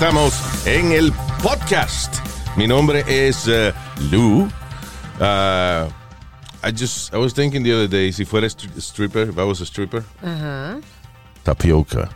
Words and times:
Estamos 0.00 0.32
en 0.66 0.92
el 0.92 1.12
podcast. 1.42 2.14
Mi 2.56 2.66
nombre 2.66 3.04
es 3.06 3.46
uh, 3.46 3.70
Lou. 4.10 4.48
Uh, 5.20 5.90
I 6.64 6.72
just, 6.74 7.12
I 7.12 7.18
was 7.18 7.34
thinking 7.34 7.62
the 7.62 7.74
other 7.74 7.86
day, 7.86 8.10
si 8.10 8.24
fuera 8.24 8.46
stri- 8.48 8.80
stripper, 8.80 9.28
if 9.28 9.36
I 9.36 9.44
was 9.44 9.60
a 9.60 9.66
stripper, 9.66 10.02
Ajá. 10.22 10.80
tapioca. 11.42 12.08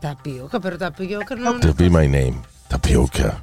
Tapioca, 0.00 0.58
pero 0.58 0.78
tapioca 0.78 1.36
no. 1.36 1.60
To 1.60 1.72
be 1.74 1.88
my 1.88 2.08
name, 2.08 2.42
tapioca. 2.68 3.40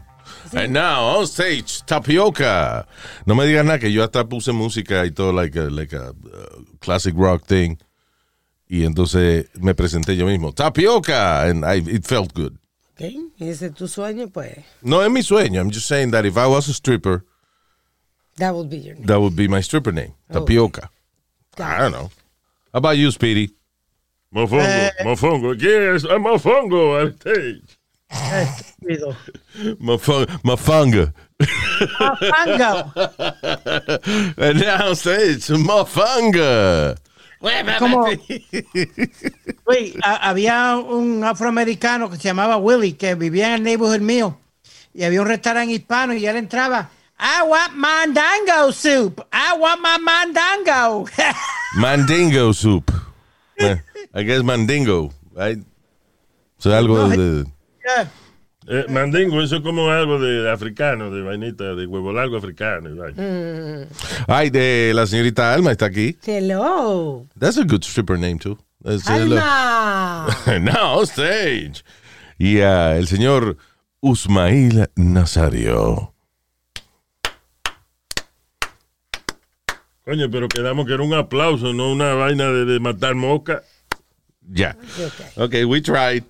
And 0.53 0.73
now 0.73 1.17
on 1.17 1.25
stage, 1.25 1.85
tapioca. 1.85 2.85
No 3.25 3.33
me 3.33 3.45
digas 3.45 3.63
nada 3.63 3.79
que 3.79 3.93
yo 3.93 4.03
hasta 4.03 4.25
puse 4.25 4.51
música 4.51 5.05
y 5.05 5.11
todo, 5.11 5.31
like 5.31 5.57
a, 5.57 5.69
like 5.69 5.93
a 5.95 6.09
uh, 6.09 6.63
classic 6.81 7.13
rock 7.15 7.45
thing. 7.45 7.77
Y 8.67 8.83
entonces 8.83 9.45
me 9.55 9.73
presenté 9.73 10.17
yo 10.17 10.25
mismo, 10.25 10.51
tapioca, 10.51 11.43
and 11.49 11.63
I, 11.63 11.77
it 11.89 12.05
felt 12.05 12.33
good. 12.33 12.59
Ok, 12.99 13.31
ese 13.39 13.67
es 13.67 13.73
tu 13.75 13.87
sueño, 13.87 14.27
pues. 14.31 14.57
No 14.81 15.03
es 15.03 15.11
mi 15.11 15.21
sueño. 15.21 15.59
I'm 15.61 15.69
just 15.69 15.85
saying 15.87 16.11
that 16.11 16.25
if 16.25 16.35
I 16.35 16.47
was 16.47 16.67
a 16.67 16.73
stripper, 16.73 17.23
That 18.37 18.55
would 18.55 18.69
be 18.69 18.77
your 18.77 18.95
name. 18.95 19.05
that 19.05 19.19
would 19.19 19.35
be 19.35 19.47
my 19.47 19.61
stripper 19.61 19.91
name, 19.91 20.13
oh. 20.31 20.39
tapioca. 20.39 20.89
I 21.59 21.77
don't 21.79 21.91
know. 21.91 22.09
How 22.73 22.79
about 22.79 22.97
you, 22.97 23.11
Speedy? 23.11 23.51
Mofongo, 24.33 24.61
eh. 24.63 24.91
mofongo. 25.03 25.53
Yes, 25.61 26.03
a 26.05 26.17
mofongo 26.19 26.99
on 27.01 27.15
stage. 27.19 27.77
Eh, 28.09 28.45
estúpido. 28.45 29.15
Mafung- 29.79 30.27
Mafanga. 30.43 31.13
Mango. 32.31 32.93
And 34.37 34.59
now 34.59 34.93
say 34.93 35.33
stage, 35.39 35.57
Mafanga. 35.57 36.97
Como, 37.79 38.05
a- 40.03 40.29
había 40.29 40.77
un 40.77 41.23
afroamericano 41.23 42.09
que 42.09 42.17
se 42.17 42.23
llamaba 42.23 42.57
Willy 42.57 42.93
que 42.93 43.15
vivía 43.15 43.47
en 43.49 43.53
el 43.55 43.63
neighborhood 43.63 43.99
mío 44.01 44.39
y 44.93 45.03
había 45.03 45.21
un 45.21 45.27
restaurante 45.27 45.73
hispano 45.73 46.13
y 46.13 46.25
él 46.25 46.35
entraba. 46.37 46.89
I 47.19 47.41
want 47.47 47.73
mandango 47.73 48.71
soup. 48.71 49.21
I 49.33 49.57
want 49.57 49.81
my 49.81 49.97
mandango. 50.03 51.05
Mandingo 51.75 52.53
soup. 52.53 52.91
Eh, 53.57 53.75
I 54.13 54.23
guess 54.23 54.43
mandingo, 54.43 55.11
right? 55.35 55.57
So 56.59 56.73
algo 56.75 57.07
de... 57.09 57.45
Yeah. 57.85 58.09
Eh, 58.69 58.85
mandingo, 58.89 59.41
eso 59.41 59.57
es 59.57 59.61
como 59.61 59.89
algo 59.89 60.19
de 60.19 60.51
africano, 60.51 61.09
de 61.09 61.21
vainita, 61.21 61.73
de 61.73 61.85
huevo 61.85 62.11
largo 62.11 62.35
africano. 62.35 62.93
vaina. 62.97 63.87
Ay, 64.27 64.49
de 64.49 64.91
la 64.93 65.07
señorita 65.07 65.53
Alma 65.53 65.71
está 65.71 65.85
aquí. 65.85 66.17
Hello. 66.25 67.25
That's 67.39 67.57
a 67.57 67.63
good 67.63 67.83
stripper 67.83 68.19
name, 68.19 68.39
too. 68.39 68.57
That's, 68.83 69.07
Alma. 69.07 70.27
Now 70.59 71.03
stage. 71.03 71.83
Y 72.37 72.59
ah, 72.59 72.97
el 72.97 73.07
señor 73.07 73.55
Usmail 74.01 74.89
Nazario. 74.97 76.13
Coño, 80.03 80.29
pero 80.29 80.49
quedamos 80.49 80.85
que 80.85 80.93
era 80.93 81.03
un 81.03 81.13
aplauso, 81.13 81.73
no 81.73 81.91
una 81.91 82.13
vaina 82.15 82.51
de, 82.51 82.65
de 82.65 82.79
matar 82.81 83.15
mosca. 83.15 83.63
Ya. 84.41 84.75
Ok, 85.35 85.55
we 85.65 85.81
tried. 85.81 86.23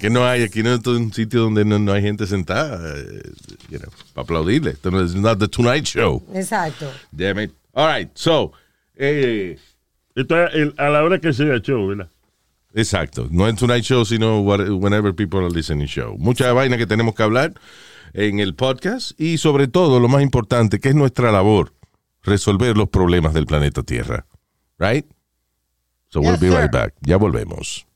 Que 0.00 0.08
no 0.10 0.26
hay, 0.26 0.42
aquí 0.42 0.62
no 0.62 0.72
es 0.74 0.86
un 0.86 1.12
sitio 1.12 1.42
donde 1.42 1.64
no, 1.64 1.78
no 1.78 1.92
hay 1.92 2.02
gente 2.02 2.26
sentada, 2.26 2.94
eh, 2.98 3.22
you 3.70 3.78
know, 3.78 3.90
para 4.14 4.22
aplaudirle. 4.24 4.70
Esto 4.70 4.90
no 4.90 5.00
es 5.00 5.14
not 5.14 5.38
the 5.38 5.48
Tonight 5.48 5.84
Show. 5.84 6.22
Exacto. 6.34 6.90
Damn 7.12 7.38
it. 7.40 7.52
All 7.74 7.86
right, 7.92 8.10
so, 8.14 8.52
eh, 8.96 9.58
Esto 10.14 10.42
es 10.44 10.54
el- 10.54 10.74
a 10.78 10.88
la 10.90 11.02
hora 11.02 11.18
que 11.20 11.32
sea 11.32 11.58
show, 11.60 11.88
¿verdad? 11.88 12.08
exacto. 12.74 13.28
No 13.30 13.46
es 13.48 13.56
Tonight 13.56 13.82
Show, 13.84 14.04
sino 14.04 14.40
what- 14.40 14.68
whenever 14.80 15.12
people 15.14 15.40
are 15.40 15.50
listening 15.50 15.86
show. 15.86 16.16
Mucha 16.18 16.52
vaina 16.52 16.76
que 16.76 16.86
tenemos 16.86 17.14
que 17.14 17.22
hablar 17.24 17.52
en 18.12 18.38
el 18.38 18.54
podcast 18.54 19.18
y 19.20 19.38
sobre 19.38 19.66
todo, 19.68 19.98
lo 20.00 20.08
más 20.08 20.22
importante, 20.22 20.78
que 20.80 20.88
es 20.90 20.94
nuestra 20.94 21.32
labor, 21.32 21.72
resolver 22.22 22.76
los 22.76 22.88
problemas 22.88 23.34
del 23.34 23.46
planeta 23.46 23.82
Tierra. 23.82 24.24
Right? 24.78 25.04
So 26.10 26.20
we'll 26.20 26.38
be 26.38 26.48
sir. 26.48 26.60
right 26.60 26.70
back. 26.72 26.94
Ya 27.00 27.16
volvemos. 27.16 27.86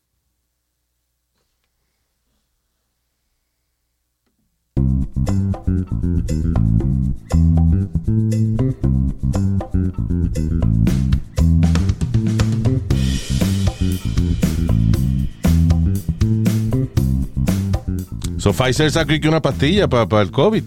So 18.38 18.52
Pfizer 18.52 18.90
sacó 18.90 19.12
una 19.28 19.42
pastilla 19.42 19.88
para 19.88 20.22
el 20.22 20.30
COVID. 20.30 20.64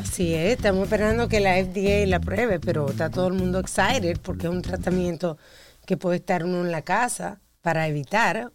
Así 0.00 0.34
es, 0.34 0.56
estamos 0.56 0.82
esperando 0.84 1.28
que 1.28 1.40
la 1.40 1.54
FDA 1.56 2.06
la 2.06 2.20
pruebe, 2.20 2.58
pero 2.60 2.90
está 2.90 3.08
todo 3.08 3.28
el 3.28 3.34
mundo 3.34 3.60
excited 3.60 4.18
porque 4.20 4.46
es 4.46 4.52
un 4.52 4.62
tratamiento 4.62 5.38
que 5.86 5.96
puede 5.96 6.16
estar 6.16 6.44
uno 6.44 6.62
en 6.62 6.72
la 6.72 6.82
casa 6.82 7.40
para 7.66 7.88
evitar 7.88 8.52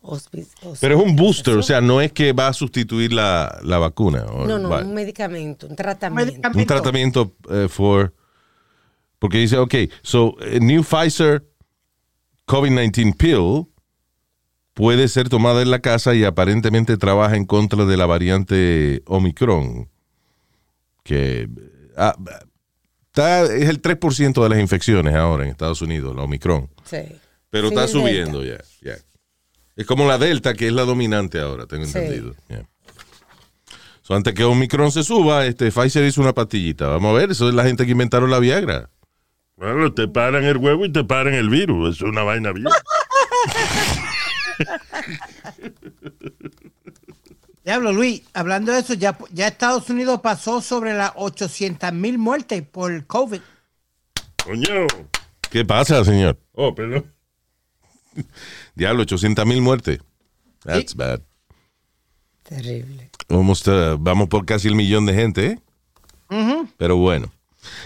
Pero 0.80 0.98
es 0.98 1.06
un 1.06 1.18
booster, 1.18 1.58
o 1.58 1.64
sea, 1.64 1.82
no 1.82 2.00
es 2.00 2.14
que 2.14 2.32
va 2.32 2.48
a 2.48 2.54
sustituir 2.54 3.12
la, 3.12 3.60
la 3.62 3.78
vacuna. 3.78 4.24
or 4.24 4.48
No, 4.48 4.58
no, 4.58 4.70
un 4.70 4.94
medicamento, 4.94 5.68
un 5.68 5.76
tratamiento. 5.76 6.32
Medicamento. 6.32 6.60
un 6.60 6.66
tratamiento 6.66 7.36
eh, 7.50 7.68
for 7.70 8.14
porque 9.20 9.40
dice 9.40 9.58
ok 9.58 9.76
so 10.02 10.38
a 10.40 10.60
new 10.60 10.82
Pfizer 10.82 11.46
COVID-19 12.48 13.18
pill 13.18 13.68
puede 14.74 15.10
ser 15.10 15.28
tomada 15.28 15.62
en 15.62 15.72
la 15.72 15.80
casa 15.80 16.16
y 16.16 16.24
aparentemente 16.24 16.96
trabaja 16.96 17.36
en 17.36 17.46
contra 17.46 17.84
de 17.84 17.98
la 17.98 18.06
variante 18.06 19.04
Omicron 19.08 19.90
que 21.04 21.50
ah, 21.98 22.16
está, 23.08 23.44
es 23.44 23.68
el 23.68 23.82
3% 23.82 24.42
de 24.42 24.50
las 24.50 24.60
infecciones 24.60 25.16
ahora 25.16 25.44
en 25.44 25.50
Estados 25.50 25.82
Unidos 25.82 26.16
la 26.16 26.24
Omicron 26.24 26.70
Sí. 26.86 27.00
Pero 27.52 27.68
Sí, 27.70 27.76
está 27.76 27.88
subiendo 27.88 28.44
ya 28.44 28.58
ya. 28.82 28.96
es 29.76 29.86
como 29.86 30.08
la 30.08 30.18
Delta 30.18 30.56
que 30.56 30.66
es 30.68 30.74
la 30.74 30.84
dominante 30.86 31.40
ahora 31.40 31.68
tengo 31.68 31.86
Sí. 31.86 31.96
entendido. 32.00 32.34
So, 34.02 34.16
antes 34.16 34.34
que 34.34 34.44
Omicron 34.44 34.92
se 34.92 35.04
suba, 35.04 35.46
este 35.46 35.72
Pfizer 35.72 36.04
hizo 36.04 36.22
una 36.22 36.34
pastillita. 36.34 36.88
Vamos 36.88 37.12
a 37.12 37.20
ver, 37.20 37.30
eso 37.32 37.48
es 37.48 37.54
la 37.54 37.64
gente 37.64 37.86
que 37.86 37.92
inventaron 37.92 38.32
la 38.32 38.40
Viagra. 38.40 38.90
Bueno, 39.58 39.94
te 39.94 40.08
paran 40.08 40.44
el 40.44 40.58
huevo 40.58 40.86
y 40.86 40.92
te 40.92 41.04
paran 41.04 41.36
el 41.36 41.50
virus. 41.50 41.98
Es 41.98 42.02
una 42.02 42.24
vaina 42.24 42.52
bien. 42.52 42.66
Diablo, 47.64 47.94
Luis, 47.94 48.24
hablando 48.34 48.72
de 48.72 48.80
eso, 48.80 48.96
ya, 48.96 49.16
ya 49.32 49.48
Estados 49.48 49.88
Unidos 49.90 50.20
pasó 50.22 50.62
sobre 50.62 50.94
las 50.96 51.12
800 51.16 51.94
mil 51.94 52.18
muertes 52.18 52.64
por 52.64 53.06
COVID. 53.06 53.40
Coño. 54.44 54.88
¿Qué 55.52 55.64
pasa, 55.64 56.04
señor? 56.04 56.40
Oh, 56.54 56.74
perdón. 56.74 57.06
Diablo, 58.76 59.04
800 59.04 59.46
mil 59.46 59.62
muertes. 59.62 60.00
That's 60.64 60.96
bad. 60.96 61.22
Terrible. 62.44 63.10
Almost, 63.30 63.68
uh, 63.68 63.98
vamos 64.00 64.28
por 64.28 64.46
casi 64.46 64.68
el 64.68 64.76
millón 64.76 65.06
de 65.06 65.14
gente, 65.14 65.46
¿eh? 65.46 65.60
Pero 66.78 66.98
bueno. 66.98 67.32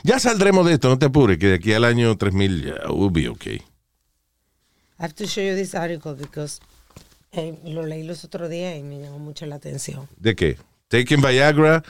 Ya 0.04 0.20
saldremos 0.20 0.66
de 0.66 0.74
esto, 0.74 0.90
no 0.90 0.98
te 0.98 1.08
apures, 1.08 1.38
que 1.38 1.48
de 1.48 1.56
aquí 1.56 1.74
al 1.74 1.84
año 1.84 2.16
3000 2.18 2.64
ya 2.64 2.92
we'll 2.92 3.12
be 3.12 3.28
okay. 3.28 3.62
I 4.98 5.04
have 5.04 5.14
to 5.16 5.26
show 5.26 5.44
you 5.44 5.56
this 5.56 5.76
article 5.76 6.14
because 6.14 6.62
eh, 7.34 7.60
lo 7.66 7.86
leí 7.86 8.04
los 8.04 8.24
otros 8.24 8.50
días 8.50 8.78
y 8.78 8.84
me 8.84 9.00
llamó 9.00 9.20
mucho 9.20 9.46
la 9.46 9.56
atención. 9.56 10.08
¿De 10.18 10.36
qué? 10.36 10.58
Taking 10.88 11.22
Viagra 11.22 11.84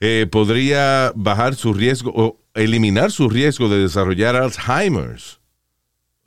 eh, 0.00 0.26
podría 0.30 1.12
bajar 1.14 1.54
su 1.54 1.72
riesgo 1.72 2.12
o 2.14 2.38
eliminar 2.54 3.10
su 3.10 3.30
riesgo 3.30 3.68
de 3.68 3.78
desarrollar 3.78 4.36
Alzheimer's. 4.36 5.37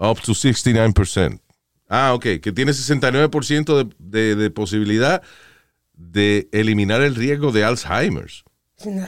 Up 0.04 0.20
to 0.22 0.32
69%. 0.34 1.40
Ah, 1.88 2.14
ok, 2.14 2.24
que 2.42 2.52
tiene 2.52 2.72
69% 2.72 3.84
de, 3.84 3.96
de, 4.00 4.36
de 4.36 4.50
posibilidad 4.50 5.22
de 5.94 6.48
eliminar 6.52 7.02
el 7.02 7.14
riesgo 7.16 7.52
de 7.52 7.64
Alzheimer's. 7.64 8.44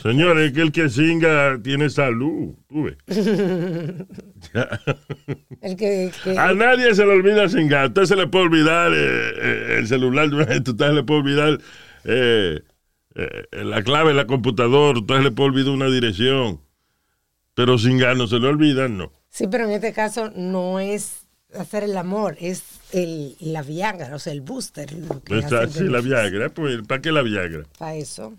Señores, 0.03 0.49
es 0.49 0.53
que 0.53 0.61
el 0.61 0.71
que 0.71 0.87
singa 0.87 1.59
tiene 1.63 1.89
salud. 1.89 2.53
Tú 2.69 2.83
ves. 2.83 2.97
El 5.61 5.75
que, 5.77 6.11
que- 6.23 6.37
A 6.37 6.53
nadie 6.53 6.93
se 6.93 7.03
le 7.05 7.13
olvida 7.13 7.49
singar. 7.49 7.85
A 7.85 7.87
usted 7.87 8.05
se 8.05 8.15
le 8.15 8.27
puede 8.27 8.45
olvidar 8.45 8.91
eh, 8.93 8.95
eh, 8.95 9.75
el 9.79 9.87
celular 9.87 10.29
de 10.29 10.35
una 10.35 10.45
gente. 10.45 10.69
A 10.69 10.73
usted 10.73 10.87
se 10.89 10.93
le 10.93 11.03
puede 11.03 11.19
olvidar 11.21 11.59
eh, 12.03 12.61
eh, 13.15 13.43
la 13.63 13.81
clave 13.81 14.09
de 14.09 14.15
la 14.15 14.27
computadora. 14.27 14.97
A 14.99 15.01
usted 15.01 15.15
se 15.17 15.23
le 15.23 15.31
puede 15.31 15.49
olvidar 15.49 15.71
una 15.73 15.87
dirección. 15.87 16.59
Pero 17.55 17.77
singar 17.79 18.15
no 18.15 18.27
se 18.27 18.37
le 18.39 18.47
olvida, 18.47 18.87
no. 18.87 19.11
Sí, 19.33 19.47
pero 19.47 19.65
en 19.65 19.71
este 19.71 19.93
caso 19.93 20.31
no 20.35 20.79
es 20.79 21.25
hacer 21.57 21.83
el 21.83 21.97
amor, 21.97 22.37
es 22.39 22.61
el, 22.91 23.35
la 23.39 23.63
Viagra, 23.63 24.13
o 24.15 24.19
sea, 24.19 24.31
el 24.31 24.41
booster. 24.41 24.93
Lo 24.93 25.21
que 25.23 25.41
Pues, 25.41 25.51
ah, 25.51 25.65
sí, 25.67 25.85
la 25.85 26.01
Viagra. 26.01 26.49
Pues, 26.49 26.83
¿Para 26.87 27.01
qué 27.01 27.11
la 27.11 27.23
Viagra? 27.23 27.63
Para 27.79 27.95
eso. 27.95 28.35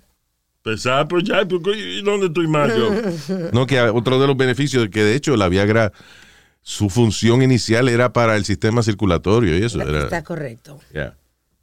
Pues, 0.63 0.87
ah, 0.87 1.05
pues 1.09 1.25
ya, 1.25 1.45
pues, 1.49 1.77
¿y 1.77 2.01
dónde 2.03 2.27
estoy 2.27 2.47
más 2.47 2.73
yo? 2.77 2.93
No, 3.53 3.67
que 3.67 3.81
otro 3.81 4.21
de 4.21 4.29
los 4.29 4.37
beneficios, 4.37 4.89
que 4.89 5.03
de 5.03 5.17
hecho 5.17 5.37
la 5.37 5.49
Viagra, 5.49 5.93
su 6.63 6.89
función 6.89 7.43
inicial 7.43 7.89
era 7.89 8.13
para 8.13 8.37
el 8.37 8.45
sistema 8.45 8.85
circulatorio 8.85 9.59
y 9.59 9.65
eso. 9.65 9.83
Era, 9.83 10.05
Está 10.05 10.23
correcto. 10.23 10.81
ya. 10.93 11.17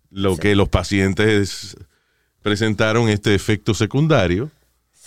Lo 0.10 0.36
que 0.36 0.57
los 0.57 0.68
pacientes 0.68 1.78
presentaron 2.42 3.07
este 3.07 3.33
efecto 3.33 3.74
secundario. 3.74 4.51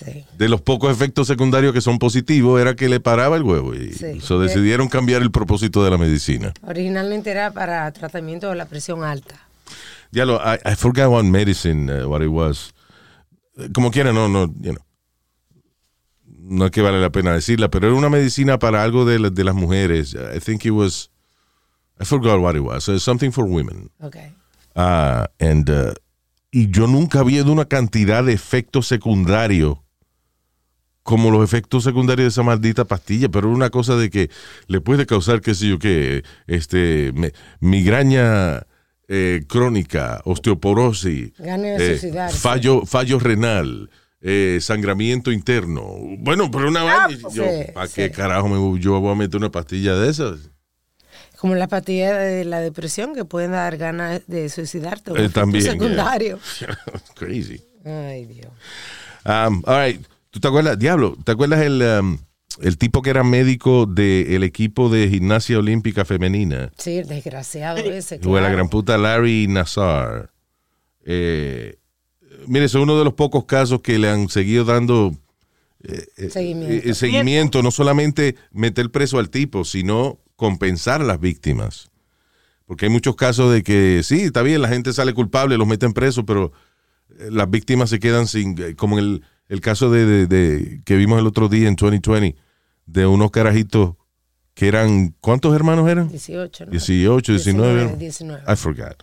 Sí. 0.05 0.25
De 0.37 0.49
los 0.49 0.61
pocos 0.61 0.93
efectos 0.93 1.27
secundarios 1.27 1.73
que 1.73 1.81
son 1.81 1.99
positivos 1.99 2.61
era 2.61 2.75
que 2.77 2.89
le 2.89 3.01
paraba 3.01 3.37
el 3.37 3.43
huevo 3.43 3.75
y 3.75 3.93
Sí. 3.93 4.21
so 4.21 4.39
decidieron 4.39 4.89
cambiar 4.89 5.23
el 5.23 5.31
propósito 5.31 5.83
de 5.85 5.91
la 5.91 5.99
medicina. 5.99 6.53
Originalmente 6.63 7.31
era 7.31 7.53
para 7.53 7.91
tratamiento 7.93 8.49
de 8.51 8.57
la 8.57 8.67
presión 8.67 9.03
alta. 9.05 9.37
Ya 10.13 10.25
lo, 10.27 10.37
I, 10.37 10.59
I 10.71 10.75
forgot 10.77 11.09
what 11.11 11.25
medicine, 11.25 11.91
uh, 11.91 12.07
what 12.09 12.21
it 12.23 12.29
was. 12.29 12.73
Como 13.73 13.91
quiera, 13.91 14.13
no, 14.13 14.29
no, 14.29 14.47
you 14.61 14.73
know. 14.73 14.85
No 16.47 16.67
es 16.67 16.71
que 16.73 16.83
vale 16.83 17.01
la 17.01 17.11
pena 17.11 17.33
decirla, 17.33 17.71
pero 17.71 17.87
era 17.87 17.97
una 17.97 18.11
medicina 18.11 18.59
para 18.59 18.83
algo 18.83 19.05
de, 19.07 19.19
la- 19.19 19.31
de 19.31 19.45
las 19.45 19.55
mujeres. 19.55 20.15
I 20.15 20.41
think 20.41 20.65
it 20.67 20.73
was, 20.73 21.11
I 21.99 22.05
forgot 22.05 22.39
what 22.41 22.55
it 22.55 22.61
was. 22.63 22.85
Something 23.03 23.31
for 23.33 23.45
women. 23.45 23.91
Ok. 24.01 24.17
Ah, 24.77 25.31
and, 25.41 25.71
uh, 25.71 25.95
y 26.51 26.69
yo 26.71 26.87
nunca 26.87 27.21
había 27.21 27.43
de 27.45 27.51
una 27.51 27.65
cantidad 27.65 28.23
de 28.25 28.33
efectos 28.35 28.87
secundarios 28.87 29.79
como 31.05 31.31
los 31.31 31.45
efectos 31.45 31.85
secundarios 31.85 32.25
de 32.25 32.29
esa 32.31 32.43
maldita 32.43 32.87
pastilla, 32.87 33.29
pero 33.29 33.49
una 33.51 33.71
cosa 33.71 33.95
de 33.95 34.11
que 34.11 34.31
le 34.67 34.81
puede 34.81 35.07
causar, 35.07 35.41
qué 35.43 35.55
sé 35.55 35.69
yo, 35.69 35.79
qué, 35.79 36.25
este, 36.49 37.13
me- 37.15 37.33
migraña 37.61 38.67
eh, 39.07 39.45
crónica, 39.47 40.23
osteoporosis, 40.25 41.33
eh, 41.39 42.13
fallo, 42.33 42.87
fallo 42.87 43.19
renal, 43.19 43.91
eh, 44.23 44.59
sangramiento 44.63 45.31
interno. 45.31 45.85
Bueno, 46.21 46.51
pero 46.51 46.69
una 46.69 46.83
vaina, 46.85 47.19
yo, 47.33 47.45
sí, 47.45 47.73
¿para 47.75 47.87
sí. 47.87 47.93
qué 47.97 48.11
carajo 48.11 48.49
me, 48.49 48.81
yo 48.81 48.99
voy 49.01 49.13
a 49.13 49.15
meter 49.15 49.37
una 49.37 49.51
pastilla 49.51 49.95
de 49.97 50.09
esas? 50.11 50.39
Como 51.37 51.55
la 51.55 51.69
pastilla 51.69 52.17
de 52.17 52.47
la 52.47 52.61
depresión 52.61 53.15
que 53.15 53.27
pueden 53.27 53.51
dar 53.51 53.77
ganas 53.77 54.23
de 54.27 54.49
suicidarte. 54.49 55.29
también, 55.29 55.65
Secundario. 55.65 56.39
Crazy. 57.15 57.61
Ay, 57.85 58.25
Dios. 58.25 58.49
Um, 59.27 59.63
all 59.67 59.79
right. 59.87 60.01
¿Tú 60.35 60.41
te 60.41 60.49
acuerdas, 60.49 60.77
Diablo? 60.77 61.17
¿Te 61.23 61.31
acuerdas 61.31 61.61
el, 61.61 61.81
um, 61.81 62.19
el 62.61 62.77
tipo 62.77 63.03
que 63.03 63.11
era 63.11 63.23
médico 63.23 63.87
del 63.87 64.43
equipo 64.43 64.89
de 64.89 65.09
gimnasia 65.09 65.61
olímpica 65.61 66.05
femenina? 66.05 66.73
Sí, 66.77 66.99
el 66.99 67.07
desgraciado 67.07 67.79
ese. 67.79 68.17
O 68.25 68.35
la 68.35 68.41
claro. 68.41 68.55
gran 68.57 68.69
puta 68.69 68.99
Larry 68.99 69.47
Nassar. 69.47 70.33
Eh, 71.05 71.77
mire, 72.49 72.65
es 72.65 72.75
uno 72.75 72.99
de 72.99 73.05
los 73.05 73.15
pocos 73.15 73.45
casos 73.45 73.81
que 73.81 73.97
le 73.97 74.09
han 74.09 74.29
seguido 74.29 74.65
dando 74.65 75.15
Seguimiento. 76.31 76.89
eh, 76.91 76.95
seguimiento, 76.95 77.63
no 77.63 77.71
solamente 77.71 78.35
meter 78.51 78.91
preso 78.91 79.21
al 79.21 79.31
tipo, 79.31 79.65
sino 79.65 80.19
compensar 80.35 81.01
a 81.01 81.05
las 81.05 81.21
víctimas. 81.21 81.93
Porque 82.67 82.87
hay 82.87 82.91
muchos 82.91 83.15
casos 83.15 83.53
de 83.53 83.63
que 83.63 84.01
sí, 84.03 84.23
está 84.23 84.43
bien, 84.43 84.63
la 84.63 84.69
gente 84.69 84.93
sale 84.93 85.15
culpable, 85.15 85.59
los 85.59 85.69
meten 85.69 85.93
preso, 85.93 86.27
pero 86.27 86.51
eh, 87.21 87.29
las 87.31 87.49
víctimas 87.49 87.89
se 87.91 88.01
quedan 88.01 88.27
sin, 88.27 88.61
eh, 88.61 88.75
como 88.75 88.99
en 88.99 89.05
el, 89.05 89.23
el 89.49 89.61
caso 89.61 89.91
de, 89.91 90.05
de- 90.07 90.27
de- 90.27 90.83
que 90.85 90.97
vimos 90.97 91.19
el 91.21 91.27
otro 91.27 91.49
día 91.49 91.69
en 91.69 91.77
2020, 91.77 92.37
de 92.87 93.07
unos 93.07 93.31
carajitos 93.31 93.95
que 94.55 94.69
eran, 94.69 95.15
¿cuántos 95.21 95.55
hermanos 95.55 95.89
eran? 95.89 96.09
18, 96.09 96.67
¿no? 96.67 96.71
18, 96.71 97.33
19. 97.33 97.97
19. 97.97 98.43
I 98.47 98.57
forgot. 98.57 99.03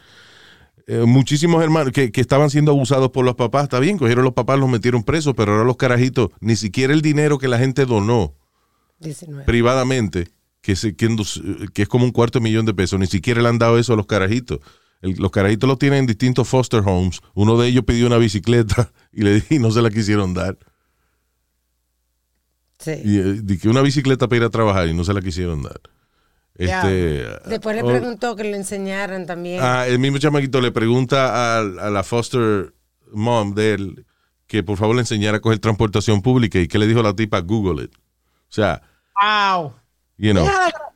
Eh, 0.88 1.04
muchísimos 1.06 1.62
hermanos 1.64 1.94
que, 1.94 2.12
que 2.12 2.22
estaban 2.22 2.50
siendo 2.50 2.72
abusados 2.72 3.12
por 3.12 3.24
los 3.26 3.36
papás, 3.36 3.64
está 3.64 3.80
bien, 3.80 3.98
cogieron 3.98 4.24
los 4.24 4.34
papás, 4.34 4.60
los 4.60 4.70
metieron 4.70 5.04
presos, 5.04 5.34
pero 5.38 5.52
ahora 5.54 5.64
los 5.64 5.78
carajitos, 5.78 6.30
ni 6.40 6.56
siquiera 6.56 6.94
el 6.94 7.02
dinero 7.02 7.38
que 7.38 7.48
la 7.48 7.58
gente 7.60 7.86
donó 7.86 8.34
19. 9.00 9.46
privadamente, 9.46 10.30
que, 10.62 10.76
se, 10.76 10.96
que, 10.96 11.16
que 11.74 11.82
es 11.84 11.88
como 11.88 12.06
un 12.06 12.12
cuarto 12.12 12.40
de 12.40 12.44
millón 12.44 12.66
de 12.66 12.74
pesos, 12.74 13.00
ni 13.00 13.08
siquiera 13.08 13.42
le 13.42 13.50
han 13.50 13.58
dado 13.60 13.78
eso 13.78 13.94
a 13.94 13.96
los 13.96 14.06
carajitos. 14.06 14.60
El- 15.02 15.16
los 15.18 15.32
carajitos 15.32 15.68
los 15.68 15.80
tienen 15.80 16.00
en 16.00 16.06
distintos 16.08 16.48
foster 16.48 16.82
homes. 16.86 17.22
Uno 17.34 17.58
de 17.58 17.68
ellos 17.68 17.84
pidió 17.86 18.08
una 18.08 18.18
bicicleta 18.18 18.92
y 19.12 19.22
le 19.24 19.44
y 19.50 19.60
no 19.60 19.72
se 19.72 19.82
la 19.82 19.90
quisieron 19.90 20.34
dar. 20.34 20.58
Sí. 22.80 22.94
Y, 23.04 23.20
eh, 23.20 23.58
que 23.62 23.70
una 23.70 23.82
bicicleta 23.82 24.28
para 24.28 24.38
ir 24.38 24.44
a 24.44 24.50
trabajar 24.50 24.88
y 24.88 24.94
no 24.94 25.04
se 25.04 25.14
la 25.14 25.22
quisieron 25.22 25.62
dar. 25.64 25.80
Ya. 26.58 26.82
Este, 26.82 27.50
Después 27.50 27.76
le 27.76 27.84
oh, 27.84 27.88
preguntó 27.88 28.36
que 28.36 28.44
le 28.44 28.56
enseñaran 28.58 29.26
también. 29.26 29.60
Ah, 29.64 29.88
el 29.88 30.00
mismo 30.00 30.18
chamaquito 30.18 30.62
le 30.62 30.72
pregunta 30.72 31.58
a, 31.58 31.60
a 31.60 31.90
la 31.90 32.04
foster 32.04 32.74
mom 33.12 33.54
de 33.54 33.74
él 33.74 34.06
que 34.48 34.64
por 34.64 34.78
favor 34.78 34.96
le 34.96 35.02
enseñara 35.02 35.38
a 35.38 35.40
coger 35.40 35.60
transportación 35.60 36.22
pública 36.22 36.60
y 36.60 36.68
que 36.68 36.78
le 36.78 36.86
dijo 36.88 37.02
la 37.02 37.16
tipa 37.16 37.40
Google 37.40 37.86
it. 37.86 37.96
O 37.96 38.54
sea, 38.54 38.82
Wow. 39.22 39.74
You 40.22 40.32
know. 40.34 40.48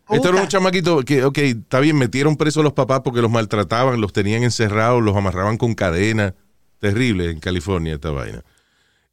Este 0.09 0.27
era 0.29 0.39
un 0.41 0.47
chamaquito 0.47 1.01
que, 1.03 1.23
ok, 1.23 1.37
está 1.39 1.79
bien, 1.79 1.97
metieron 1.97 2.37
presos 2.37 2.61
a 2.61 2.63
los 2.63 2.73
papás 2.73 3.01
porque 3.03 3.21
los 3.21 3.31
maltrataban, 3.31 3.99
los 3.99 4.13
tenían 4.13 4.43
encerrados, 4.43 5.01
los 5.01 5.15
amarraban 5.17 5.57
con 5.57 5.73
cadenas. 5.73 6.33
Terrible 6.79 7.31
en 7.31 7.39
California 7.39 7.95
esta 7.95 8.11
vaina. 8.11 8.43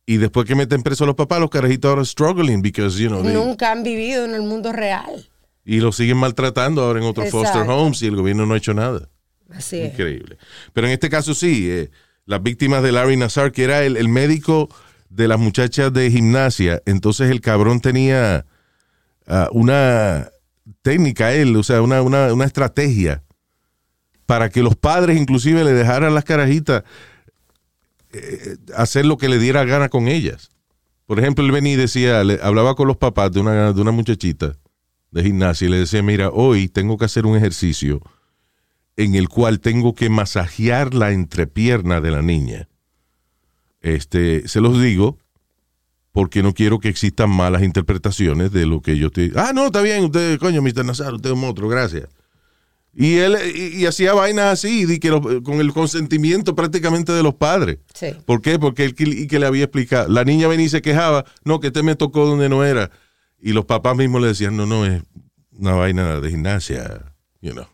Y 0.05 0.19
después 0.19 0.47
que 0.47 0.55
meten 0.55 0.83
presos 0.83 1.03
a 1.03 1.07
los 1.07 1.15
papás, 1.15 1.41
los 1.41 1.49
carajitos 1.49 1.89
ahora 1.89 2.05
struggling 2.05 2.61
because, 2.61 3.01
you 3.03 3.09
know, 3.09 3.23
they- 3.23 3.33
Nunca 3.33 3.73
han 3.73 3.83
vivido 3.83 4.25
en 4.27 4.35
el 4.35 4.43
mundo 4.43 4.73
real. 4.73 5.27
y 5.65 5.81
los 5.81 5.97
siguen 5.97 6.17
maltratando 6.19 6.83
ahora 6.83 6.99
en 7.01 7.07
otros 7.07 7.31
foster 7.31 7.63
homes 7.71 8.03
y 8.03 8.09
el 8.09 8.17
gobierno 8.17 8.45
no 8.45 8.53
ha 8.55 8.59
hecho 8.59 8.75
nada. 8.75 9.09
Así 9.51 9.79
es. 9.81 9.93
Increíble. 9.93 10.37
Pero 10.75 10.89
en 10.89 10.93
este 10.93 11.09
caso 11.09 11.35
sí, 11.35 11.71
eh, 11.71 11.91
las 12.27 12.43
víctimas 12.43 12.83
de 12.83 12.91
Larry 12.93 13.17
Nassar, 13.17 13.53
que 13.53 13.63
era 13.65 13.85
el, 13.85 13.97
el 13.97 14.09
médico 14.09 14.69
de 15.09 15.29
las 15.29 15.39
muchachas 15.39 15.93
de 15.93 16.11
gimnasia, 16.11 16.83
entonces 16.85 17.31
el 17.31 17.41
cabrón 17.41 17.81
tenía 17.81 18.45
ah, 19.27 19.49
una 19.53 20.31
técnica, 20.83 21.33
él, 21.33 21.57
o 21.57 21.63
sea, 21.63 21.83
una, 21.83 22.03
una, 22.03 22.33
una 22.33 22.45
estrategia 22.45 23.23
para 24.27 24.49
que 24.51 24.63
los 24.63 24.77
padres 24.77 25.19
inclusive 25.19 25.65
le 25.65 25.73
dejaran 25.73 26.15
las 26.15 26.25
carajitas 26.25 26.85
eh, 28.13 28.57
hacer 28.77 29.07
lo 29.07 29.17
que 29.17 29.29
le 29.29 29.39
diera 29.39 29.65
gana 29.65 29.89
con 29.89 30.09
ellas. 30.09 30.51
Por 31.07 31.19
ejemplo, 31.19 31.45
él 31.45 31.53
venía 31.53 31.75
y 31.75 31.77
decía, 31.77 32.21
hablaba 32.21 32.75
con 32.75 32.89
los 32.89 32.97
papás 32.97 33.33
de 33.33 33.41
una, 33.41 33.73
de 33.73 33.81
una 33.81 33.91
muchachita 33.91 34.57
de 35.11 35.23
gimnasia 35.23 35.67
y 35.67 35.71
le 35.71 35.79
decía, 35.79 36.03
mira, 36.03 36.31
hoy 36.31 36.69
tengo 36.69 36.97
que 36.97 37.05
hacer 37.05 37.27
un 37.27 37.37
ejercicio 37.37 38.01
en 38.97 39.15
el 39.15 39.29
cual 39.29 39.61
tengo 39.61 39.95
que 39.95 40.09
masajear 40.09 40.95
la 40.95 41.13
entrepierna 41.13 42.01
de 42.01 42.11
la 42.11 42.23
niña. 42.23 42.69
Este, 43.81 44.47
se 44.49 44.61
los 44.61 44.81
digo 44.81 45.19
porque 46.13 46.43
no 46.43 46.53
quiero 46.55 46.79
que 46.79 46.89
existan 46.89 47.31
malas 47.31 47.63
interpretaciones 47.63 48.53
de 48.53 48.67
lo 48.67 48.81
que 48.83 48.97
yo 48.99 49.11
te... 49.11 49.33
Ah, 49.35 49.53
no, 49.55 49.67
está 49.67 49.81
bien, 49.81 50.05
usted, 50.05 50.39
coño, 50.39 50.61
Mr. 50.63 50.85
Nazar, 50.85 51.15
usted 51.15 51.31
es 51.31 51.35
un 51.35 51.41
monstruo, 51.41 51.69
gracias. 51.71 52.09
Y 52.95 53.15
él 53.17 53.37
y, 53.55 53.81
y 53.83 53.87
hacía 53.87 54.13
vainas 54.13 54.53
así, 54.53 54.85
di 54.85 54.99
que 54.99 55.09
lo- 55.09 55.43
con 55.43 55.61
el 55.61 55.73
consentimiento 55.73 56.55
prácticamente 56.55 57.13
de 57.13 57.23
los 57.23 57.35
padres. 57.35 57.79
Sí. 57.95 58.09
¿Por 58.27 58.43
qué? 58.43 58.59
Porque 58.59 58.85
él 58.85 58.95
y 58.99 59.27
que 59.27 59.39
le 59.39 59.47
había 59.47 59.65
explicado. 59.65 60.09
La 60.11 60.25
niña 60.25 60.47
venía 60.49 60.67
y 60.67 60.69
se 60.69 60.83
quejaba, 60.83 61.25
no, 61.45 61.59
que 61.59 61.69
este 61.69 61.83
me 61.83 61.97
tocó 61.97 62.27
donde 62.27 62.51
no 62.51 62.63
era. 62.65 62.91
Y 63.41 63.53
los 63.53 63.65
papás 63.65 63.97
mismos 63.97 64.21
le 64.21 64.29
decían, 64.29 64.55
no, 64.59 64.67
no, 64.67 64.85
es 64.85 65.03
una 65.59 65.73
vaina 65.73 66.21
de 66.21 66.29
gimnasia, 66.31 67.15
you 67.41 67.53
know, 67.53 67.67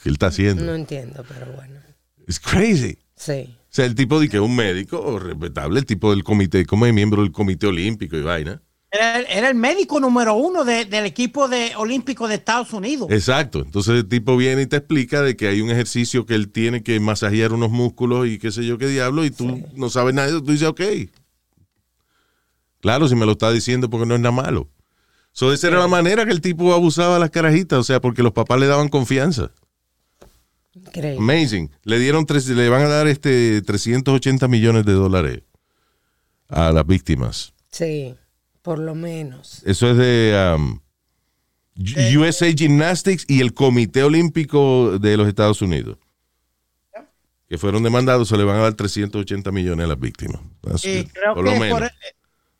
que 0.00 0.08
él 0.08 0.14
está 0.14 0.28
haciendo. 0.28 0.62
No 0.64 0.74
entiendo, 0.76 1.24
pero 1.28 1.50
bueno. 1.52 1.80
It's 2.28 2.38
crazy. 2.38 2.98
Sí. 3.16 3.56
O 3.72 3.74
sea, 3.74 3.86
el 3.86 3.94
tipo 3.94 4.20
de 4.20 4.28
que 4.28 4.36
es 4.36 4.42
un 4.42 4.54
médico 4.54 5.18
respetable, 5.18 5.78
el 5.80 5.86
tipo 5.86 6.10
del 6.10 6.22
comité, 6.22 6.66
como 6.66 6.84
es 6.84 6.92
miembro 6.92 7.22
del 7.22 7.32
comité 7.32 7.66
olímpico 7.68 8.18
y 8.18 8.22
vaina. 8.22 8.60
Era, 8.90 9.20
era 9.22 9.48
el 9.48 9.54
médico 9.54 9.98
número 9.98 10.34
uno 10.34 10.62
de- 10.66 10.84
del 10.84 11.06
equipo 11.06 11.48
de, 11.48 11.72
olímpico 11.76 12.28
de 12.28 12.34
Estados 12.34 12.74
Unidos. 12.74 13.08
Exacto. 13.10 13.62
Entonces 13.64 13.94
el 13.94 14.06
tipo 14.06 14.36
viene 14.36 14.60
y 14.60 14.66
te 14.66 14.76
explica 14.76 15.22
de 15.22 15.36
que 15.36 15.48
hay 15.48 15.62
un 15.62 15.70
ejercicio 15.70 16.26
que 16.26 16.34
él 16.34 16.50
tiene 16.52 16.82
que 16.82 17.00
masajear 17.00 17.54
unos 17.54 17.70
músculos 17.70 18.26
y 18.28 18.38
qué 18.38 18.52
sé 18.52 18.66
yo 18.66 18.76
qué 18.76 18.88
diablo, 18.88 19.24
y 19.24 19.30
tú 19.30 19.66
no 19.74 19.88
sabes 19.88 20.12
nada 20.14 20.28
tú 20.28 20.52
dices, 20.52 20.68
ok. 20.68 20.82
Claro, 22.80 23.08
si 23.08 23.14
me 23.14 23.24
lo 23.24 23.32
está 23.32 23.50
diciendo 23.52 23.88
porque 23.88 24.04
no 24.06 24.14
es 24.16 24.20
nada 24.20 24.32
malo. 24.32 24.68
So, 25.32 25.50
esa 25.50 25.68
era 25.68 25.78
la 25.78 25.88
manera 25.88 26.26
que 26.26 26.32
el 26.32 26.42
tipo 26.42 26.74
abusaba 26.74 27.16
a 27.16 27.18
las 27.18 27.30
carajitas, 27.30 27.78
o 27.78 27.84
sea, 27.84 28.02
porque 28.02 28.22
los 28.22 28.32
papás 28.32 28.60
le 28.60 28.66
daban 28.66 28.90
confianza. 28.90 29.50
Increíble. 30.74 31.18
Amazing. 31.18 31.70
Le 31.84 31.98
dieron 31.98 32.24
tres, 32.26 32.48
le 32.48 32.68
van 32.68 32.82
a 32.82 32.88
dar 32.88 33.06
este 33.06 33.60
380 33.62 34.48
millones 34.48 34.84
de 34.84 34.92
dólares 34.92 35.42
a 36.48 36.72
las 36.72 36.86
víctimas. 36.86 37.52
Sí, 37.70 38.14
por 38.62 38.78
lo 38.78 38.94
menos. 38.94 39.62
Eso 39.64 39.90
es 39.90 39.96
de 39.96 40.54
um, 40.56 40.80
USA 42.18 42.52
Gymnastics 42.52 43.24
y 43.28 43.40
el 43.40 43.52
Comité 43.54 44.02
Olímpico 44.02 44.98
de 44.98 45.16
los 45.16 45.28
Estados 45.28 45.62
Unidos. 45.62 45.98
Que 47.48 47.58
fueron 47.58 47.82
demandados, 47.82 48.28
se 48.28 48.36
le 48.38 48.44
van 48.44 48.56
a 48.56 48.60
dar 48.62 48.72
380 48.74 49.50
millones 49.52 49.84
a 49.84 49.88
las 49.88 50.00
víctimas. 50.00 50.40
Y 50.84 51.02
good. 51.02 51.10
creo 51.12 51.34
por 51.34 51.44
que 51.44 51.50
lo 51.50 51.60
menos. 51.60 51.78
por- 51.80 51.90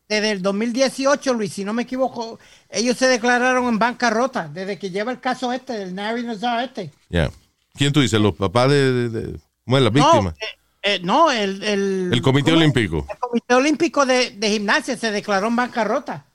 desde 0.09 0.31
el 0.33 0.42
2018, 0.42 1.33
Luis, 1.33 1.54
si 1.54 1.64
no 1.64 1.73
me 1.73 1.85
equivoco, 1.85 2.38
ellos 2.69 2.99
se 2.99 3.07
declararon 3.07 3.66
en 3.69 3.78
bancarrota 3.78 4.47
desde 4.49 4.78
que 4.78 4.90
lleva 4.90 5.11
el 5.11 5.21
caso 5.21 5.50
este, 5.54 5.73
del 5.73 5.95
Nari 5.95 6.23
Nazar 6.25 6.64
este. 6.64 6.90
Ya. 7.09 7.31
¿Quién 7.75 7.93
tú 7.93 8.00
dices? 8.00 8.21
¿Los 8.21 8.35
papás 8.35 8.71
de, 8.71 8.93
de- 8.93 9.09
de- 9.09 9.41
bueno, 9.64 9.85
las 9.91 9.95
No, 9.95 10.11
víctimas? 10.12 10.35
eh, 10.41 10.47
eh, 10.95 11.00
no, 11.02 11.31
el, 11.31 11.62
el, 11.62 12.11
el 12.12 12.23
Comité 12.23 12.50
¿cómo 12.50 12.62
es? 12.62 12.62
Olímpico. 12.71 13.07
El 13.11 13.19
Comité 13.19 13.55
Olímpico 13.55 14.07
de, 14.07 14.31
de 14.31 14.50
Gimnasia 14.50 14.97
se 14.97 15.11
declaró 15.11 15.47
en 15.49 15.57
bancarrota. 15.57 16.26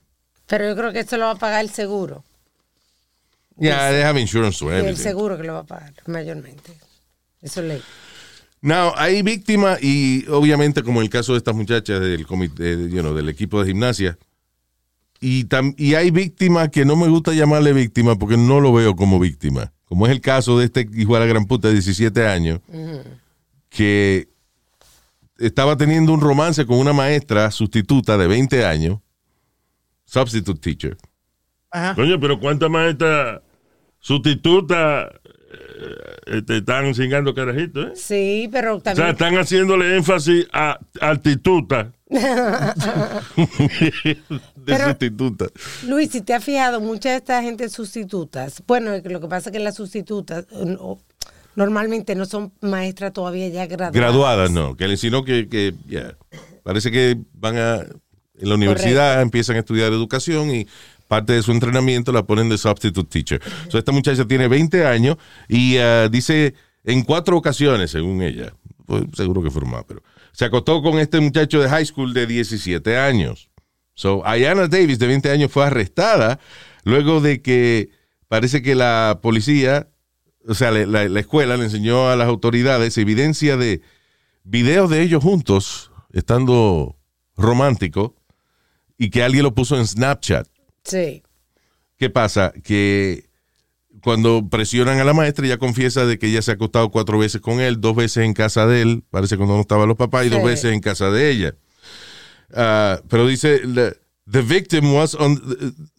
Pero 0.48 0.66
yo 0.70 0.76
creo 0.76 0.94
que 0.94 1.00
esto 1.02 1.18
lo 1.18 1.26
va 1.26 1.32
a 1.32 1.36
pagar 1.36 1.62
el 1.64 1.70
seguro. 1.70 2.24
Yeah, 3.60 3.90
they 3.90 4.02
have 4.04 4.20
insurance 4.22 4.60
to 4.60 4.72
El 4.72 4.80
everything. 4.80 5.02
seguro 5.04 5.38
que 5.38 5.44
lo 5.44 5.54
va 5.54 5.60
a 5.60 5.66
pagar, 5.66 5.94
mayormente. 6.06 6.72
Eso 7.42 7.62
es 7.62 7.68
ley. 7.68 7.82
Now, 8.62 8.94
hay 8.96 9.22
víctimas 9.24 9.80
y 9.84 10.26
obviamente 10.30 10.84
como 10.84 11.02
el 11.02 11.10
caso 11.10 11.34
de 11.34 11.40
estas 11.40 11.56
muchachas 11.56 12.00
del 12.00 12.26
comité, 12.26 12.72
you 12.90 13.02
know, 13.02 13.14
del 13.14 13.30
equipo 13.30 13.60
de 13.62 13.68
gimnasia. 13.68 14.18
Y, 15.20 15.46
tam- 15.46 15.74
y 15.78 15.96
hay 15.96 16.12
víctimas 16.12 16.70
que 16.70 16.86
no 16.86 16.96
me 16.96 17.08
gusta 17.08 17.34
llamarle 17.34 17.74
víctima 17.74 18.16
porque 18.16 18.38
no 18.38 18.60
lo 18.62 18.72
veo 18.74 18.96
como 18.96 19.20
víctima. 19.20 19.74
Como 19.88 20.06
es 20.06 20.12
el 20.12 20.22
caso 20.22 20.60
de 20.60 20.66
este 20.66 20.88
hijo 20.94 21.14
de 21.14 21.22
la 21.22 21.26
gran 21.26 21.46
puta 21.46 21.70
de 21.70 21.76
17 21.76 22.28
años 22.28 22.60
que 23.70 24.28
estaba 25.38 25.78
teniendo 25.78 26.14
un 26.14 26.22
romance 26.22 26.66
con 26.66 26.78
una 26.78 26.94
maestra 26.94 27.50
sustituta 27.52 28.18
de 28.18 28.28
20 28.28 28.66
años, 28.66 29.00
substitute 30.06 30.60
teacher. 30.60 30.98
Ajá. 31.72 31.96
Coño, 31.96 32.20
pero 32.20 32.40
¿cuántas 32.40 32.70
maestras 32.70 33.42
sustitutas 34.00 35.10
eh, 35.24 35.30
te 36.46 36.58
están 36.58 36.94
cingando 36.94 37.34
carajitos, 37.34 37.88
eh? 37.88 37.92
Sí, 37.96 38.50
pero 38.52 38.76
O 38.78 38.82
sea, 38.82 38.94
también. 38.94 39.10
están 39.10 39.38
haciéndole 39.38 39.96
énfasis 39.96 40.46
a 40.52 40.78
altituta. 41.02 41.92
de 42.10 42.20
Pero- 44.66 44.86
sustituta. 44.90 45.46
Luis, 45.88 46.12
si 46.12 46.22
te 46.22 46.34
has 46.34 46.44
fijado, 46.44 46.82
muchas 46.82 47.14
de 47.14 47.18
estas 47.18 47.44
gente 47.44 47.70
sustitutas, 47.70 48.62
bueno, 48.68 48.92
lo 49.04 49.22
que 49.22 49.28
pasa 49.28 49.50
es 49.50 49.54
que 49.54 49.60
las 49.60 49.76
sustitutas 49.76 50.46
eh, 50.52 50.66
no- 50.66 51.00
normalmente 51.56 52.16
no 52.16 52.26
son 52.26 52.52
maestras 52.62 53.14
todavía 53.14 53.48
ya 53.50 53.66
graduadas. 53.66 53.94
Graduadas, 53.94 54.52
no, 54.52 54.76
que 54.76 54.98
sino 54.98 55.24
que, 55.24 55.48
que 55.48 55.74
ya, 55.88 56.16
parece 56.64 56.92
que 56.92 57.18
van 57.34 57.58
a 57.58 57.76
en 58.40 58.50
la 58.50 58.56
universidad 58.56 59.22
empiezan 59.22 59.56
a 59.56 59.60
estudiar 59.60 59.92
educación 59.92 60.52
y 60.52 60.68
parte 61.08 61.34
de 61.34 61.42
su 61.42 61.52
entrenamiento 61.52 62.12
la 62.12 62.24
ponen 62.24 62.50
de 62.50 62.58
substitute 62.58 63.10
teacher. 63.10 63.42
So, 63.70 63.78
esta 63.78 63.92
muchacha 63.92 64.26
tiene 64.26 64.48
20 64.48 64.86
años 64.86 65.18
y 65.48 65.78
ah, 65.78 66.10
dice 66.10 66.54
en 66.84 67.04
cuatro 67.04 67.38
ocasiones, 67.38 67.92
según 67.92 68.22
ella, 68.22 68.54
pues, 68.86 69.04
seguro 69.14 69.44
que 69.44 69.52
fueron 69.52 69.72
más, 69.72 69.84
pero 69.88 70.02
se 70.32 70.46
acostó 70.46 70.82
con 70.82 71.00
este 71.00 71.20
muchacho 71.20 71.62
de 71.62 71.70
high 71.70 71.86
school 71.86 72.14
de 72.14 72.28
17 72.28 72.98
años. 72.98 73.50
So, 73.94 74.26
Ayana 74.26 74.68
Davis, 74.68 75.00
de 75.00 75.08
20 75.08 75.32
años, 75.32 75.52
fue 75.52 75.66
arrestada 75.66 76.40
luego 76.84 77.20
de 77.20 77.42
que 77.42 77.90
parece 78.28 78.62
que 78.62 78.76
la 78.76 79.20
policía, 79.22 79.90
o 80.48 80.54
sea, 80.54 80.72
la, 80.72 81.10
la 81.10 81.20
escuela 81.20 81.58
le 81.58 81.66
enseñó 81.66 82.10
a 82.10 82.16
las 82.16 82.28
autoridades 82.28 82.98
evidencia 82.98 83.58
de 83.58 83.82
videos 84.44 84.90
de 84.90 85.02
ellos 85.02 85.24
juntos, 85.24 85.92
estando 86.14 86.98
románticos, 87.36 88.12
y 88.98 89.10
que 89.10 89.24
alguien 89.24 89.44
lo 89.44 89.54
puso 89.54 89.78
en 89.78 89.86
Snapchat. 89.86 90.48
Sí. 90.88 91.22
¿Qué 91.98 92.10
pasa? 92.10 92.54
Que 92.64 93.26
cuando 94.02 94.48
presionan 94.50 95.00
a 95.00 95.04
la 95.04 95.14
maestra, 95.14 95.46
ella 95.46 95.58
confiesa 95.58 96.06
de 96.06 96.18
que 96.18 96.28
ella 96.28 96.42
se 96.42 96.52
ha 96.52 96.54
acostado 96.54 96.90
cuatro 96.92 97.18
veces 97.20 97.42
con 97.42 97.60
él, 97.60 97.82
dos 97.82 97.96
veces 97.96 98.24
en 98.24 98.34
casa 98.34 98.66
de 98.68 98.82
él, 98.84 99.04
parece 99.10 99.36
cuando 99.38 99.56
no 99.56 99.62
estaban 99.62 99.88
los 99.88 99.98
papás, 99.98 100.26
y 100.26 100.30
dos 100.30 100.44
veces 100.44 100.72
en 100.74 100.80
casa 100.80 101.10
de 101.10 101.30
ella. 101.32 101.56
Ah, 102.54 103.02
pero 103.10 103.28
dice, 103.28 103.60
the 104.32 104.42
victim 104.42 104.94
was 104.94 105.16
on- 105.16 105.42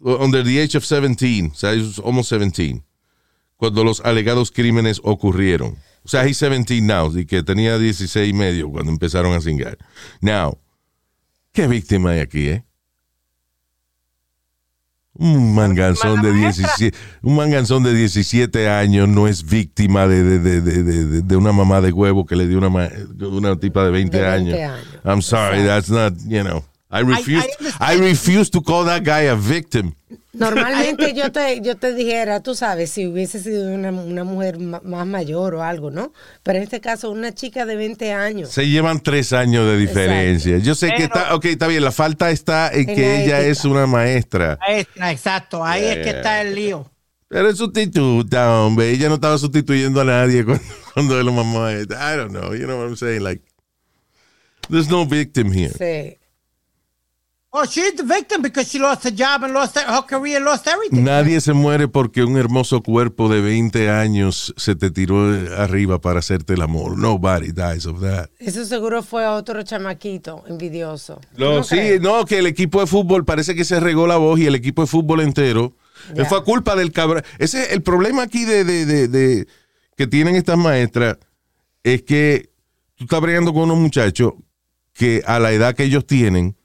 under 0.01 0.45
the 0.45 0.63
age 0.63 0.77
of 0.79 0.85
17, 0.85 1.51
o 1.53 1.55
sea, 1.55 1.71
almost 2.05 2.31
17, 2.33 2.83
cuando 3.57 3.85
los 3.85 4.01
alegados 4.01 4.51
crímenes 4.53 5.01
ocurrieron. 5.03 5.77
O 6.05 6.09
sea, 6.09 6.27
he's 6.27 6.39
17 6.39 6.81
now, 6.81 7.15
y 7.19 7.27
que 7.27 7.43
tenía 7.43 7.77
16 7.79 8.31
y 8.31 8.33
medio 8.33 8.71
cuando 8.71 8.93
empezaron 8.93 9.35
a 9.35 9.41
cingar. 9.41 9.77
Now, 10.21 10.59
¿qué 11.53 11.67
víctima 11.67 12.13
hay 12.13 12.21
aquí, 12.21 12.49
eh? 12.49 12.65
Un 15.21 15.53
manganzón 15.55 16.23
de 16.23 16.33
17, 16.33 16.97
un 17.23 17.35
manganzón 17.35 17.83
de 17.83 17.93
17 17.93 18.69
años 18.69 19.09
no 19.09 19.27
es 19.27 19.45
víctima 19.45 20.07
de, 20.07 20.23
de, 20.23 20.61
de, 20.61 21.23
de, 21.23 21.37
una 21.37 21.51
mamá 21.51 21.81
de 21.81 21.91
huevo 21.91 22.25
que 22.25 22.37
le 22.37 22.47
dio 22.47 22.59
una, 22.59 22.69
una 23.27 23.57
tipa 23.57 23.85
de 23.85 23.91
20, 23.91 24.17
De 24.17 24.23
20 24.23 24.55
años. 24.55 24.71
años. 24.73 24.87
I'm 25.05 25.21
sorry, 25.21 25.65
that's 25.65 25.91
not, 25.91 26.13
you 26.29 26.43
know. 26.45 26.63
I 26.91 27.01
refuse, 27.01 27.45
I 27.45 27.49
I, 27.49 27.51
understand. 27.59 28.01
refuse 28.01 28.51
to 28.51 28.63
call 28.63 28.85
that 28.87 29.03
guy 29.05 29.23
a 29.29 29.35
victim. 29.35 29.93
Normalmente 30.39 31.13
yo 31.15 31.31
te, 31.33 31.61
yo 31.61 31.77
te 31.77 31.93
dijera, 31.95 32.43
tú 32.43 32.55
sabes, 32.55 32.91
si 32.91 33.07
hubiese 33.07 33.41
sido 33.41 33.69
una, 33.73 33.91
una 33.91 34.25
mujer 34.25 34.59
ma- 34.59 34.81
más 34.85 35.07
mayor 35.07 35.55
o 35.57 35.63
algo, 35.63 35.91
¿no? 35.91 36.13
Pero 36.43 36.59
en 36.59 36.65
este 36.65 36.81
caso, 36.81 37.11
una 37.11 37.35
chica 37.35 37.67
de 37.67 37.77
20 37.77 38.13
años. 38.13 38.51
Se 38.51 38.69
llevan 38.69 39.01
tres 39.01 39.33
años 39.33 39.67
de 39.67 39.77
diferencia. 39.77 40.59
Yo 40.59 40.75
sé 40.75 40.93
que 40.97 41.05
está, 41.05 41.35
ok, 41.35 41.45
está 41.47 41.67
bien, 41.67 41.85
la 41.85 41.93
falta 41.93 42.31
está 42.31 42.71
en 42.73 42.89
En 42.89 42.95
que 42.97 43.03
la 43.03 43.15
ella 43.23 43.39
ética. 43.41 43.51
es 43.53 43.65
una 43.65 43.87
maestra. 43.87 44.59
Maestra, 44.61 45.13
exacto, 45.13 45.65
ahí 45.65 45.85
es 45.85 45.97
que 45.99 46.11
está 46.11 46.41
el 46.43 46.55
lío. 46.55 46.91
Pero 47.29 47.49
es 47.51 47.59
sustituta, 47.59 48.63
hombre. 48.63 48.91
Ella 48.91 49.09
no 49.09 49.17
estaba 49.17 49.37
sustituyendo 49.39 50.01
a 50.01 50.05
nadie 50.05 50.45
cuando, 50.45 50.65
cuando 50.95 51.21
él 51.21 51.27
mamá. 51.31 51.73
I 51.73 51.85
don't 52.17 52.31
know. 52.31 52.55
You 52.55 52.65
know 52.65 52.79
what 52.79 52.87
I'm 52.89 52.97
saying? 52.97 53.23
Like, 53.23 53.43
there's 54.71 54.89
no 54.89 55.05
victim 55.07 55.53
here. 55.53 55.73
Sí. 55.79 56.18
Oh, 57.51 57.65
she's 57.65 57.95
the 57.97 58.03
victim 58.03 58.43
because 58.43 58.69
she 58.71 58.79
lost 58.79 59.05
her 59.05 59.11
job 59.11 59.43
and 59.43 59.55
lost 59.55 59.75
her, 59.79 59.85
career 60.07 60.37
and 60.37 60.45
lost 60.45 60.67
everything. 60.67 61.03
Nadie 61.03 61.41
se 61.41 61.55
muere 61.55 61.89
porque 61.89 62.23
un 62.23 62.37
hermoso 62.37 62.83
cuerpo 62.83 63.31
de 63.31 63.41
20 63.41 63.89
años 63.89 64.53
se 64.59 64.77
te 64.77 64.91
tiró 64.91 65.17
arriba 65.57 65.99
para 65.99 66.19
hacerte 66.19 66.53
el 66.53 66.61
amor. 66.61 66.99
Nobody 66.99 67.53
dies 67.53 67.87
of 67.87 68.03
that. 68.03 68.29
Eso 68.39 68.67
seguro 68.67 69.03
fue 69.03 69.27
otro 69.27 69.63
chamaquito 69.63 70.45
envidioso. 70.47 71.23
No, 71.39 71.55
¿No 71.57 71.63
sí, 71.65 71.77
crees? 71.77 72.01
no, 72.03 72.27
que 72.27 72.39
el 72.39 72.47
equipo 72.47 72.81
de 72.81 72.87
fútbol 72.87 73.25
parece 73.25 73.55
que 73.55 73.65
se 73.65 73.81
regó 73.81 74.07
la 74.07 74.19
voz 74.19 74.39
y 74.39 74.47
el 74.47 74.55
equipo 74.55 74.83
de 74.83 74.89
fútbol 74.89 75.21
entero. 75.23 75.75
Ya. 76.15 76.27
Fue 76.27 76.37
a 76.39 76.43
culpa 76.43 76.77
del 76.77 76.93
cabrón. 76.93 77.23
Ese 77.39 77.63
es 77.63 77.73
el 77.73 77.83
problema 77.83 78.25
aquí 78.25 78.45
de, 78.45 78.63
de- 78.65 78.85
de- 78.85 79.09
de- 79.09 79.47
que 79.97 80.07
tienen 80.07 80.37
estas 80.37 80.59
maestras 80.59 81.17
es 81.83 82.03
que 82.03 82.51
tú 82.95 83.05
estás 83.05 83.23
bregando 83.23 83.55
con 83.55 83.63
unos 83.63 83.79
muchachos 83.79 84.35
que 84.93 85.23
a 85.27 85.39
la 85.39 85.51
edad 85.53 85.75
que 85.75 85.85
ellos 85.85 86.07
tienen, 86.07 86.57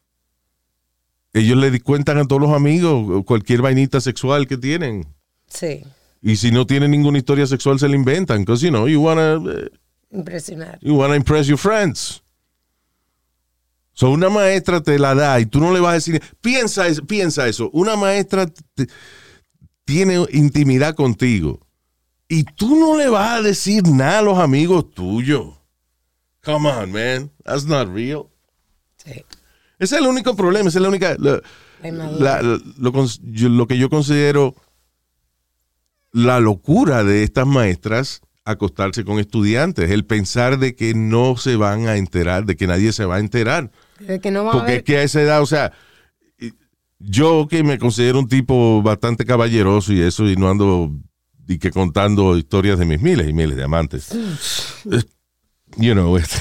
ellos 1.33 1.57
le 1.57 1.79
cuentan 1.81 2.17
a 2.19 2.25
todos 2.25 2.41
los 2.41 2.51
amigos 2.51 3.23
cualquier 3.25 3.61
vainita 3.61 3.99
sexual 4.01 4.47
que 4.47 4.57
tienen. 4.57 5.05
Sí, 5.47 5.83
Y 6.21 6.37
si 6.37 6.51
no 6.51 6.65
tienen 6.65 6.91
ninguna 6.91 7.17
historia 7.17 7.45
sexual, 7.45 7.77
se 7.79 7.87
la 7.89 7.95
inventan. 7.95 8.39
Because, 8.45 8.63
you 8.65 8.69
know, 8.71 8.87
you 8.87 9.01
wanna, 9.01 9.33
eh, 9.51 9.69
impresionar. 10.11 10.79
You 10.81 10.95
wanna 10.95 11.15
impress 11.15 11.47
your 11.47 11.57
friends. 11.57 12.21
So 13.95 14.09
una 14.09 14.29
maestra 14.29 14.81
te 14.81 14.97
la 14.97 15.13
da 15.13 15.39
y 15.39 15.45
tú 15.45 15.59
no 15.59 15.71
le 15.71 15.79
vas 15.79 15.91
a 15.91 15.93
decir, 15.95 16.21
piensa, 16.41 16.85
piensa 17.07 17.47
eso, 17.47 17.69
una 17.73 17.95
maestra 17.95 18.47
te- 18.47 18.87
tiene 19.85 20.25
intimidad 20.31 20.95
contigo 20.95 21.59
y 22.27 22.43
tú 22.43 22.75
no 22.79 22.97
le 22.97 23.07
vas 23.09 23.39
a 23.39 23.41
decir 23.43 23.83
nada 23.87 24.19
a 24.19 24.21
los 24.23 24.39
amigos 24.39 24.89
tuyos. 24.91 25.53
Come 26.43 26.69
on, 26.69 26.91
man, 26.91 27.29
that's 27.43 27.65
not 27.65 27.87
real. 27.93 28.29
Sí. 28.97 29.23
Ese 29.83 29.95
es 29.95 30.01
el 30.01 30.07
único 30.07 30.35
problema, 30.35 30.69
esa 30.69 30.79
es 30.79 30.83
la 30.83 30.89
única, 30.89 31.15
la- 31.19 32.41
lo, 32.41 32.93
cons- 32.93 33.19
yo- 33.23 33.49
lo 33.49 33.67
que 33.67 33.77
yo 33.77 33.89
considero 33.89 34.55
la 36.11 36.39
locura 36.39 37.03
de 37.03 37.23
estas 37.23 37.47
maestras 37.47 38.21
acostarse 38.45 39.03
con 39.05 39.19
estudiantes, 39.19 39.89
el 39.89 40.05
pensar 40.05 40.59
de 40.59 40.75
que 40.75 40.93
no 40.93 41.37
se 41.37 41.55
van 41.55 41.87
a 41.87 41.95
enterar, 41.97 42.45
de 42.45 42.55
que 42.55 42.67
nadie 42.67 42.91
se 42.91 43.05
va 43.05 43.15
a 43.15 43.19
enterar. 43.19 43.71
De 43.99 44.19
que 44.19 44.31
no 44.31 44.43
va 44.43 44.51
a 44.51 44.53
Porque 44.53 44.75
es 44.77 44.83
que 44.83 44.97
a 44.97 45.03
esa 45.03 45.21
edad, 45.21 45.41
o 45.41 45.45
sea, 45.45 45.71
yo 46.99 47.47
que 47.49 47.63
me 47.63 47.77
considero 47.79 48.19
un 48.19 48.27
tipo 48.27 48.81
bastante 48.81 49.25
caballeroso 49.25 49.91
y 49.93 50.01
eso, 50.01 50.27
y 50.27 50.35
no 50.35 50.49
ando 50.49 50.91
y 51.47 51.57
que 51.57 51.71
contando 51.71 52.37
historias 52.37 52.79
de 52.79 52.85
mis 52.85 53.01
miles 53.01 53.27
y 53.27 53.33
miles 53.33 53.55
de 53.57 53.63
amantes. 53.63 54.11
Es- 54.13 55.07
you 55.77 55.93
know, 55.93 56.15
este, 56.17 56.37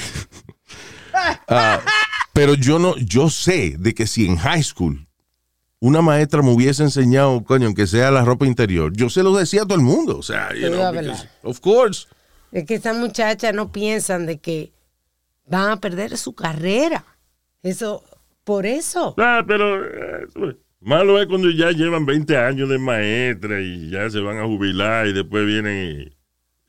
ah, 1.47 1.79
pero 2.33 2.55
yo 2.55 2.79
no, 2.79 2.97
yo 2.97 3.29
sé 3.29 3.75
de 3.77 3.93
que 3.93 4.07
si 4.07 4.25
en 4.25 4.37
high 4.37 4.63
school 4.63 5.07
una 5.79 6.01
maestra 6.01 6.41
me 6.41 6.51
hubiese 6.51 6.81
enseñado, 6.83 7.43
coño, 7.43 7.65
aunque 7.67 7.87
sea 7.87 8.09
la 8.09 8.23
ropa 8.23 8.45
interior, 8.47 8.93
yo 8.95 9.09
se 9.09 9.21
lo 9.21 9.35
decía 9.35 9.63
a 9.63 9.65
todo 9.65 9.77
el 9.77 9.83
mundo. 9.83 10.17
O 10.17 10.23
sea, 10.23 10.53
you 10.53 10.69
know, 10.69 10.93
because- 10.93 11.27
of 11.43 11.59
course. 11.59 12.07
Es 12.53 12.65
que 12.65 12.75
estas 12.75 12.95
muchachas 12.95 13.53
no 13.53 13.71
piensan 13.71 14.25
de 14.25 14.37
que 14.39 14.71
van 15.45 15.71
a 15.71 15.77
perder 15.81 16.17
su 16.17 16.33
carrera. 16.33 17.03
Eso, 17.63 18.03
Por 18.43 18.65
eso. 18.65 19.13
Ah, 19.17 19.43
pero 19.47 19.85
eh, 19.85 20.25
malo 20.81 21.19
es 21.21 21.27
cuando 21.27 21.49
ya 21.49 21.71
llevan 21.71 22.05
20 22.05 22.37
años 22.37 22.67
de 22.69 22.77
maestra 22.77 23.61
y 23.61 23.89
ya 23.89 24.09
se 24.09 24.19
van 24.19 24.37
a 24.37 24.45
jubilar 24.45 25.07
y 25.07 25.13
después 25.13 25.45
vienen 25.45 26.01
y, 26.07 26.17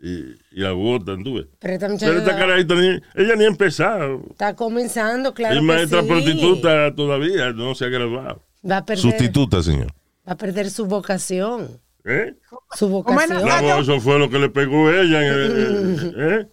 y, 0.06 0.36
y 0.52 0.60
la 0.60 0.72
botan, 0.72 1.24
tú 1.24 1.34
ves. 1.36 1.46
Pero 1.58 1.74
esta 1.74 1.88
Pero 1.98 2.18
esta 2.18 2.36
carajita, 2.36 2.74
ni- 2.74 3.00
ella 3.14 3.36
ni 3.36 3.44
ha 3.44 3.48
empezado. 3.48 4.20
está 4.30 4.54
comenzando, 4.54 5.32
claro. 5.32 5.56
es 5.56 5.62
maestra 5.62 6.02
sí. 6.02 6.08
prostituta 6.08 6.94
todavía, 6.94 7.52
no 7.52 7.74
se 7.74 7.86
ha 7.86 7.88
graduado. 7.88 8.42
Va 8.68 8.78
a 8.78 8.84
perder, 8.84 9.02
Sustituta, 9.02 9.62
señor. 9.62 9.88
va 10.28 10.32
a 10.32 10.36
perder 10.36 10.70
su 10.70 10.86
vocación. 10.86 11.80
¿Eh? 12.04 12.34
Su 12.74 12.90
¿Cómo 13.02 13.18
es, 13.20 13.28
vocación. 13.30 13.80
Eso 13.80 14.00
fue 14.00 14.18
lo 14.18 14.28
que 14.28 14.38
le 14.38 14.50
pegó 14.50 14.88
a 14.88 15.00
ella. 15.00 15.20
en 15.26 15.32
el- 15.32 16.14
¿eh? 16.18 16.48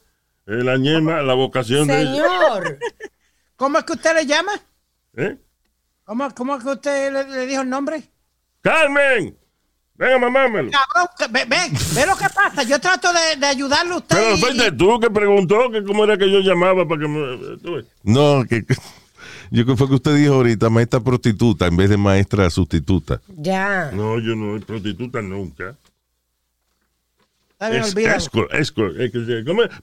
Eh, 0.47 0.63
La 0.63 0.77
ñema, 0.77 1.21
la 1.21 1.33
vocación 1.33 1.87
de 1.87 2.01
ella. 2.01 2.11
Señor. 2.11 2.79
¿Cómo 3.57 3.77
es 3.77 3.83
que 3.83 3.93
usted 3.93 4.15
le 4.15 4.25
llama? 4.25 4.51
¿Eh? 5.17 5.37
¿Cómo, 6.05 6.33
cómo 6.33 6.55
es 6.55 6.63
que 6.63 6.69
usted 6.69 7.11
le, 7.13 7.27
le 7.27 7.45
dijo 7.47 7.61
el 7.61 7.69
nombre? 7.69 8.01
¡Carmen! 8.61 9.37
Venga, 9.95 10.17
mamámelo. 10.17 10.71
Cabrón, 10.71 11.07
ve, 11.31 11.45
ve, 11.45 11.57
ve 11.93 12.05
lo 12.07 12.15
que 12.15 12.25
pasa. 12.33 12.63
Yo 12.63 12.79
trato 12.79 13.09
de, 13.13 13.39
de 13.39 13.45
ayudarle 13.45 13.93
a 13.93 13.97
usted. 13.97 14.15
Pero 14.17 14.35
y- 14.35 14.39
fuiste 14.39 14.71
tú 14.71 14.99
que 14.99 15.09
preguntó 15.11 15.69
que 15.71 15.83
cómo 15.83 16.03
era 16.05 16.17
que 16.17 16.31
yo 16.31 16.39
llamaba 16.39 16.87
para 16.87 17.01
que 17.01 17.07
me... 17.07 17.57
tú. 17.57 17.85
No, 18.03 18.43
que 18.49 18.63
yo 19.51 19.63
creo 19.63 19.65
que 19.67 19.75
fue 19.77 19.87
que 19.89 19.95
usted 19.95 20.15
dijo 20.15 20.33
ahorita 20.35 20.69
maestra 20.71 20.99
prostituta 21.01 21.67
en 21.67 21.77
vez 21.77 21.89
de 21.89 21.97
maestra 21.97 22.49
sustituta. 22.49 23.21
Ya. 23.27 23.91
No, 23.93 24.17
yo 24.19 24.35
no 24.35 24.53
soy 24.53 24.61
prostituta 24.61 25.21
nunca. 25.21 25.75
Es 27.59 27.95
escort, 27.95 28.51
escort. 28.55 28.95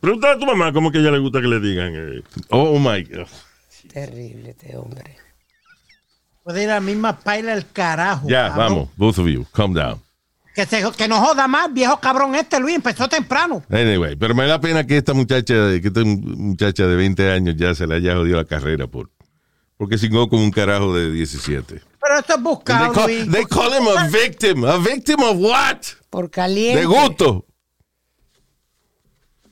Pregúntale 0.01 0.33
a 0.35 0.39
tu 0.39 0.47
mamá 0.47 0.73
cómo 0.73 0.91
que 0.91 0.99
a 0.99 1.01
ella 1.01 1.13
le 1.13 1.19
gusta 1.21 1.41
que 1.41 1.47
le 1.47 1.61
digan. 1.61 1.93
eh. 1.95 2.23
Oh 2.51 2.77
my 2.81 3.05
God. 3.05 3.29
Terrible 3.93 4.51
este 4.51 4.77
hombre. 4.77 5.17
Puede 6.49 6.63
ir 6.63 6.71
a 6.71 6.77
la 6.77 6.81
misma 6.81 7.15
paila 7.15 7.53
el 7.53 7.71
carajo. 7.71 8.27
Ya, 8.27 8.49
cabrón. 8.49 8.57
vamos, 8.57 8.89
both 8.97 9.19
of 9.19 9.27
you, 9.27 9.45
calm 9.53 9.75
down. 9.75 10.01
Que, 10.55 10.65
se, 10.65 10.83
que 10.97 11.07
no 11.07 11.21
joda 11.21 11.47
más, 11.47 11.71
viejo 11.75 12.01
cabrón 12.01 12.35
este, 12.35 12.59
Luis. 12.59 12.77
Empezó 12.77 13.07
temprano. 13.07 13.63
Anyway, 13.69 14.17
pero 14.17 14.35
me 14.35 14.47
da 14.47 14.59
pena 14.59 14.87
que 14.87 14.97
esta 14.97 15.13
muchacha, 15.13 15.55
que 15.79 15.89
esta 15.89 16.01
muchacha 16.03 16.87
de 16.87 16.97
20 16.97 17.31
años 17.33 17.55
ya 17.55 17.75
se 17.75 17.87
le 17.87 17.97
haya 17.97 18.15
jodido 18.15 18.39
la 18.39 18.47
carrera 18.47 18.87
por 18.87 19.11
porque 19.77 19.99
singó 19.99 20.27
como 20.31 20.43
un 20.43 20.51
carajo 20.51 20.95
de 20.97 21.13
17. 21.13 21.83
Pero 22.01 22.19
esto 22.19 22.35
es 22.37 22.43
buscado, 22.43 22.87
They 22.87 22.95
call, 22.95 23.07
Luis. 23.09 23.31
they 23.31 23.45
call 23.45 23.75
him 23.75 23.87
a 23.87 24.09
victim. 24.09 24.65
A 24.65 24.79
victim 24.79 25.21
of 25.21 25.37
what? 25.37 25.83
Por 26.09 26.31
caliente. 26.31 26.81
De 26.81 26.87
gusto. 26.87 27.45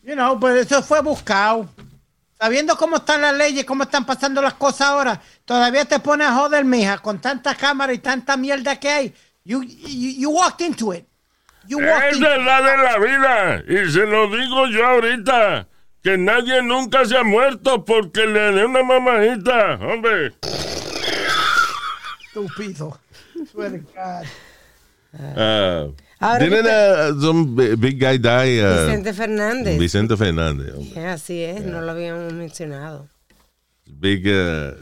You 0.03 0.15
know, 0.15 0.41
pues 0.41 0.65
eso 0.65 0.83
fue 0.83 1.03
buscado. 1.03 1.69
Sabiendo 2.39 2.77
cómo 2.77 2.97
están 2.97 3.23
las 3.23 3.35
leyes, 3.35 3.65
cómo 3.65 3.85
están 3.85 4.05
pasando 4.05 4.43
las 4.43 4.55
cosas 4.55 4.89
ahora, 4.89 5.21
todavía 5.45 5.85
te 5.87 5.99
pones 6.01 6.27
a 6.29 6.35
joder, 6.35 6.65
mija, 6.65 6.99
con 6.99 7.19
tanta 7.21 7.55
cámara 7.55 7.93
y 7.95 7.99
tanta 7.99 8.37
mierda 8.37 8.79
que 8.79 8.91
hay. 8.91 9.15
You, 9.45 9.63
you, 9.63 10.11
you 10.19 10.31
walked 10.31 10.61
into 10.67 10.93
it. 10.93 11.07
You 11.67 11.79
walked 11.79 12.09
Es 12.11 12.17
into 12.17 12.27
it. 12.29 12.37
verdad 12.37 12.63
de 12.63 12.77
la 12.83 12.99
vida. 12.99 13.63
Y 13.69 13.91
se 13.91 14.01
lo 14.07 14.29
digo 14.29 14.67
yo 14.67 14.87
ahorita. 14.87 15.69
Que 16.03 16.17
nadie 16.19 16.63
nunca 16.63 17.05
se 17.05 17.17
ha 17.17 17.25
muerto 17.25 17.85
porque 17.85 18.27
le 18.27 18.53
dé 18.53 18.65
una 18.65 18.83
mamadita. 18.83 19.75
Hombre. 19.81 20.35
Estúpido. 22.27 22.99
Swear 23.51 23.71
to 23.73 23.79
God. 23.95 24.27
Uh, 25.19 25.95
Ahora 26.19 27.11
uh, 27.11 27.21
some 27.21 27.55
bi- 27.55 27.75
big 27.77 27.99
guy 28.01 28.17
die? 28.19 28.59
uh, 28.61 28.87
Vicente 28.87 29.13
Fernández. 29.13 29.79
Vicente 29.79 30.17
Fernández. 30.17 30.75
Eh, 30.97 31.07
Así 31.07 31.43
es, 31.43 31.63
no 31.65 31.81
lo 31.83 31.93
habíamos 31.93 32.33
mencionado. 32.33 33.09
Big 33.87 34.27
uh, 34.27 34.75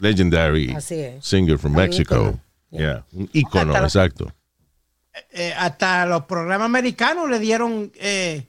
legendary 0.00 0.72
Así 0.74 0.94
es. 1.00 1.24
singer 1.24 1.58
from 1.58 1.74
Mexico. 1.74 2.38
Yeah, 2.70 3.04
un 3.12 3.28
ícono, 3.32 3.72
Hasta 3.74 3.84
exacto. 3.84 4.32
Eh, 5.32 5.52
hasta 5.56 6.04
los 6.06 6.24
programas 6.24 6.66
americanos 6.66 7.30
le 7.30 7.38
dieron, 7.38 7.90
eh, 7.96 8.46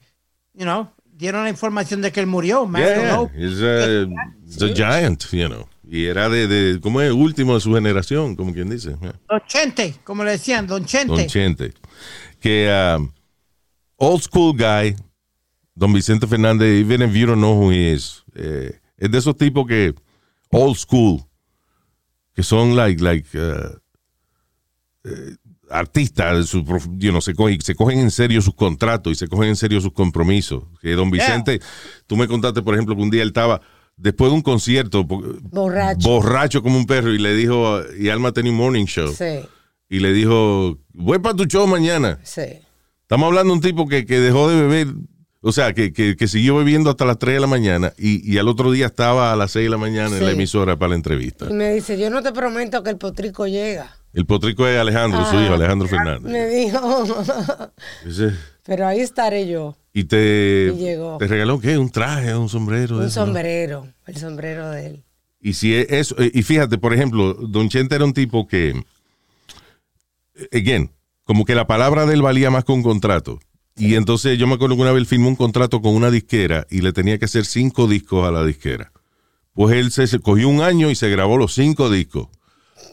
you 0.54 0.64
know, 0.64 0.90
dieron 1.16 1.44
la 1.44 1.50
información 1.50 2.02
de 2.02 2.10
que 2.12 2.20
él 2.20 2.26
murió. 2.26 2.68
Yeah, 2.74 3.26
he's 3.34 3.62
a, 3.62 4.06
he's 4.46 4.62
a 4.62 4.74
giant, 4.74 5.24
you 5.32 5.48
know. 5.48 5.68
Y 5.90 6.04
era 6.04 6.28
de, 6.28 6.46
de 6.46 6.80
¿cómo 6.80 7.00
es? 7.00 7.10
Último 7.12 7.54
de 7.54 7.60
su 7.60 7.72
generación, 7.72 8.36
como 8.36 8.52
quien 8.52 8.68
dice. 8.68 8.94
Yeah. 9.00 9.18
Don 9.28 9.40
Chente, 9.46 9.94
como 10.04 10.22
le 10.22 10.32
decían, 10.32 10.66
Don 10.66 10.84
Chente. 10.84 11.16
Don 11.16 11.26
Chente. 11.26 11.72
Que 12.40 12.68
um, 12.98 13.10
old 13.96 14.22
school 14.22 14.52
guy, 14.52 14.94
Don 15.74 15.92
Vicente 15.92 16.26
Fernández, 16.26 16.68
even 16.78 17.02
if 17.02 17.14
you 17.14 17.26
don't 17.26 17.40
know 17.40 17.54
who 17.54 17.70
he 17.70 17.92
is, 17.92 18.22
eh, 18.34 18.78
es 18.98 19.10
de 19.10 19.18
esos 19.18 19.36
tipos 19.36 19.66
que 19.66 19.94
old 20.50 20.76
school, 20.76 21.24
que 22.34 22.42
son 22.42 22.76
like, 22.76 23.02
like 23.02 23.26
uh, 23.38 23.78
eh, 25.04 25.36
artistas, 25.70 26.50
su 26.50 26.64
you 26.98 27.10
know, 27.10 27.22
se, 27.22 27.34
cogen, 27.34 27.62
se 27.62 27.74
cogen 27.74 28.00
en 28.00 28.10
serio 28.10 28.42
sus 28.42 28.54
contratos 28.54 29.12
y 29.12 29.16
se 29.16 29.26
cogen 29.26 29.48
en 29.48 29.56
serio 29.56 29.80
sus 29.80 29.92
compromisos. 29.92 30.64
Que 30.82 30.92
Don 30.92 31.10
Vicente, 31.10 31.60
tú 32.06 32.16
me 32.18 32.28
contaste, 32.28 32.60
por 32.60 32.74
ejemplo, 32.74 32.94
que 32.94 33.02
un 33.02 33.10
día 33.10 33.22
él 33.22 33.28
estaba 33.28 33.62
después 33.98 34.30
de 34.30 34.36
un 34.36 34.42
concierto, 34.42 35.04
Borracho. 35.04 36.08
borracho 36.08 36.62
como 36.62 36.76
un 36.78 36.86
perro, 36.86 37.12
y 37.12 37.18
le 37.18 37.34
dijo, 37.34 37.80
y 37.98 38.08
Alma 38.08 38.32
tenía 38.32 38.52
un 38.52 38.58
morning 38.58 38.86
show 38.86 39.12
Sí, 39.14 39.40
y 39.90 39.98
le 40.00 40.12
dijo, 40.12 40.78
voy 40.94 41.18
para 41.18 41.34
tu 41.36 41.44
show 41.44 41.66
mañana. 41.66 42.18
sí. 42.22 42.42
Estamos 43.02 43.26
hablando 43.28 43.52
de 43.52 43.56
un 43.56 43.60
tipo 43.62 43.88
que, 43.88 44.04
que 44.04 44.20
dejó 44.20 44.50
de 44.50 44.60
beber, 44.60 44.88
o 45.40 45.50
sea, 45.50 45.72
que, 45.72 45.94
que- 45.94 46.14
que 46.14 46.28
siguió 46.28 46.56
bebiendo 46.56 46.90
hasta 46.90 47.06
las 47.06 47.18
3 47.18 47.36
de 47.36 47.40
la 47.40 47.46
mañana 47.46 47.94
y, 47.96 48.30
y 48.30 48.36
al 48.36 48.48
otro 48.48 48.70
día 48.70 48.84
estaba 48.84 49.32
a 49.32 49.36
las 49.36 49.52
6 49.52 49.64
de 49.64 49.70
la 49.70 49.78
mañana 49.78 50.14
en 50.18 50.24
la 50.26 50.32
emisora 50.32 50.78
para 50.78 50.90
la 50.90 50.96
entrevista. 50.96 51.46
Y 51.48 51.54
me 51.54 51.72
dice, 51.72 51.98
yo 51.98 52.10
no 52.10 52.22
te 52.22 52.32
prometo 52.32 52.82
que 52.82 52.90
el 52.90 52.98
potrico 52.98 53.46
llega. 53.46 53.96
El 54.12 54.26
potrico 54.26 54.66
es 54.66 54.78
Alejandro, 54.78 55.24
su 55.24 55.40
hijo, 55.40 55.54
Alejandro 55.54 55.88
Fernández. 55.88 56.30
Me 56.30 56.48
dijo, 56.48 57.06
pero 58.64 58.86
ahí 58.86 59.00
estaré 59.00 59.48
yo. 59.48 59.76
Y 59.98 60.04
te, 60.04 60.72
Y 60.74 60.78
llegó. 60.78 61.18
te 61.18 61.26
regaló, 61.26 61.58
¿qué? 61.58 61.76
Un 61.76 61.90
traje, 61.90 62.32
un 62.36 62.48
sombrero. 62.48 62.98
Un 62.98 63.04
eso, 63.06 63.20
¿no? 63.20 63.26
sombrero, 63.26 63.88
el 64.06 64.16
sombrero 64.16 64.70
de 64.70 64.86
él. 64.86 65.04
Y 65.40 65.54
si 65.54 65.74
es 65.74 65.86
eso, 65.90 66.14
eh, 66.20 66.30
y 66.32 66.42
fíjate, 66.44 66.78
por 66.78 66.94
ejemplo, 66.94 67.34
Don 67.34 67.68
Chente 67.68 67.96
era 67.96 68.04
un 68.04 68.12
tipo 68.12 68.46
que, 68.46 68.80
again, 70.52 70.92
como 71.24 71.44
que 71.44 71.56
la 71.56 71.66
palabra 71.66 72.06
de 72.06 72.14
él 72.14 72.22
valía 72.22 72.48
más 72.50 72.64
que 72.64 72.70
un 72.72 72.82
contrato. 72.84 73.40
Y 73.76 73.96
entonces 73.96 74.38
yo 74.38 74.46
me 74.46 74.54
acuerdo 74.54 74.76
que 74.76 74.82
una 74.82 74.92
vez 74.92 75.00
él 75.00 75.06
firmó 75.06 75.28
un 75.28 75.36
contrato 75.36 75.80
con 75.82 75.94
una 75.94 76.10
disquera 76.12 76.64
y 76.70 76.80
le 76.80 76.92
tenía 76.92 77.18
que 77.18 77.24
hacer 77.24 77.44
cinco 77.44 77.88
discos 77.88 78.26
a 78.26 78.30
la 78.30 78.44
disquera. 78.44 78.92
Pues 79.52 79.76
él 79.76 79.90
se, 79.90 80.06
se 80.06 80.20
cogió 80.20 80.48
un 80.48 80.62
año 80.62 80.90
y 80.90 80.94
se 80.94 81.08
grabó 81.10 81.36
los 81.36 81.54
cinco 81.54 81.90
discos. 81.90 82.28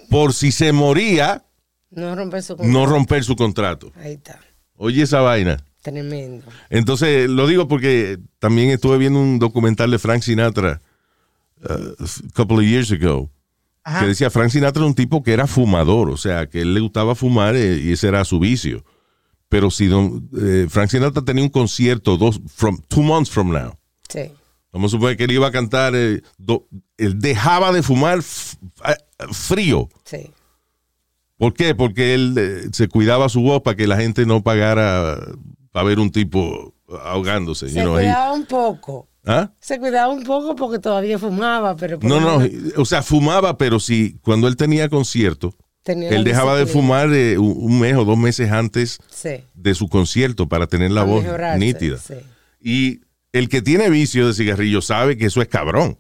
Por 0.10 0.34
si 0.34 0.52
se 0.52 0.72
moría, 0.72 1.46
No 1.92 2.16
romper 2.16 2.42
su 2.42 2.56
no 2.58 2.88
romper 2.88 3.24
su 3.24 3.36
contrato. 3.36 3.92
Ahí 3.96 4.14
está. 4.14 4.40
Oye 4.76 5.04
esa 5.04 5.22
vaina. 5.22 5.64
Tremendo. 5.92 6.46
Entonces, 6.72 7.30
lo 7.30 7.46
digo 7.46 7.68
porque 7.68 8.18
también 8.40 8.72
estuve 8.72 8.98
viendo 8.98 9.20
un 9.20 9.38
documental 9.38 9.92
de 9.92 10.00
Frank 10.00 10.24
Sinatra 10.24 10.82
uh, 11.64 12.04
a 12.04 12.34
couple 12.34 12.58
of 12.58 12.64
years 12.64 12.92
ago. 12.92 13.30
Ajá. 13.84 14.00
Que 14.00 14.08
decía, 14.08 14.32
Frank 14.32 14.50
Sinatra 14.50 14.82
era 14.82 14.88
un 14.88 14.96
tipo 14.96 15.22
que 15.22 15.32
era 15.32 15.46
fumador, 15.46 16.10
o 16.10 16.18
sea, 16.18 16.48
que 16.50 16.62
él 16.62 16.74
le 16.74 16.80
gustaba 16.80 17.14
fumar 17.14 17.56
eh, 17.56 17.80
y 17.84 17.92
ese 17.92 18.08
era 18.08 18.26
su 18.26 18.40
vicio. 18.40 18.84
Pero 19.48 19.70
si 19.70 19.86
don, 19.86 20.28
eh, 20.42 20.66
Frank 20.70 20.90
Sinatra 20.90 21.22
tenía 21.22 21.44
un 21.44 21.52
concierto 21.52 22.18
dos, 22.18 22.42
from, 22.48 22.80
two 22.88 23.04
months 23.04 23.30
from 23.30 23.52
now, 23.54 23.78
Sí. 24.10 24.32
vamos 24.74 24.92
a 24.92 24.96
suponer 24.98 25.16
que 25.18 25.26
él 25.26 25.32
iba 25.34 25.46
a 25.46 25.52
cantar, 25.52 25.94
eh, 25.96 26.24
do- 26.40 26.68
él 26.98 27.20
dejaba 27.20 27.72
de 27.72 27.84
fumar 27.84 28.24
frío. 29.32 29.88
Sí. 30.04 30.32
¿Por 31.38 31.54
qué? 31.54 31.76
Porque 31.76 32.16
él 32.16 32.70
se 32.72 32.88
cuidaba 32.88 33.30
su 33.30 33.42
voz 33.42 33.62
para 33.62 33.76
que 33.78 33.86
la 33.88 33.98
gente 33.98 34.26
no 34.26 34.42
pagara 34.42 35.20
para 35.76 35.88
ver 35.88 36.00
un 36.00 36.10
tipo 36.10 36.74
ahogándose. 37.04 37.68
Se 37.68 37.76
you 37.76 37.82
know, 37.82 37.98
he- 37.98 38.04
cuidaba 38.04 38.32
un 38.32 38.46
poco. 38.46 39.10
¿Ah? 39.26 39.52
Se 39.60 39.78
cuidaba 39.78 40.14
un 40.14 40.24
poco 40.24 40.56
porque 40.56 40.80
todavía 40.80 41.20
fumaba, 41.20 41.76
pero... 41.76 42.00
No, 42.02 42.22
lo 42.22 42.22
no, 42.22 42.40
menos 42.40 42.74
o 42.78 42.86
sea, 42.86 43.04
fumaba, 43.04 43.58
pero 43.58 43.82
si 43.82 44.18
cuando 44.22 44.48
él 44.48 44.56
tenía 44.56 44.88
concierto, 44.88 45.54
tenía 45.84 46.12
él 46.12 46.24
dejaba 46.24 46.56
de 46.56 46.66
fumar 46.66 47.12
eh, 47.12 47.38
un 47.38 47.78
mes 47.78 47.98
o 47.98 48.06
dos 48.06 48.18
meses 48.18 48.52
antes 48.52 49.00
Sí. 49.10 49.44
de 49.54 49.76
su 49.76 49.90
concierto 49.90 50.48
para 50.48 50.68
tener 50.68 50.92
la 50.92 51.02
Para 51.02 51.14
voz 51.14 51.58
nítida. 51.60 51.98
sí. 51.98 52.14
Y 52.62 53.02
el 53.34 53.50
que 53.50 53.62
tiene 53.62 53.90
vicio 53.90 54.28
de 54.28 54.34
cigarrillo 54.34 54.82
sabe 54.82 55.18
que 55.18 55.26
eso 55.26 55.42
es 55.42 55.50
cabrón. 55.50 56.00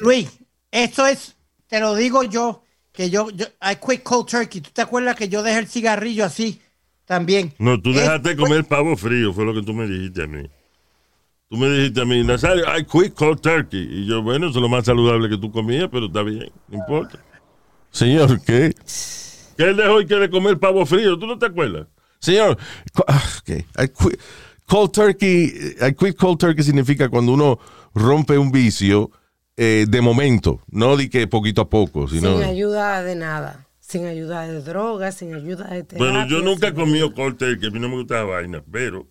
Luis, 0.00 0.28
esto 0.72 1.06
es, 1.06 1.36
te 1.68 1.78
lo 1.78 1.94
digo 1.94 2.24
yo, 2.24 2.64
que 2.90 3.08
yo, 3.08 3.30
yo 3.30 3.46
I 3.62 3.76
quit 3.76 4.02
cold 4.02 4.26
turkey. 4.28 4.62
¿Tú 4.62 4.70
te 4.72 4.82
acuerdas 4.82 5.14
que 5.14 5.28
yo 5.28 5.44
dejé 5.44 5.60
el 5.60 5.68
cigarrillo 5.68 6.24
así 6.24 6.60
también? 7.06 7.52
No, 7.58 7.80
tú 7.80 7.92
dejaste 7.92 8.30
de 8.30 8.36
comer 8.36 8.64
pavo 8.64 8.96
frío, 8.96 9.32
fue 9.32 9.44
lo 9.44 9.54
que 9.54 9.62
tú 9.62 9.72
me 9.72 9.86
dijiste 9.86 10.24
a 10.24 10.26
mí. 10.26 10.42
Tú 11.48 11.56
me 11.56 11.68
dijiste 11.70 12.00
a 12.00 12.04
mí, 12.04 12.24
Nazario, 12.24 12.64
I 12.76 12.84
quit 12.84 13.14
cold 13.14 13.40
turkey. 13.40 13.80
Y 13.80 14.06
yo, 14.06 14.20
bueno, 14.22 14.48
eso 14.48 14.58
es 14.58 14.62
lo 14.62 14.68
más 14.68 14.84
saludable 14.84 15.28
que 15.28 15.38
tú 15.38 15.50
comías, 15.50 15.88
pero 15.90 16.06
está 16.06 16.22
bien, 16.22 16.50
no 16.68 16.78
importa. 16.78 17.18
Señor, 17.90 18.40
¿qué? 18.42 18.74
Que 19.56 19.64
él 19.70 19.76
dejó 19.76 20.00
y 20.00 20.06
quiere 20.06 20.28
comer 20.28 20.58
pavo 20.58 20.84
frío, 20.84 21.16
¿tú 21.18 21.26
no 21.26 21.38
te 21.38 21.46
acuerdas? 21.46 21.86
Señor, 22.18 22.58
ah, 23.06 23.22
ok, 23.40 23.48
I 23.50 23.88
quit- 23.88 24.18
cold 24.66 24.90
turkey, 24.92 25.44
I 25.80 25.94
quit 25.94 26.16
cold 26.16 26.38
turkey 26.38 26.64
significa 26.64 27.08
cuando 27.08 27.32
uno 27.32 27.58
rompe 27.94 28.36
un 28.36 28.50
vicio 28.50 29.10
eh, 29.56 29.86
de 29.88 30.00
momento, 30.00 30.60
no 30.70 30.96
di 30.96 31.08
que 31.08 31.26
poquito 31.28 31.62
a 31.62 31.68
poco, 31.70 32.08
Sin 32.08 32.20
sino... 32.20 32.38
ayuda 32.38 33.02
de 33.02 33.14
nada. 33.14 33.65
Sin 33.88 34.04
ayuda 34.06 34.48
de 34.48 34.62
drogas, 34.62 35.14
sin 35.16 35.32
ayuda 35.34 35.64
de 35.68 35.84
terapia. 35.84 35.98
Bueno, 35.98 36.26
yo 36.26 36.40
nunca 36.42 36.68
he 36.68 36.74
comido 36.74 37.14
cóctel, 37.14 37.60
que 37.60 37.68
a 37.68 37.70
mí 37.70 37.78
no 37.78 37.88
me 37.88 37.94
gusta 37.96 38.16
la 38.16 38.24
vaina, 38.24 38.64
pero 38.72 39.06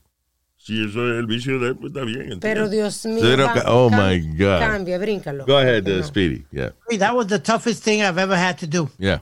si 0.58 0.84
eso 0.84 1.10
es 1.14 1.18
el 1.20 1.28
vicio 1.28 1.60
de 1.60 1.70
él, 1.70 1.78
pues 1.78 1.94
está 1.94 2.04
bien. 2.04 2.22
¿entiendes? 2.24 2.42
Pero 2.42 2.68
Dios 2.70 3.06
mío. 3.06 3.20
Pero 3.22 3.46
va- 3.46 3.54
ca- 3.54 3.72
oh 3.74 3.90
my 3.90 4.20
God. 4.38 4.60
Cambia, 4.60 4.98
bríncalo. 4.98 5.46
Go 5.46 5.58
ahead, 5.58 5.88
uh. 5.88 6.04
Speedy. 6.04 6.46
Yeah, 6.52 6.72
That 7.00 7.16
was 7.16 7.28
the 7.28 7.40
toughest 7.40 7.84
thing 7.84 8.02
I've 8.02 8.18
ever 8.18 8.36
had 8.38 8.58
to 8.60 8.68
do. 8.68 8.90
yeah. 8.98 9.22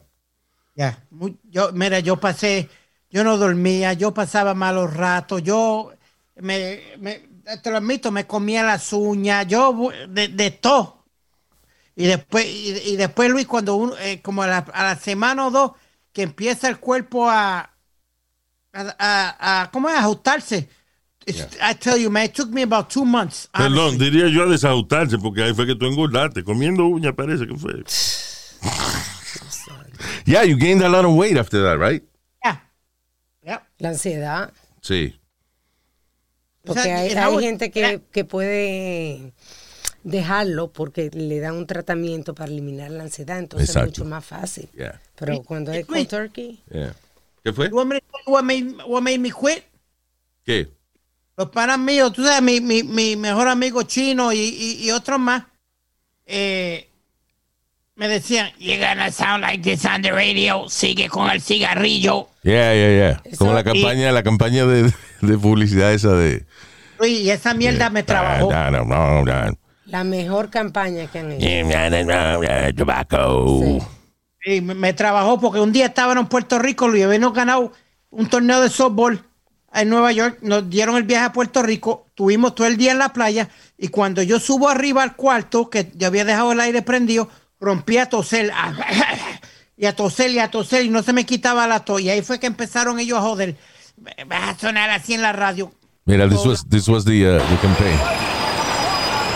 Mu- 1.12 1.36
yo, 1.52 1.72
mira, 1.72 2.00
yo 2.00 2.16
pasé, 2.16 2.68
yo 3.12 3.24
no 3.24 3.38
dormía, 3.38 3.94
yo 3.94 4.12
pasaba 4.12 4.56
malos 4.56 4.92
ratos, 4.96 5.44
yo 5.44 5.94
me, 6.38 6.80
me 6.98 7.22
te 7.62 7.70
lo 7.70 7.78
admito, 7.78 8.12
me 8.12 8.26
comía 8.26 8.64
las 8.64 8.92
uñas, 8.92 9.46
yo 9.48 9.92
de, 10.10 10.30
de 10.30 10.50
todo. 10.50 11.03
Y 11.96 12.06
después, 12.06 12.46
y, 12.46 12.72
y 12.94 12.96
después 12.96 13.30
Luis, 13.30 13.46
cuando 13.46 13.76
uno, 13.76 13.94
eh, 14.00 14.22
como 14.22 14.42
a 14.44 14.48
la, 14.48 14.58
a 14.58 14.84
la 14.84 14.96
semana 14.96 15.46
o 15.48 15.52
dos, 15.52 15.72
que 16.12 16.24
empieza 16.24 16.68
el 16.68 16.80
cuerpo 16.80 17.30
a, 17.30 17.70
a, 18.74 18.96
a, 18.98 19.62
a- 19.62 19.72
¿cómo 19.72 19.90
es? 19.90 19.96
ajustarse. 19.96 20.70
It's- 21.26 21.58
I 21.62 21.76
tell 21.76 21.98
you, 21.98 22.10
man, 22.10 22.26
it 22.26 22.34
took 22.34 22.50
me 22.50 22.64
about 22.64 22.90
two 22.90 23.06
months. 23.06 23.48
Perdón, 23.54 23.78
honestly. 23.96 24.10
diría 24.10 24.28
yo 24.28 24.44
a 24.44 24.48
desajustarse, 24.48 25.18
porque 25.20 25.44
ahí 25.44 25.54
fue 25.54 25.66
que 25.66 25.76
tú 25.76 25.86
engordaste. 25.86 26.44
Comiendo 26.44 26.86
uña 26.86 27.14
parece 27.14 27.48
que 27.48 27.56
fue. 27.56 27.74
Yeah, 30.26 30.44
you 30.44 30.56
gained 30.58 30.82
a 30.82 30.90
lot 30.90 31.06
of 31.06 31.16
weight 31.16 31.38
after 31.38 31.62
that, 31.64 31.78
right? 31.80 32.04
Yeah. 32.44 32.60
Yeah. 33.44 33.62
La 33.80 33.90
ansiedad. 33.90 34.52
Sí. 34.82 35.20
Porque 36.64 36.80
O 36.80 36.84
sea, 36.84 36.98
hay, 37.00 37.10
hay 37.14 37.40
gente 37.40 37.72
que, 37.72 38.02
que 38.12 38.24
puede 38.24 39.34
dejarlo 40.04 40.72
porque 40.72 41.10
le 41.14 41.40
dan 41.40 41.56
un 41.56 41.66
tratamiento 41.68 42.34
para 42.36 42.52
eliminar 42.52 42.92
la 42.92 43.04
ansiedad, 43.04 43.40
entonces 43.40 43.70
Exacto. 43.70 43.90
es 43.92 44.00
mucho 44.00 44.10
más 44.10 44.26
fácil. 44.26 44.70
Yeah, 44.78 45.00
Pero 45.16 45.42
cuando 45.44 45.72
es 45.72 45.86
con 45.86 46.06
turkey, 46.06 46.60
yeah. 46.72 46.94
¿Qué 47.44 47.52
fue? 47.54 47.68
What 47.70 47.86
made, 48.44 48.76
what 48.86 49.02
made 49.02 49.20
me 49.20 49.32
quit? 49.32 49.64
¿Qué? 50.46 50.70
Los 51.36 51.50
panas 51.50 51.80
míos, 51.80 52.14
tú 52.14 52.24
sabes, 52.24 52.42
mi, 52.42 52.62
mi, 52.62 52.84
mi 52.84 53.16
mejor 53.16 53.48
amigo 53.48 53.84
chino 53.84 54.32
y, 54.32 54.38
y, 54.40 54.84
y 54.86 54.92
otros 54.92 55.20
más, 55.20 55.44
eh, 56.26 56.88
me 57.96 58.08
decían, 58.08 58.52
you're 58.60 58.80
gonna 58.80 59.12
sound 59.12 59.42
like 59.42 59.64
this 59.64 59.86
on 59.86 60.02
the 60.02 60.12
radio, 60.12 60.68
sigue 60.70 61.10
con 61.10 61.30
el 61.30 61.42
cigarrillo. 61.42 62.28
Yeah, 62.44 62.74
yeah, 62.74 62.90
yeah. 62.90 63.22
Eso- 63.24 63.38
Como 63.40 63.54
la 63.54 63.64
campaña, 63.64 64.12
la 64.12 64.24
campaña 64.24 64.66
de, 64.66 64.92
de 65.22 65.38
publicidad 65.38 65.94
esa 65.94 66.14
de... 66.14 66.46
Luis, 67.00 67.20
y 67.22 67.30
esa 67.32 67.54
mierda 67.54 67.90
me 67.90 68.04
trabajó. 68.04 68.50
La 69.94 70.04
mejor 70.04 70.50
campaña 70.50 71.06
que 71.06 71.20
han 71.20 71.34
hecho. 71.34 71.46
Sí. 73.62 73.80
Y 74.46 74.60
me, 74.62 74.74
me 74.74 74.94
trabajó 74.94 75.40
porque 75.40 75.60
un 75.60 75.72
día 75.72 75.86
estaban 75.86 76.18
en 76.18 76.26
Puerto 76.26 76.58
Rico, 76.58 76.88
Luis, 76.88 77.04
habíamos 77.04 77.32
ganado 77.32 77.72
un 78.10 78.28
torneo 78.28 78.60
de 78.60 78.70
softball 78.70 79.24
en 79.72 79.90
Nueva 79.90 80.12
York, 80.12 80.40
nos 80.42 80.68
dieron 80.68 80.96
el 80.96 81.04
viaje 81.04 81.26
a 81.26 81.32
Puerto 81.32 81.62
Rico, 81.62 82.08
tuvimos 82.16 82.56
todo 82.56 82.66
el 82.66 82.76
día 82.76 82.92
en 82.92 82.98
la 82.98 83.10
playa 83.10 83.50
y 83.78 83.90
cuando 83.90 84.24
yo 84.24 84.40
subo 84.40 84.68
arriba 84.68 85.04
al 85.04 85.16
cuarto, 85.16 85.70
que 85.70 85.92
yo 85.94 86.08
había 86.08 86.26
dejado 86.26 86.54
el 86.54 86.60
aire 86.60 86.82
prendido, 86.82 87.30
rompí 87.60 88.00
a 88.00 88.08
toser 88.08 88.52
y 89.78 89.86
a 89.86 89.96
toser 89.96 90.32
y 90.32 90.40
a 90.40 90.50
toser 90.50 90.86
y 90.86 90.90
no 90.90 91.04
se 91.04 91.14
me 91.14 91.24
quitaba 91.28 91.68
la 91.68 91.82
tos 91.82 92.02
y 92.02 92.10
ahí 92.10 92.24
fue 92.24 92.40
que 92.40 92.48
empezaron 92.48 93.00
ellos 93.00 93.20
a 93.20 93.22
joder. 93.22 93.58
Vas 94.26 94.56
a 94.56 94.60
sonar 94.60 94.90
así 94.90 95.14
en 95.14 95.22
la 95.22 95.34
radio. 95.34 95.72
Mira, 96.06 96.28
this 96.28 96.44
was, 96.44 96.68
this 96.68 96.88
was 96.88 97.06
the, 97.06 97.28
uh, 97.28 97.38
the 97.38 97.58
campaign. 97.62 98.23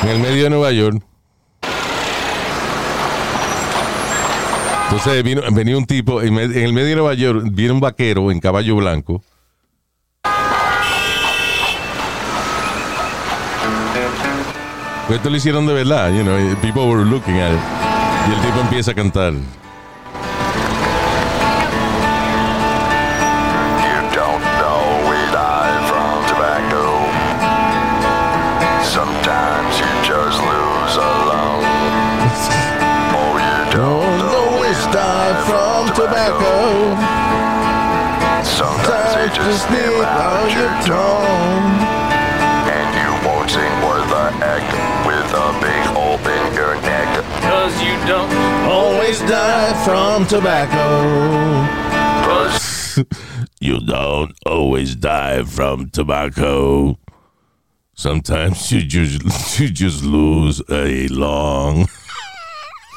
En 0.03 0.09
el 0.09 0.19
medio 0.19 0.43
de 0.43 0.49
Nueva 0.49 0.71
York. 0.71 1.01
Entonces 4.85 5.23
vino, 5.23 5.41
venía 5.51 5.77
un 5.77 5.85
tipo, 5.85 6.21
en, 6.21 6.37
el 6.37 6.71
medio 6.71 6.87
de 6.87 6.95
Nueva 6.95 7.13
York, 7.13 7.43
viene 7.51 7.73
un 7.73 7.79
vaquero 7.81 8.31
en 8.31 8.39
caballo 8.39 8.77
blanco. 8.77 9.21
Pues 15.07 15.17
esto 15.17 15.29
lo 15.29 15.35
hicieron 15.35 15.65
de 15.67 15.73
verdad, 15.73 16.13
you 16.13 16.21
know, 16.21 16.37
people 16.61 16.87
were 16.87 17.03
looking 17.03 17.35
at 17.39 17.51
it. 17.51 17.59
Y 18.29 18.33
el 18.33 18.41
tipo 18.41 18.59
empieza 18.61 18.91
a 18.91 18.93
cantar. 18.93 19.33
From 35.47 35.87
tobacco. 35.95 36.95
Sometimes 38.43 39.11
they 39.15 39.27
just 39.35 39.67
snip 39.67 39.93
out 40.05 40.47
your 40.51 40.71
tongue. 40.85 41.77
And 42.75 42.89
you 42.99 43.09
won't 43.27 43.49
sing 43.49 43.75
worth 43.87 44.11
a 44.11 44.31
heck 44.43 44.63
with 45.07 45.29
a 45.33 45.49
big 45.63 45.83
hole 45.95 46.19
in 46.37 46.53
your 46.53 46.75
neck. 46.81 47.09
Cause 47.41 47.73
you 47.81 47.93
don't 48.05 48.29
Always 48.67 49.19
die 49.21 49.73
from 49.85 50.25
tobacco. 50.27 50.85
Cause 52.27 53.03
You 53.59 53.79
don't 53.85 54.33
always 54.45 54.95
die 54.95 55.43
from 55.43 55.89
tobacco. 55.89 56.97
Sometimes 57.95 58.71
you 58.71 58.81
just, 58.83 59.59
you 59.59 59.69
just 59.69 60.03
lose 60.03 60.61
a 60.69 61.07
long. 61.07 61.87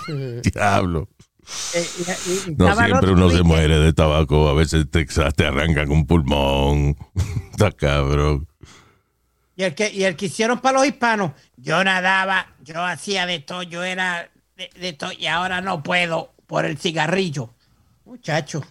Diablo. 0.42 1.08
Eh, 1.74 1.86
No 2.56 2.76
siempre 2.76 3.12
uno 3.12 3.30
se 3.30 3.42
muere 3.42 3.78
de 3.78 3.92
tabaco. 3.92 4.48
A 4.48 4.54
veces 4.54 4.86
te, 4.90 5.04
te 5.04 5.46
arrancan 5.46 5.90
un 5.90 6.06
pulmón. 6.06 6.96
Está 7.50 7.72
cabrón. 7.72 8.46
Y 9.56 9.64
el 9.64 9.74
que, 9.74 9.92
y 9.92 10.04
el 10.04 10.16
que 10.16 10.26
hicieron 10.26 10.60
para 10.60 10.78
los 10.78 10.86
hispanos, 10.86 11.32
yo 11.56 11.84
nadaba, 11.84 12.46
yo 12.62 12.82
hacía 12.82 13.26
de 13.26 13.40
todo, 13.40 13.62
yo 13.62 13.84
era 13.84 14.30
de, 14.56 14.70
de 14.80 14.92
todo, 14.94 15.12
y 15.12 15.26
ahora 15.26 15.60
no 15.60 15.82
puedo 15.82 16.32
por 16.46 16.64
el 16.64 16.78
cigarrillo. 16.78 17.50
Muchacho. 18.06 18.62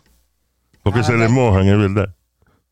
Porque 0.81 1.03
se 1.03 1.15
le 1.15 1.27
mojan, 1.27 1.67
es 1.67 1.77
verdad. 1.77 2.15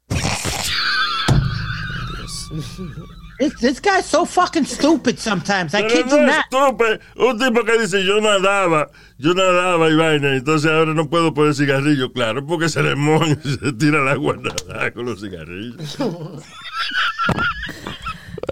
This, 3.40 3.54
this 3.60 3.80
guy's 3.80 4.06
so 4.06 4.26
fucking 4.26 4.66
stupid 4.66 5.20
sometimes. 5.20 5.76
I 5.76 5.82
Pero 5.84 5.90
kid 5.94 6.06
no 6.08 6.18
you 6.18 6.26
not. 6.26 6.46
estúpido. 6.50 7.00
Un 7.18 7.38
tipo 7.40 7.64
que 7.64 7.78
dice 7.80 8.04
yo 8.04 8.20
nadaba, 8.20 8.90
yo 9.20 9.34
nadaba 9.34 9.90
y 9.90 9.96
vaina, 9.96 10.36
entonces 10.36 10.72
ahora 10.72 10.94
no 10.96 11.08
puedo 11.08 11.34
poner 11.34 11.54
cigarrillo, 11.54 12.12
claro, 12.12 12.46
porque 12.46 12.68
se 12.68 12.82
le 12.82 12.96
mojan 12.96 13.40
y 13.44 13.50
se 13.54 13.74
tira 13.74 14.02
el 14.02 14.08
agua 14.08 14.38
nadar 14.38 14.92
con 14.96 15.06
los 15.06 15.22
cigarrillos. 15.22 15.98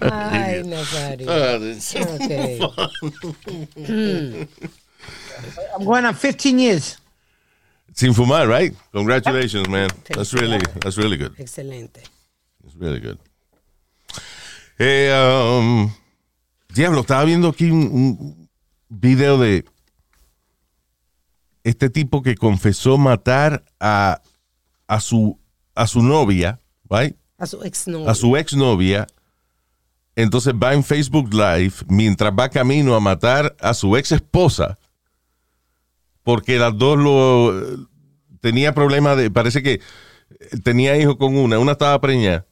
Ay, 0.02 0.62
Nazario. 0.64 1.28
Ah, 1.32 1.58
Okay. 3.78 4.48
I'm 5.78 5.84
going 5.86 6.06
on 6.06 6.14
15 6.16 6.60
years. 6.60 6.98
Sin 7.94 8.14
fumar, 8.14 8.48
right? 8.48 8.74
Congratulations, 8.92 9.68
man. 9.70 9.90
That's 10.10 10.34
really, 10.34 10.60
that's 10.82 10.98
really 10.98 11.18
good. 11.18 11.34
Excelente. 11.40 12.02
It's 12.66 12.76
really 12.76 13.00
good. 13.00 13.18
Eh, 14.78 15.58
um, 15.60 15.92
diablo, 16.74 17.02
estaba 17.02 17.24
viendo 17.24 17.50
aquí 17.50 17.72
un, 17.72 17.90
un 17.92 18.50
video 18.90 19.38
de 19.38 19.66
este 21.64 21.90
tipo 21.90 22.22
que 22.22 22.36
confesó 22.36 22.98
matar 22.98 23.64
a, 23.80 24.22
a 24.88 25.00
su 25.00 25.40
a 25.76 25.88
su 25.88 26.02
novia, 26.02 26.60
right? 26.90 27.16
A 27.38 27.46
su 27.46 27.62
exnovio. 27.64 28.10
a 28.10 28.16
su 28.16 28.38
exnovia. 28.38 29.08
Entonces 30.16 30.54
va 30.54 30.74
en 30.74 30.84
Facebook 30.84 31.34
Live 31.34 31.74
mientras 31.88 32.32
va 32.32 32.50
camino 32.50 32.96
a 32.96 33.02
matar 33.02 33.56
a 33.60 33.74
su 33.74 33.98
ex 33.98 34.14
esposa. 34.14 34.78
Porque 36.24 36.58
las 36.58 36.76
dos 36.78 36.98
lo 36.98 37.88
tenía 38.40 38.74
problemas 38.74 39.18
de. 39.18 39.30
Parece 39.30 39.62
que 39.62 39.82
tenía 40.64 40.98
hijo 40.98 41.18
con 41.18 41.36
una. 41.36 41.60
Una 41.60 41.74
estaba 41.74 42.00
preñada. 42.00 42.46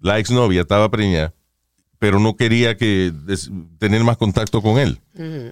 La 0.00 0.18
exnovia 0.18 0.62
estaba 0.62 0.90
preñada. 0.90 1.34
Pero 2.02 2.18
no 2.18 2.34
quería 2.36 2.76
que 2.76 3.12
des- 3.14 3.48
tener 3.78 4.02
más 4.02 4.16
contacto 4.16 4.60
con 4.60 4.80
él. 4.80 4.98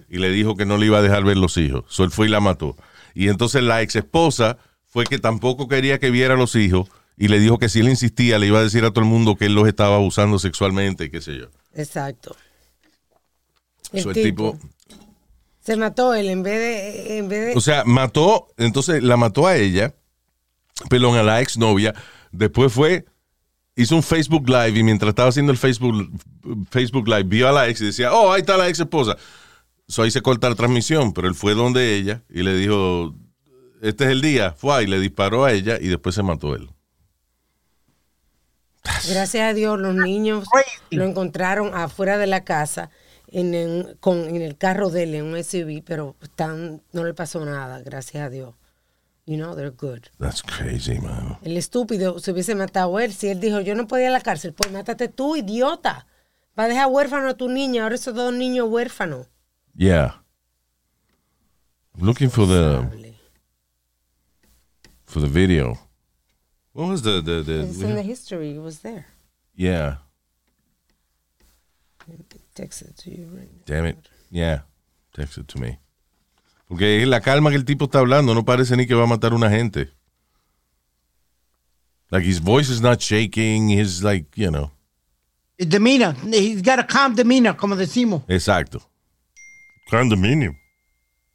Y 0.09 0.19
le 0.19 0.31
dijo 0.33 0.57
que 0.57 0.67
no 0.67 0.79
le 0.79 0.87
iba 0.87 0.99
a 0.99 1.03
dejar 1.03 1.23
ver 1.23 1.37
los 1.37 1.57
hijos. 1.57 1.85
So 1.87 2.03
él 2.03 2.11
fue 2.11 2.27
y 2.27 2.29
la 2.29 2.41
mató. 2.41 2.77
Y 3.15 3.29
entonces 3.29 3.63
la 3.63 3.83
ex 3.83 3.95
esposa 3.95 4.59
fue 4.89 5.05
que 5.05 5.21
tampoco 5.21 5.69
quería 5.69 6.01
que 6.01 6.11
viera 6.11 6.35
los 6.35 6.57
hijos. 6.57 6.89
Y 7.17 7.29
le 7.29 7.39
dijo 7.39 7.59
que 7.61 7.69
si 7.69 7.79
él 7.79 7.89
insistía, 7.89 8.41
le 8.41 8.49
iba 8.49 8.59
a 8.59 8.65
decir 8.65 8.85
a 8.85 8.91
todo 8.91 9.05
el 9.05 9.09
mundo 9.09 9.37
que 9.37 9.45
él 9.47 9.55
los 9.55 9.69
estaba 9.69 9.95
abusando 9.95 10.41
sexualmente, 10.41 11.05
y 11.05 11.11
qué 11.11 11.21
sé 11.21 11.39
yo. 11.39 11.47
Exacto. 11.73 12.35
El, 13.93 14.03
So, 14.03 14.11
el 14.11 14.15
tipo, 14.21 14.59
tipo, 14.59 14.69
se 15.61 15.77
mató 15.77 16.15
él 16.15 16.31
en 16.31 16.43
vez 16.43 16.59
de, 16.59 17.19
en 17.19 17.29
vez 17.29 17.47
de 17.47 17.53
o 17.57 17.61
sea, 17.61 17.85
mató, 17.85 18.49
entonces 18.57 19.05
la 19.05 19.17
mató 19.17 19.47
a 19.47 19.57
ella, 19.57 19.95
perdón, 20.89 21.17
a 21.17 21.23
la 21.23 21.41
exnovia. 21.41 21.95
Después 22.33 22.73
fue, 22.73 23.05
hizo 23.77 23.97
un 23.97 24.03
Facebook 24.03 24.49
Live 24.49 24.79
y 24.79 24.83
mientras 24.83 25.11
estaba 25.11 25.29
haciendo 25.29 25.53
el 25.53 25.59
Facebook, 25.59 26.11
Facebook 26.71 27.09
Live, 27.09 27.25
vio 27.25 27.49
a 27.49 27.53
la 27.53 27.69
ex 27.69 27.81
y 27.81 27.87
decía, 27.87 28.13
oh, 28.13 28.33
ahí 28.33 28.41
está 28.41 28.57
la 28.57 28.69
ex 28.69 28.81
esposa. 28.81 29.17
So 29.89 30.03
ahí 30.03 30.11
se 30.11 30.23
corta 30.23 30.49
la 30.49 30.55
transmisión, 30.55 31.13
pero 31.13 31.27
él 31.29 31.35
fue 31.35 31.55
donde 31.55 31.97
ella 31.97 32.23
y 32.29 32.43
le 32.43 32.55
dijo, 32.55 33.15
este 33.83 34.05
es 34.05 34.11
el 34.11 34.21
día, 34.21 34.53
fue 34.53 34.85
y 34.85 34.87
le 34.87 35.01
disparó 35.01 35.45
a 35.45 35.53
ella 35.53 35.79
y 35.81 35.89
después 35.89 36.15
se 36.15 36.23
mató 36.23 36.55
él. 36.55 36.69
Gracias 39.09 39.51
a 39.51 39.53
Dios, 39.55 39.79
los 39.79 39.95
niños 39.95 40.47
lo 40.91 41.05
encontraron 41.05 41.75
afuera 41.75 42.19
de 42.19 42.27
la 42.27 42.45
casa 42.45 42.91
en, 43.29 43.55
en- 43.55 43.97
con, 44.01 44.19
en 44.21 44.43
el 44.43 44.57
carro 44.57 44.91
de 44.91 45.03
él, 45.05 45.15
en 45.15 45.25
un 45.27 45.43
SUV, 45.43 45.83
pero 45.85 46.17
están, 46.23 46.83
no 46.93 47.05
le 47.05 47.13
pasó 47.15 47.45
nada, 47.45 47.81
gracias 47.83 48.25
a 48.25 48.31
Dios. 48.31 48.55
You 49.27 49.37
know, 49.37 49.55
they're 49.55 49.71
good. 49.71 50.11
That's 50.19 50.43
crazy, 50.43 50.99
man. 50.99 51.37
El 51.43 51.57
estúpido 51.57 52.19
se 52.19 52.33
hubiese 52.33 52.55
matado 52.55 52.99
él. 52.99 53.13
Si 53.13 53.29
él 53.29 53.39
dijo, 53.41 53.61
yo 53.61 53.75
no 53.75 53.87
podía 53.87 54.07
ir 54.07 54.11
a 54.11 54.13
la 54.13 54.21
cárcel, 54.21 54.53
pues 54.55 54.73
mátate 54.73 55.09
tú, 55.09 55.37
idiota. 55.37 56.07
Va 56.59 56.65
a 56.65 56.69
dejar 56.69 56.89
huérfano 56.89 57.29
a 57.29 57.35
tu 57.35 57.49
niña. 57.49 57.85
Ahora 57.85 57.95
esos 57.95 58.15
dos 58.15 58.33
niños 58.33 58.69
huérfanos. 58.69 59.29
Yeah. 59.77 60.23
I'm 61.97 62.07
looking 62.07 62.31
for 62.31 62.47
the 62.47 63.15
for 65.07 65.21
the 65.21 65.29
video. 65.29 65.79
What 66.73 66.89
was 66.89 67.03
the 67.03 67.21
the, 67.23 67.43
the 67.43 67.63
It's 67.63 67.81
in 67.81 67.95
the 67.95 68.03
history. 68.03 68.57
It 68.57 68.61
was 68.63 68.81
there. 68.81 69.07
yeah? 69.55 69.97
Text 72.55 72.83
it 72.83 72.97
to 72.99 73.11
you 73.11 73.27
right 73.33 73.49
now. 73.51 73.63
Damn 73.65 73.87
it. 73.87 73.97
Yeah. 74.31 74.61
Text 75.15 75.39
it 75.39 75.47
to 75.49 75.59
me. 75.61 75.79
Porque 76.71 77.03
es 77.03 77.09
la 77.09 77.21
calma 77.21 77.51
que 77.51 77.57
el 77.57 77.65
tipo 77.65 77.87
está 77.87 77.99
hablando, 77.99 78.33
no 78.33 78.45
parece 78.45 78.77
ni 78.77 78.87
que 78.87 78.95
va 78.95 79.03
a 79.03 79.07
matar 79.09 79.33
a 79.33 79.35
una 79.35 79.51
gente. 79.51 79.93
Like 82.11 82.25
his 82.25 82.41
voice 82.41 82.71
is 82.71 82.81
not 82.81 83.01
shaking, 83.01 83.71
he's 83.71 84.05
like, 84.05 84.29
you 84.37 84.53
know. 84.53 84.71
Demeanor. 85.59 86.15
He's 86.33 86.63
got 86.63 86.79
a 86.79 86.87
calm 86.87 87.17
demeanor, 87.17 87.57
como 87.57 87.75
decimos. 87.75 88.23
Exacto. 88.29 88.81
Condominio. 89.91 90.55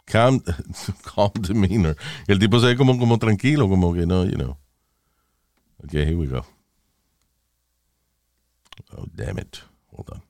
Calm, 0.06 0.42
calm 1.04 1.34
demeanor. 1.42 1.98
El 2.30 2.40
tipo 2.40 2.62
se 2.62 2.68
ve 2.68 2.78
como, 2.78 2.98
como 2.98 3.18
tranquilo, 3.18 3.68
como 3.68 3.94
que 3.94 4.06
no, 4.06 4.24
you 4.24 4.38
know. 4.38 4.58
Okay, 5.84 6.06
here 6.06 6.16
we 6.16 6.28
go. 6.28 6.46
Oh, 8.98 9.04
damn 9.14 9.38
it. 9.38 9.62
Hold 9.92 10.12
on. 10.14 10.22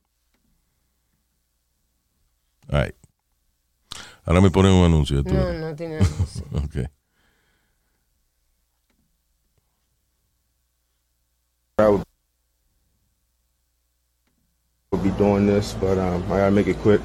All 2.71 2.79
right. 2.79 2.95
Ahora 4.25 4.41
me 4.41 4.49
ponen 4.49 4.71
un 4.73 4.85
anuncio. 4.85 5.23
tú. 5.23 5.33
No, 5.33 5.53
no 5.53 5.75
tiene 5.75 5.99
nada. 5.99 6.09
Okay. 6.65 6.87
I 11.77 11.89
would 11.89 12.03
would 14.91 15.03
be 15.03 15.09
doing 15.11 15.45
this, 15.45 15.73
but 15.73 15.97
um, 15.97 16.23
I 16.31 16.37
gotta 16.37 16.51
make 16.51 16.67
it 16.67 16.77
quick. 16.77 17.01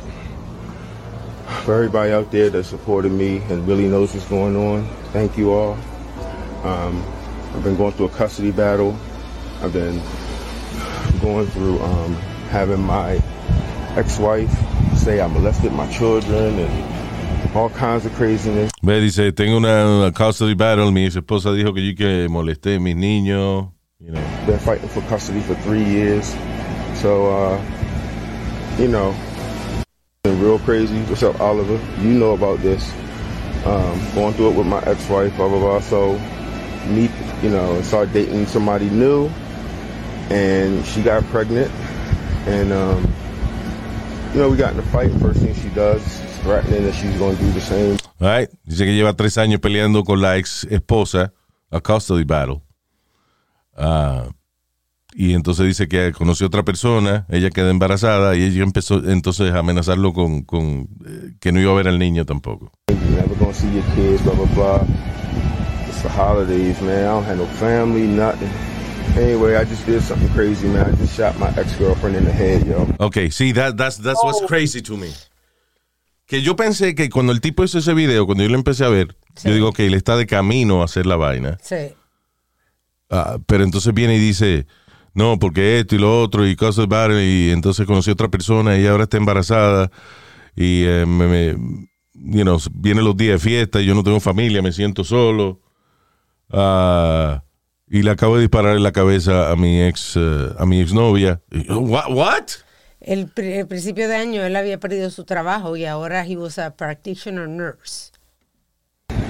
For 1.64 1.74
everybody 1.74 2.12
out 2.12 2.30
there 2.30 2.48
that 2.50 2.64
supported 2.64 3.10
me 3.12 3.38
and 3.50 3.66
really 3.66 3.88
knows 3.88 4.14
what's 4.14 4.26
going 4.28 4.56
on, 4.56 4.86
thank 5.12 5.36
you 5.36 5.50
all. 5.52 5.76
Um, 6.64 7.04
I've 7.54 7.64
been 7.64 7.76
going 7.76 7.92
through 7.92 8.06
a 8.06 8.10
custody 8.10 8.52
battle. 8.52 8.96
I've 9.60 9.72
been 9.72 10.00
going 11.20 11.48
through 11.48 11.80
um, 11.80 12.14
having 12.50 12.80
my 12.80 13.20
ex-wife 13.96 14.50
say 14.96 15.20
I 15.20 15.26
molested 15.26 15.72
my 15.72 15.90
children 15.90 16.58
and 16.60 16.99
all 17.54 17.70
kinds 17.70 18.06
of 18.06 18.12
craziness. 18.14 18.70
Ve, 18.82 19.00
dice, 19.00 19.32
tengo 19.32 19.56
una, 19.56 19.86
una 19.86 20.12
custody 20.12 20.54
battle. 20.54 20.90
Mi 20.92 21.06
esposa 21.06 21.52
dijo 21.52 21.74
que 21.74 21.82
yo 21.82 21.94
que 21.96 22.28
molesté 22.28 22.76
a 22.76 22.80
mis 22.80 22.96
niños. 22.96 23.72
You 23.98 24.12
know. 24.12 24.46
been 24.46 24.58
fighting 24.58 24.88
for 24.88 25.02
custody 25.02 25.40
for 25.40 25.54
three 25.56 25.84
years. 25.84 26.34
So, 26.94 27.26
uh, 27.26 27.62
you 28.78 28.88
know, 28.88 29.14
been 30.22 30.40
real 30.40 30.58
crazy. 30.60 31.02
What's 31.02 31.22
up, 31.22 31.40
Oliver? 31.40 31.78
You 32.00 32.14
know 32.14 32.32
about 32.32 32.60
this. 32.60 32.90
Um, 33.66 34.14
going 34.14 34.32
through 34.34 34.50
it 34.52 34.56
with 34.56 34.66
my 34.66 34.82
ex-wife, 34.84 35.36
blah, 35.36 35.48
blah, 35.48 35.58
blah. 35.58 35.80
So, 35.80 36.18
meet, 36.86 37.10
you 37.42 37.50
know, 37.50 37.82
start 37.82 38.12
dating 38.12 38.46
somebody 38.46 38.88
new. 38.88 39.28
And 40.30 40.84
she 40.86 41.02
got 41.02 41.22
pregnant. 41.24 41.70
And, 42.46 42.72
um, 42.72 43.14
you 44.32 44.40
know, 44.40 44.48
we 44.48 44.56
got 44.56 44.72
in 44.72 44.78
a 44.78 44.82
fight. 44.82 45.10
First 45.20 45.40
thing 45.40 45.54
she 45.54 45.68
does 45.70 46.29
that 46.44 46.94
she's 46.94 47.16
going 47.18 47.36
to 47.36 47.42
do 47.42 47.52
the 47.52 47.60
same. 47.60 47.96
All 48.20 48.28
right. 48.28 48.48
Dice 48.64 48.84
que 48.84 48.94
lleva 48.94 49.14
tres 49.14 49.38
años 49.38 49.60
peleando 49.60 50.04
con 50.04 50.20
la 50.20 50.36
ex 50.36 50.64
esposa, 50.70 51.32
a 51.70 51.80
custody 51.80 52.24
battle. 52.24 52.62
Ah, 53.76 54.28
y 55.12 55.34
entonces 55.34 55.66
dice 55.66 55.88
que 55.88 56.12
conoció 56.12 56.46
a 56.46 56.48
otra 56.48 56.64
persona, 56.64 57.26
ella 57.30 57.50
queda 57.50 57.70
embarazada 57.70 58.36
y 58.36 58.44
ella 58.44 58.62
empezó 58.62 58.98
entonces 59.10 59.52
a 59.52 59.58
amenazarlo 59.58 60.12
con, 60.12 60.42
con 60.42 60.88
eh, 61.04 61.32
que 61.40 61.50
no 61.50 61.60
iba 61.60 61.72
a 61.72 61.74
ver 61.74 61.88
al 61.88 61.98
niño 61.98 62.24
tampoco. 62.24 62.70
You're 62.88 63.00
never 63.10 63.34
gonna 63.36 63.52
see 63.52 63.72
your 63.72 63.84
kids, 63.94 64.22
blah 64.22 64.34
blah 64.34 64.46
blah. 64.54 64.86
It's 65.88 66.02
the 66.02 66.08
holidays, 66.08 66.80
man. 66.80 67.04
I 67.04 67.10
don't 67.10 67.24
have 67.24 67.38
no 67.38 67.46
family, 67.58 68.06
nothing. 68.06 68.50
Anyway, 69.16 69.56
I 69.56 69.64
just 69.64 69.84
did 69.86 70.02
something 70.02 70.28
crazy, 70.28 70.68
man. 70.68 70.86
I 70.86 70.96
just 70.96 71.16
shot 71.16 71.36
my 71.38 71.48
ex-girlfriend 71.56 72.14
in 72.14 72.24
the 72.24 72.32
head, 72.32 72.64
yo. 72.64 72.86
Ok, 73.00 73.30
sí, 73.30 73.52
that, 73.54 73.76
that's, 73.76 73.96
that's 73.96 74.22
what's 74.22 74.40
crazy 74.46 74.80
to 74.82 74.96
me. 74.96 75.10
Que 76.30 76.42
yo 76.42 76.54
pensé 76.54 76.94
que 76.94 77.10
cuando 77.10 77.32
el 77.32 77.40
tipo 77.40 77.64
hizo 77.64 77.78
ese 77.78 77.92
video, 77.92 78.24
cuando 78.24 78.44
yo 78.44 78.50
lo 78.50 78.54
empecé 78.56 78.84
a 78.84 78.88
ver, 78.88 79.16
yo 79.42 79.52
digo, 79.52 79.68
ok, 79.70 79.80
él 79.80 79.94
está 79.94 80.16
de 80.16 80.26
camino 80.26 80.80
a 80.80 80.84
hacer 80.84 81.04
la 81.04 81.16
vaina. 81.16 81.58
Sí. 81.60 81.92
Ah, 83.10 83.38
pero 83.46 83.64
entonces 83.64 83.92
viene 83.92 84.14
y 84.14 84.20
dice, 84.20 84.66
no, 85.12 85.40
porque 85.40 85.80
esto 85.80 85.96
y 85.96 85.98
lo 85.98 86.22
otro 86.22 86.46
y 86.46 86.54
cosas 86.54 86.86
varias, 86.86 87.22
y 87.22 87.50
entonces 87.50 87.84
conocí 87.84 88.10
a 88.10 88.12
otra 88.12 88.28
persona 88.28 88.78
y 88.78 88.86
ahora 88.86 89.02
está 89.02 89.16
embarazada 89.16 89.90
y 90.54 90.84
eh, 90.84 91.04
me, 91.04 91.26
me- 91.26 91.88
you 92.14 92.42
know, 92.42 92.58
vienen 92.74 93.04
los 93.04 93.16
días 93.16 93.42
de 93.42 93.50
fiesta 93.50 93.80
y 93.80 93.86
yo 93.86 93.94
no 93.96 94.04
tengo 94.04 94.20
familia, 94.20 94.62
me 94.62 94.70
siento 94.70 95.02
solo. 95.02 95.60
Ah, 96.50 97.42
y 97.88 98.02
le 98.02 98.10
acabo 98.12 98.36
de 98.36 98.42
disparar 98.42 98.76
en 98.76 98.82
la 98.84 98.92
cabeza 98.92 99.50
a 99.50 99.56
mi 99.56 99.82
ex, 99.82 100.14
eh, 100.16 100.48
a 100.58 100.64
mi 100.64 100.80
exnovia. 100.80 101.40
What? 101.68 102.12
What? 102.12 102.44
El, 103.00 103.28
pri- 103.28 103.54
el 103.58 103.66
principio 103.66 104.08
de 104.08 104.16
año 104.16 104.42
él 104.44 104.54
había 104.56 104.78
perdido 104.78 105.10
su 105.10 105.24
trabajo 105.24 105.76
y 105.76 105.86
ahora 105.86 106.24
he 106.26 106.36
was 106.36 106.58
a 106.58 106.70
practitioner 106.76 107.48
nurse. 107.48 108.12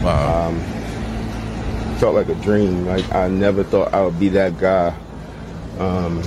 Wow. 0.03 0.53
Felt 1.99 2.15
like 2.15 2.29
a 2.29 2.35
dream. 2.43 2.87
Like 2.87 3.05
I 3.15 3.29
never 3.29 3.63
thought 3.63 3.95
I 3.95 4.03
would 4.03 4.19
be 4.19 4.29
that 4.31 4.59
guy. 4.59 4.93
Um, 5.79 6.21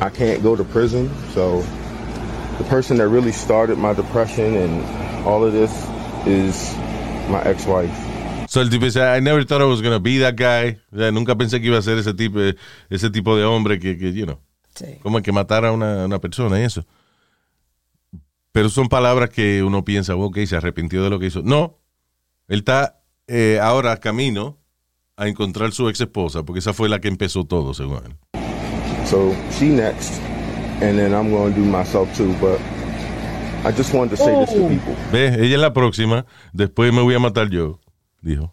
I 0.00 0.08
can't 0.10 0.42
go 0.42 0.54
to 0.54 0.64
prison, 0.64 1.10
so 1.32 1.64
the 2.58 2.64
person 2.68 2.96
that 2.98 3.08
really 3.08 3.32
started 3.32 3.78
my 3.78 3.92
depression 3.94 4.54
and 4.56 5.26
all 5.26 5.44
of 5.44 5.52
this 5.52 5.70
is 6.26 6.74
my 7.28 7.42
ex-wife. 7.44 7.90
So 8.48 8.60
el 8.60 8.68
tipo 8.68 8.84
dice, 8.84 8.98
I 8.98 9.20
never 9.20 9.42
thought 9.44 9.60
I 9.62 9.64
was 9.64 9.80
going 9.82 9.94
to 9.94 10.00
be 10.00 10.18
that 10.18 10.36
guy. 10.36 10.76
O 10.92 10.98
sea, 10.98 11.10
nunca 11.10 11.34
pensé 11.34 11.60
que 11.60 11.68
iba 11.70 11.78
a 11.78 11.82
ser 11.82 11.98
ese 11.98 12.12
tipo, 12.14 12.38
ese 12.90 13.10
tipo 13.10 13.36
de 13.36 13.44
hombre 13.44 13.78
que, 13.80 13.96
que 13.96 14.12
you 14.12 14.26
know. 14.26 14.38
Sí. 14.74 14.98
como 15.02 15.22
que 15.22 15.32
matar 15.32 15.64
a 15.64 15.72
una, 15.72 16.04
una 16.04 16.18
persona 16.18 16.58
y 16.60 16.64
eso. 16.64 16.84
Pero 18.52 18.68
son 18.68 18.88
palabras 18.88 19.30
que 19.30 19.62
uno 19.62 19.84
piensa, 19.84 20.14
ok, 20.14 20.38
se 20.46 20.56
arrepintió 20.56 21.02
de 21.02 21.10
lo 21.10 21.18
que 21.18 21.26
hizo. 21.26 21.42
No, 21.42 21.78
él 22.48 22.60
está 22.60 23.00
eh, 23.26 23.58
ahora 23.60 23.96
camino 23.98 24.58
a 25.16 25.28
encontrar 25.28 25.72
su 25.72 25.88
ex 25.88 26.00
esposa, 26.00 26.42
porque 26.44 26.60
esa 26.60 26.72
fue 26.72 26.88
la 26.88 27.00
que 27.00 27.08
empezó 27.08 27.44
todo, 27.44 27.74
según 27.74 27.98
él. 28.04 28.16
So 29.06 29.34
she 29.50 29.66
next, 29.66 30.20
and 30.80 30.98
then 30.98 31.12
I'm 31.12 31.30
going 31.30 31.52
to 31.54 31.60
do 31.60 31.66
myself 31.66 32.08
too. 32.16 32.34
But 32.40 32.58
I 33.64 33.76
just 33.76 33.92
wanted 33.92 34.16
to 34.16 34.24
say 34.24 34.34
this 34.44 34.54
to 34.54 34.68
people: 34.68 34.94
Ve, 35.12 35.26
ella 35.28 35.54
es 35.56 35.60
la 35.60 35.72
próxima, 35.72 36.26
después 36.52 36.92
me 36.92 37.02
voy 37.02 37.14
a 37.14 37.18
matar 37.18 37.50
yo, 37.50 37.80
dijo. 38.22 38.52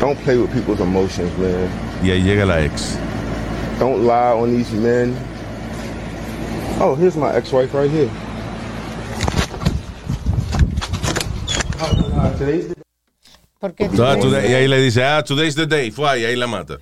don't 0.00 0.18
play 0.24 0.36
with 0.36 0.52
people's 0.52 0.80
emotions, 0.80 1.36
man. 1.38 1.68
Y 2.02 2.10
ahí 2.10 2.22
llega 2.22 2.44
la 2.44 2.62
ex. 2.64 2.98
Don't 3.78 4.04
lie 4.06 4.32
on 4.32 4.50
these 4.56 4.72
men. 4.72 5.14
Oh, 6.80 6.94
here's 6.94 7.16
my 7.16 7.32
ex-wife 7.34 7.72
right 7.74 7.90
here. 7.90 8.08
Today's 12.38 12.72
Ah, 13.62 14.16
today- 14.16 14.50
y 14.50 14.54
ahí 14.54 14.68
le 14.68 14.78
dice, 14.80 15.02
ah, 15.02 15.22
today's 15.22 15.54
the 15.54 15.66
day, 15.66 15.90
fue, 15.90 16.20
y 16.20 16.24
ahí 16.24 16.36
la 16.36 16.46
mata. 16.46 16.78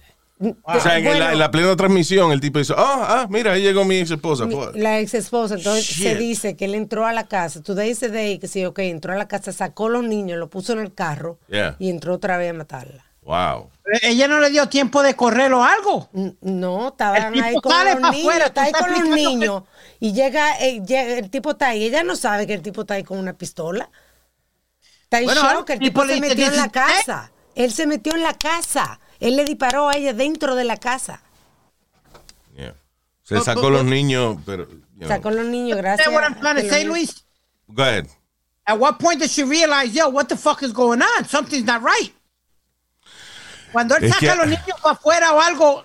O 0.65 0.81
sea, 0.81 0.99
en, 0.99 1.05
la, 1.19 1.33
en 1.33 1.39
la 1.39 1.51
plena 1.51 1.75
transmisión, 1.77 2.33
el 2.33 2.41
tipo 2.41 2.59
dice, 2.59 2.75
ah, 2.77 3.07
ah, 3.23 3.27
mira, 3.31 3.53
ahí 3.53 3.63
llegó 3.63 3.85
mi 3.85 3.97
ex 3.99 4.11
esposa. 4.11 4.45
Mi- 4.47 4.55
fue. 4.55 4.73
la 4.75 4.99
ex 5.01 5.15
esposa, 5.15 5.55
entonces 5.55 5.87
se 5.87 6.17
dice 6.17 6.57
que 6.57 6.65
él 6.67 6.75
entró 6.75 7.07
a 7.07 7.13
la 7.13 7.27
casa, 7.29 7.63
today 7.63 7.91
is 7.91 8.01
the 8.01 8.09
day, 8.11 8.39
que 8.39 8.49
sí, 8.49 8.65
ok, 8.65 8.81
entró 8.81 9.13
a 9.13 9.17
la 9.17 9.29
casa, 9.29 9.53
sacó 9.53 9.89
los 9.89 10.03
niños, 10.05 10.39
lo 10.39 10.51
puso 10.51 10.73
en 10.73 10.81
el 10.81 10.93
carro 10.93 11.39
Yeah. 11.49 11.77
y 11.79 11.89
entró 11.89 12.15
otra 12.15 12.37
vez 12.37 12.51
a 12.51 12.55
matarla. 12.55 13.05
Wow. 13.25 13.71
Ella 14.03 14.29
no 14.29 14.39
le 14.39 14.51
dio 14.51 14.69
tiempo 14.69 15.03
de 15.03 15.15
correr 15.17 15.53
o 15.53 15.65
algo. 15.65 16.09
No, 16.43 16.89
estaban 16.89 17.23
El 17.23 17.33
tipo 17.33 17.45
ahí 17.47 17.55
con 17.63 17.73
sale 17.73 17.91
los 17.95 18.11
niños, 18.13 18.17
afuera, 18.21 18.47
está 18.47 18.63
ahí 18.65 18.73
con 18.73 18.81
los 18.91 18.99
explicando 18.99 19.31
que- 19.31 19.37
niños 19.39 19.63
y 20.01 20.13
llega, 20.13 20.59
eh, 20.61 20.83
llega- 20.85 21.19
el 21.19 21.31
tipo 21.31 21.51
está 21.53 21.69
ahí, 21.69 21.85
ella 21.85 22.03
no 22.03 22.17
sabe 22.17 22.47
que 22.47 22.55
el 22.55 22.63
tipo 22.63 22.83
está 22.83 22.95
ahí 22.95 23.05
con 23.05 23.19
una 23.19 23.33
pistola. 23.33 23.89
Está 25.05 25.21
en 25.21 25.25
Bueno, 25.27 25.41
shock, 25.43 25.71
el 25.71 25.79
tipo 25.79 26.03
tipo 26.03 26.05
le 26.05 26.15
se 26.15 26.21
dice, 26.21 26.29
metió 26.29 26.47
en 26.49 26.57
la 26.57 26.63
"Dice, 26.65 26.73
casa. 26.73 27.33
Él 27.55 27.73
se 27.73 27.87
metió 27.87 28.15
en 28.15 28.23
la 28.23 28.35
casa. 28.35 29.01
Él 29.21 29.37
le 29.37 29.45
disparó 29.45 29.89
a 29.89 29.93
ella 29.97 30.13
dentro 30.13 30.55
de 30.55 30.65
la 30.65 30.77
casa. 30.77 31.23
Yeah. 32.57 32.75
Se 33.23 33.41
sacó 33.41 33.71
los 33.71 33.85
niños, 33.85 34.37
pero. 34.45 34.69
you 34.69 34.83
know. 34.99 35.09
Sacó 35.09 35.31
los 35.31 35.47
niños, 35.47 35.79
gracias. 35.79 36.09
What 36.09 36.23
I'm 36.25 36.39
trying 36.41 36.57
to 36.57 36.69
say, 36.69 36.85
Luis. 36.85 37.25
Go 37.69 37.83
ahead. 37.83 38.07
At 38.67 38.79
what 38.79 38.99
point 38.99 39.21
does 39.21 39.31
she 39.33 39.45
realize, 39.45 39.93
yo, 39.93 40.09
what 40.09 40.27
the 40.27 40.37
fuck 40.37 40.63
is 40.63 40.73
going 40.73 41.01
on? 41.01 41.25
Something's 41.29 41.65
not 41.65 41.83
right. 41.83 42.13
Cuando 43.75 43.97
él 43.97 44.05
Es 44.05 44.11
saca 44.11 44.21
que- 44.21 44.31
a 44.31 44.35
los 44.37 44.47
niños 44.47 44.81
para 44.83 44.95
afuera 44.95 45.33
o 45.35 45.41
algo, 45.41 45.85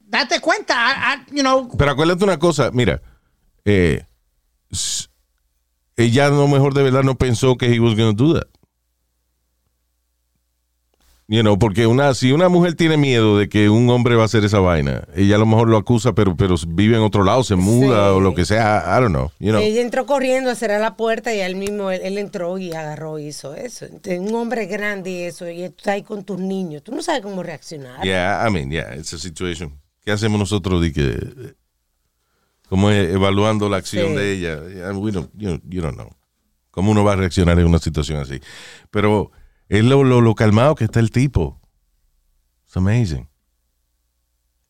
date 0.00 0.40
cuenta, 0.40 0.74
I- 0.74 1.30
I- 1.30 1.36
you 1.36 1.42
know, 1.42 1.68
Pero 1.76 1.90
acuérdate 1.92 2.24
una 2.24 2.38
cosa, 2.38 2.70
mira, 2.72 3.00
eh, 3.64 4.04
ella 5.96 6.28
lo 6.30 6.48
mejor 6.48 6.74
de 6.74 6.82
verdad 6.82 7.02
no 7.02 7.14
pensó 7.16 7.56
que 7.56 7.66
he 7.66 7.78
was 7.78 7.94
going 7.94 8.16
to 8.16 8.24
do 8.24 8.34
that. 8.34 8.48
You 11.28 11.40
know, 11.42 11.58
porque 11.58 11.88
una, 11.88 12.14
si 12.14 12.30
una 12.30 12.48
mujer 12.48 12.74
tiene 12.76 12.96
miedo 12.96 13.36
de 13.36 13.48
que 13.48 13.68
un 13.68 13.90
hombre 13.90 14.14
va 14.14 14.22
a 14.22 14.26
hacer 14.26 14.44
esa 14.44 14.60
vaina, 14.60 15.08
ella 15.16 15.34
a 15.34 15.38
lo 15.38 15.46
mejor 15.46 15.68
lo 15.68 15.76
acusa, 15.76 16.14
pero, 16.14 16.36
pero 16.36 16.54
vive 16.68 16.94
en 16.96 17.02
otro 17.02 17.24
lado, 17.24 17.42
se 17.42 17.56
muda 17.56 18.10
Sí. 18.10 18.16
o 18.16 18.20
lo 18.20 18.32
que 18.32 18.44
sea, 18.44 18.84
I 18.96 19.00
don't 19.00 19.08
know. 19.12 19.32
You 19.40 19.50
know. 19.50 19.60
Ella 19.60 19.80
entró 19.82 20.06
corriendo 20.06 20.50
a 20.50 20.54
cerrar 20.54 20.80
la 20.80 20.94
puerta 20.96 21.34
y 21.34 21.40
él 21.40 21.56
mismo, 21.56 21.90
él, 21.90 22.00
él 22.04 22.18
entró 22.18 22.58
y 22.58 22.72
agarró 22.72 23.18
y 23.18 23.26
hizo 23.26 23.54
eso. 23.56 23.86
Entonces, 23.86 24.20
un 24.20 24.32
hombre 24.36 24.66
grande 24.66 25.10
y 25.10 25.22
eso, 25.22 25.48
y 25.50 25.62
tú 25.70 25.74
estás 25.78 25.94
ahí 25.94 26.02
con 26.04 26.22
tus 26.22 26.38
niños. 26.38 26.84
Tú 26.84 26.94
no 26.94 27.02
sabes 27.02 27.22
cómo 27.22 27.42
reaccionar. 27.42 28.04
Yeah, 28.04 28.46
I 28.48 28.52
mean, 28.52 28.70
yeah, 28.70 28.94
it's 28.94 29.12
a 29.12 29.18
situation. 29.18 29.80
¿Qué 30.04 30.12
hacemos 30.12 30.38
nosotros 30.38 30.80
de 30.80 30.92
que 30.92 31.18
como 32.68 32.90
e- 32.92 33.12
evaluando 33.12 33.68
la 33.68 33.78
acción 33.78 34.10
Sí. 34.10 34.14
de 34.14 34.32
ella? 34.32 34.92
We 34.92 35.10
don't, 35.10 35.28
you, 35.36 35.60
you 35.68 35.82
don't 35.82 35.96
know. 35.96 36.10
¿Cómo 36.70 36.92
uno 36.92 37.02
va 37.02 37.14
a 37.14 37.16
reaccionar 37.16 37.58
en 37.58 37.66
una 37.66 37.80
situación 37.80 38.20
así? 38.20 38.38
Pero 38.92 39.32
es 39.68 39.84
lo, 39.84 40.04
lo, 40.04 40.20
lo 40.20 40.34
calmado 40.34 40.74
que 40.74 40.84
está 40.84 41.00
el 41.00 41.10
tipo. 41.10 41.60
It's 42.64 42.76
amazing. 42.76 43.28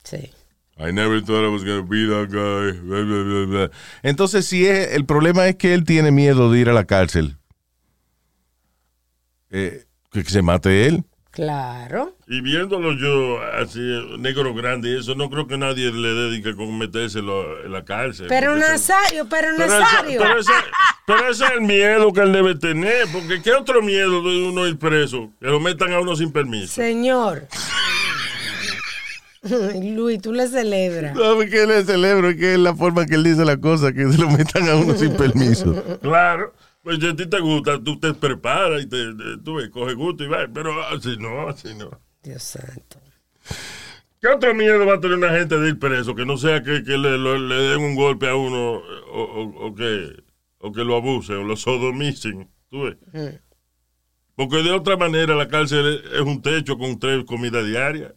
Sí. 0.04 0.30
I 0.78 0.92
never 0.92 1.22
thought 1.22 1.44
I 1.44 1.48
was 1.48 1.64
going 1.64 1.80
to 1.80 1.88
be 1.88 2.06
that 2.06 2.28
guy. 2.28 2.78
Blah, 2.82 3.02
blah, 3.04 3.24
blah, 3.24 3.46
blah. 3.46 3.70
Entonces, 4.02 4.46
si 4.46 4.66
es, 4.66 4.92
el 4.92 5.06
problema 5.06 5.48
es 5.48 5.56
que 5.56 5.72
él 5.72 5.85
tiene 5.85 6.11
miedo 6.11 6.50
de 6.50 6.61
ir 6.61 6.68
a 6.68 6.74
la 6.74 6.85
cárcel, 6.85 7.38
eh, 9.50 9.87
que 10.12 10.24
se 10.24 10.42
mate 10.42 10.87
él. 10.87 11.04
Claro. 11.37 12.16
Y 12.27 12.40
viéndolo 12.40 12.94
yo 12.94 13.42
así, 13.61 13.79
negro 14.18 14.55
grande, 14.55 14.88
y 14.92 14.99
eso 15.01 15.14
no 15.14 15.29
creo 15.29 15.46
que 15.46 15.59
nadie 15.59 15.92
le 15.92 16.09
dedique 16.14 16.57
con 16.57 16.79
metérselo 16.79 17.62
en 17.62 17.72
la 17.72 17.85
cárcel. 17.85 18.25
Pero 18.27 18.57
Nazario, 18.57 19.27
pero 19.29 19.49
Pero 19.55 19.68
Nazario. 19.68 20.18
pero, 20.18 20.38
ese, 20.40 20.53
pero 21.07 21.29
ese 21.29 21.44
es 21.44 21.51
el 21.51 21.61
miedo 21.61 22.11
que 22.14 22.20
él 22.22 22.33
debe 22.33 22.55
tener, 22.55 23.07
porque 23.12 23.42
¿qué 23.42 23.53
otro 23.53 23.83
miedo 23.83 24.22
de 24.22 24.49
uno 24.49 24.66
ir 24.66 24.79
preso? 24.79 25.31
Que 25.38 25.49
lo 25.49 25.61
metan 25.61 25.92
a 25.92 26.01
uno 26.01 26.16
sin 26.16 26.33
permiso. 26.33 26.72
Señor. 26.72 27.46
Luis, 29.75 30.18
tú 30.22 30.33
le 30.33 30.49
celebras. 30.49 31.14
No, 31.14 31.35
porque 31.35 31.66
le 31.66 31.85
celebro 31.85 32.35
que 32.35 32.55
es 32.55 32.59
la 32.59 32.75
forma 32.75 33.05
que 33.05 33.14
él 33.16 33.25
dice 33.25 33.44
la 33.44 33.59
cosa, 33.59 33.92
que 33.92 34.11
se 34.11 34.16
lo 34.16 34.31
metan 34.31 34.66
a 34.70 34.75
uno 34.75 34.96
sin 34.96 35.14
permiso. 35.14 35.85
Claro, 36.01 36.55
pues 36.87 37.01
si 37.01 37.09
a 37.09 37.16
ti 37.16 37.27
te 37.27 37.40
gusta, 37.40 37.83
tú 37.83 37.99
te 37.99 38.14
preparas 38.14 38.81
y 38.85 38.87
te, 38.87 39.12
te- 39.14 39.38
tú 39.44 39.57
ves, 39.57 39.70
coge 39.70 39.94
gusto 39.94 40.22
y 40.22 40.29
va, 40.29 40.46
pero 40.55 40.85
así 40.87 41.16
no, 41.18 41.49
así 41.49 41.75
no. 41.75 41.90
Dios 42.22 42.40
santo. 42.44 43.01
¿Qué 44.20 44.29
otro 44.29 44.55
miedo 44.55 44.87
va 44.87 44.94
a 44.94 45.01
tener 45.01 45.16
una 45.18 45.31
gente 45.31 45.59
de 45.59 45.70
ir 45.70 45.79
preso? 45.81 46.14
Que 46.14 46.25
no 46.25 46.37
sea 46.37 46.62
que, 46.62 46.85
que 46.85 46.96
le, 46.96 47.18
lo- 47.18 47.38
le 47.38 47.55
den 47.57 47.81
un 47.81 47.96
golpe 47.96 48.29
a 48.29 48.37
uno 48.37 48.75
o, 48.75 48.83
o- 49.20 49.66
o 49.66 49.75
que, 49.75 50.12
o 50.59 50.70
que 50.70 50.85
lo 50.85 50.94
abusen 50.94 51.38
o 51.38 51.42
lo 51.42 51.57
sodomicen. 51.57 52.49
¿Tú 52.70 52.83
ves? 52.85 52.96
Porque 54.37 54.62
de 54.62 54.70
otra 54.70 54.96
manera 54.96 55.35
la 55.35 55.49
cárcel 55.49 56.05
es, 56.12 56.20
un 56.20 56.40
techo 56.40 56.79
con 56.79 57.01
tres 57.01 57.25
comidas 57.25 57.66
diarias. 57.66 58.12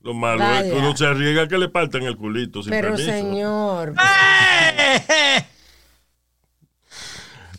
Lo 0.00 0.14
malo 0.14 0.42
es 0.56 0.64
que 0.72 0.78
uno 0.78 0.96
se 0.96 1.06
arriesga 1.06 1.42
a 1.42 1.48
que 1.48 1.58
le 1.58 1.68
partan 1.68 2.02
el 2.02 2.16
culito 2.16 2.60
sin 2.60 2.70
Pero 2.72 2.88
permiso. 2.88 3.08
señor. 3.08 3.94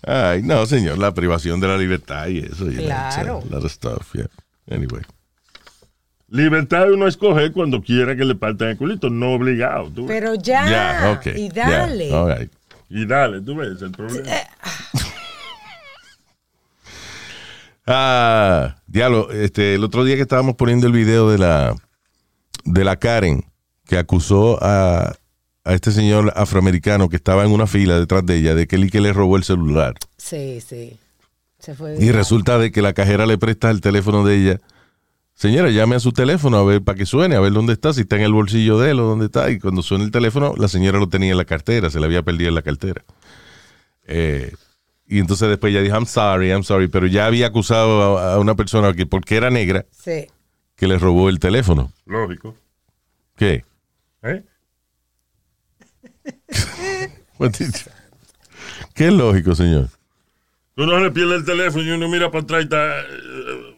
Ay, 0.05 0.41
no, 0.43 0.65
señor, 0.65 0.97
la 0.97 1.13
privación 1.13 1.59
de 1.59 1.67
la 1.67 1.77
libertad 1.77 2.27
y 2.27 2.39
eso. 2.39 2.65
know, 2.65 2.83
Claro. 2.85 3.39
it's 3.39 3.51
a 3.51 3.55
lot 3.55 3.63
of 3.65 3.71
stuff, 3.71 4.13
yeah. 4.13 4.27
Anyway. 4.69 5.01
Libertad 6.29 6.85
de 6.87 6.93
uno 6.93 7.07
escoger 7.07 7.51
cuando 7.51 7.81
quiera 7.81 8.15
que 8.15 8.25
le 8.25 8.35
partan 8.35 8.69
el 8.69 8.77
culito, 8.77 9.09
no 9.09 9.33
obligado. 9.33 9.89
¿tú 9.91 10.05
ves? 10.07 10.19
Pero 10.19 10.35
ya. 10.35 10.69
Ya, 10.69 11.11
ok. 11.11 11.27
Y 11.35 11.49
dale. 11.49 12.11
all 12.13 12.37
right. 12.37 12.51
Y 12.89 13.05
dale, 13.05 13.41
tú 13.41 13.55
ves 13.55 13.81
el 13.81 13.91
problema. 13.91 14.27
Ah, 17.85 18.77
diablo, 18.87 19.29
este, 19.31 19.75
el 19.75 19.83
otro 19.83 20.05
día 20.05 20.15
que 20.15 20.21
estábamos 20.21 20.55
poniendo 20.55 20.87
el 20.87 20.93
video 20.93 21.29
de 21.29 21.37
la 21.37 21.75
de 22.63 22.83
la 22.85 22.95
Karen 22.95 23.43
que 23.85 23.97
acusó 23.97 24.57
a, 24.61 25.15
a 25.65 25.73
este 25.73 25.91
señor 25.91 26.33
afroamericano 26.35 27.07
que 27.09 27.15
estaba 27.15 27.43
en 27.45 27.51
una 27.51 27.67
fila 27.67 27.99
detrás 27.99 28.25
de 28.25 28.35
ella 28.37 28.55
de 28.55 28.67
que 28.67 28.75
él 28.75 28.85
y 28.85 28.89
que 28.89 28.99
le 29.01 29.13
robó 29.13 29.37
el 29.37 29.43
celular. 29.43 29.95
Sí, 30.17 30.59
sí. 30.61 30.97
Se 31.59 31.73
fue. 31.75 31.95
Y 31.99 32.11
resulta 32.11 32.57
de 32.57 32.71
que 32.71 32.81
la 32.81 32.93
cajera 32.93 33.25
le 33.25 33.37
presta 33.37 33.69
el 33.71 33.79
teléfono 33.79 34.25
de 34.25 34.35
ella. 34.35 34.61
Señora, 35.35 35.69
llame 35.71 35.95
a 35.95 35.99
su 35.99 36.11
teléfono 36.11 36.57
a 36.57 36.63
ver 36.63 36.81
para 36.83 36.97
que 36.97 37.05
suene, 37.05 37.35
a 37.35 37.39
ver 37.39 37.53
dónde 37.53 37.73
está, 37.73 37.93
si 37.93 38.01
está 38.01 38.17
en 38.17 38.23
el 38.23 38.33
bolsillo 38.33 38.77
de 38.79 38.91
él 38.91 38.99
o 38.99 39.03
dónde 39.03 39.25
está. 39.25 39.49
Y 39.49 39.59
cuando 39.59 39.81
suena 39.81 40.03
el 40.03 40.11
teléfono, 40.11 40.53
la 40.57 40.67
señora 40.67 40.99
lo 40.99 41.07
tenía 41.09 41.31
en 41.31 41.37
la 41.37 41.45
cartera, 41.45 41.89
se 41.89 41.99
le 41.99 42.05
había 42.05 42.21
perdido 42.21 42.49
en 42.49 42.55
la 42.55 42.61
cartera. 42.61 43.01
Eh, 44.05 44.53
y 45.07 45.19
entonces 45.19 45.47
después 45.49 45.71
ella 45.71 45.81
dijo, 45.81 45.95
I'm 45.95 46.05
sorry, 46.05 46.49
I'm 46.49 46.63
sorry, 46.63 46.87
pero 46.87 47.07
ya 47.07 47.25
había 47.25 47.47
acusado 47.47 48.17
a, 48.17 48.33
a 48.35 48.39
una 48.39 48.55
persona 48.55 48.93
que 48.93 49.05
porque 49.05 49.35
era 49.37 49.49
negra 49.49 49.85
Sí. 49.91 50.27
que 50.75 50.87
le 50.87 50.97
robó 50.99 51.29
el 51.29 51.39
teléfono. 51.39 51.91
Lógico. 52.05 52.55
¿Qué? 53.35 53.63
¿Eh? 54.23 54.43
¿Qué 58.93 59.07
es 59.07 59.13
lógico, 59.13 59.55
señor? 59.55 59.89
Uno 60.75 60.99
le 60.99 61.11
pierde 61.11 61.35
el 61.35 61.45
teléfono 61.45 61.83
y 61.83 61.91
uno 61.91 62.07
mira 62.07 62.31
para 62.31 62.43
atrás 62.43 62.61
y 62.61 62.63
está 62.63 63.01
eh, 63.01 63.75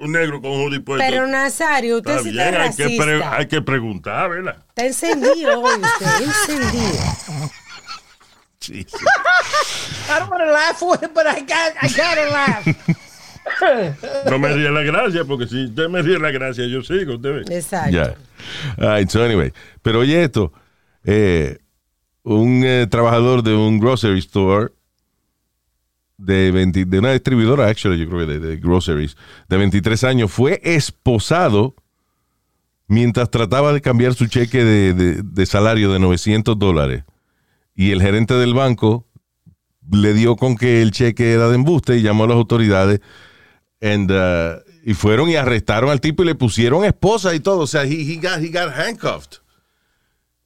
un 0.00 0.12
negro 0.12 0.40
con 0.40 0.50
un 0.50 0.60
hoodie 0.66 0.80
puesto. 0.80 1.04
Pero 1.06 1.26
Nazario, 1.26 1.98
usted 1.98 2.10
Está 2.10 2.22
sí 2.22 2.30
bien, 2.30 2.54
está 2.54 2.84
hay 2.84 2.96
que, 2.96 3.24
hay 3.24 3.46
que 3.46 3.62
preguntar, 3.62 4.28
¿verdad? 4.30 4.56
Está 4.68 4.86
encendido 4.86 5.60
hoy 5.60 5.80
usted, 5.80 6.26
encendido. 6.26 7.04
I 8.66 8.84
don't 10.18 10.30
want 10.30 10.42
to 10.42 10.52
laugh 10.52 10.78
for 10.78 10.94
it, 11.02 11.12
but 11.14 11.26
I 11.26 11.40
got, 11.40 11.74
I 11.82 11.88
gotta 11.88 12.30
laugh. 12.30 12.66
No 14.30 14.38
me 14.38 14.48
ríe 14.48 14.70
la 14.70 14.80
gracia, 14.80 15.22
porque 15.24 15.46
si 15.46 15.66
usted 15.66 15.88
me 15.88 16.00
ríe 16.00 16.18
la 16.18 16.30
gracia, 16.30 16.66
yo 16.66 16.82
sigo, 16.82 17.16
usted 17.16 17.44
ve. 17.44 17.56
Exacto. 17.56 17.90
Ya. 17.90 18.14
All 18.78 18.98
right, 18.98 19.10
so 19.10 19.22
anyway. 19.22 19.52
Pero 19.82 20.00
oye 20.00 20.24
esto, 20.24 20.50
eh, 21.04 21.58
un 22.24 22.62
eh, 22.64 22.86
trabajador 22.90 23.42
de 23.42 23.54
un 23.54 23.78
grocery 23.78 24.18
store 24.18 24.72
de, 26.16 26.50
20 26.50 26.84
de 26.86 26.98
una 26.98 27.12
distribuidora, 27.12 27.68
actually, 27.68 27.98
yo 27.98 28.08
creo 28.08 28.26
que 28.26 28.38
de, 28.38 28.56
groceries, 28.56 29.16
de 29.48 29.56
23 29.56 30.04
años, 30.04 30.30
fue 30.32 30.60
esposado 30.64 31.74
mientras 32.86 33.30
trataba 33.30 33.72
de 33.72 33.80
cambiar 33.80 34.14
su 34.14 34.26
cheque 34.26 34.62
de, 34.64 34.94
de- 34.94 35.22
de 35.22 35.46
salario 35.46 35.92
de 35.92 35.98
900 35.98 36.58
dólares. 36.58 37.04
Y 37.74 37.90
el 37.90 38.00
gerente 38.02 38.34
del 38.34 38.54
banco 38.54 39.06
le 39.90 40.14
dio 40.14 40.36
con 40.36 40.56
que 40.56 40.80
el 40.82 40.92
cheque 40.92 41.32
era 41.32 41.48
de 41.48 41.56
embuste 41.56 41.96
y 41.96 42.02
llamó 42.02 42.24
a 42.24 42.28
las 42.28 42.36
autoridades 42.36 43.00
And, 43.80 44.10
uh, 44.10 44.60
y 44.82 44.94
fueron 44.94 45.28
y 45.28 45.36
arrestaron 45.36 45.90
al 45.90 46.00
tipo 46.00 46.22
y 46.22 46.26
le 46.26 46.34
pusieron 46.34 46.84
esposa 46.86 47.34
y 47.34 47.40
todo. 47.40 47.60
O 47.60 47.66
sea, 47.66 47.82
he, 47.84 48.00
he 48.00 48.14
got, 48.16 48.38
he 48.40 48.48
got 48.48 48.72
handcuffed. 48.72 49.40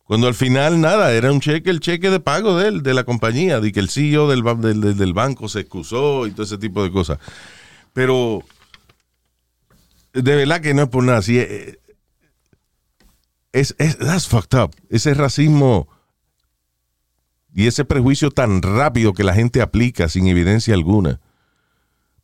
Cuando 0.08 0.26
al 0.26 0.34
final, 0.34 0.80
nada, 0.80 1.12
era 1.12 1.30
un 1.30 1.38
cheque, 1.40 1.68
el 1.68 1.80
cheque 1.80 2.08
de 2.10 2.18
pago 2.18 2.56
de 2.56 2.68
él, 2.68 2.82
de 2.82 2.94
la 2.94 3.04
compañía, 3.04 3.60
de 3.60 3.70
que 3.72 3.78
el 3.78 3.90
CEO 3.90 4.26
del, 4.28 4.42
del, 4.60 4.96
del- 4.96 5.12
banco 5.12 5.48
se 5.50 5.60
excusó 5.60 6.26
y 6.26 6.30
todo 6.32 6.44
ese 6.44 6.56
tipo 6.58 6.82
de 6.82 6.90
cosas. 6.90 7.18
Pero, 7.92 8.42
de 10.14 10.34
verdad 10.34 10.62
que 10.62 10.72
no 10.72 10.84
es 10.84 10.88
por 10.88 11.04
nada. 11.04 11.20
Sí, 11.20 11.38
eh, 11.38 11.78
es, 13.52 13.74
es, 13.78 13.98
that's 13.98 14.26
fucked 14.26 14.58
up. 14.58 14.74
Ese 14.88 15.12
racismo 15.12 15.88
y 17.54 17.66
ese 17.66 17.84
prejuicio 17.84 18.30
tan 18.30 18.62
rápido 18.62 19.12
que 19.12 19.24
la 19.24 19.34
gente 19.34 19.60
aplica 19.60 20.08
sin 20.08 20.26
evidencia 20.26 20.72
alguna. 20.72 21.20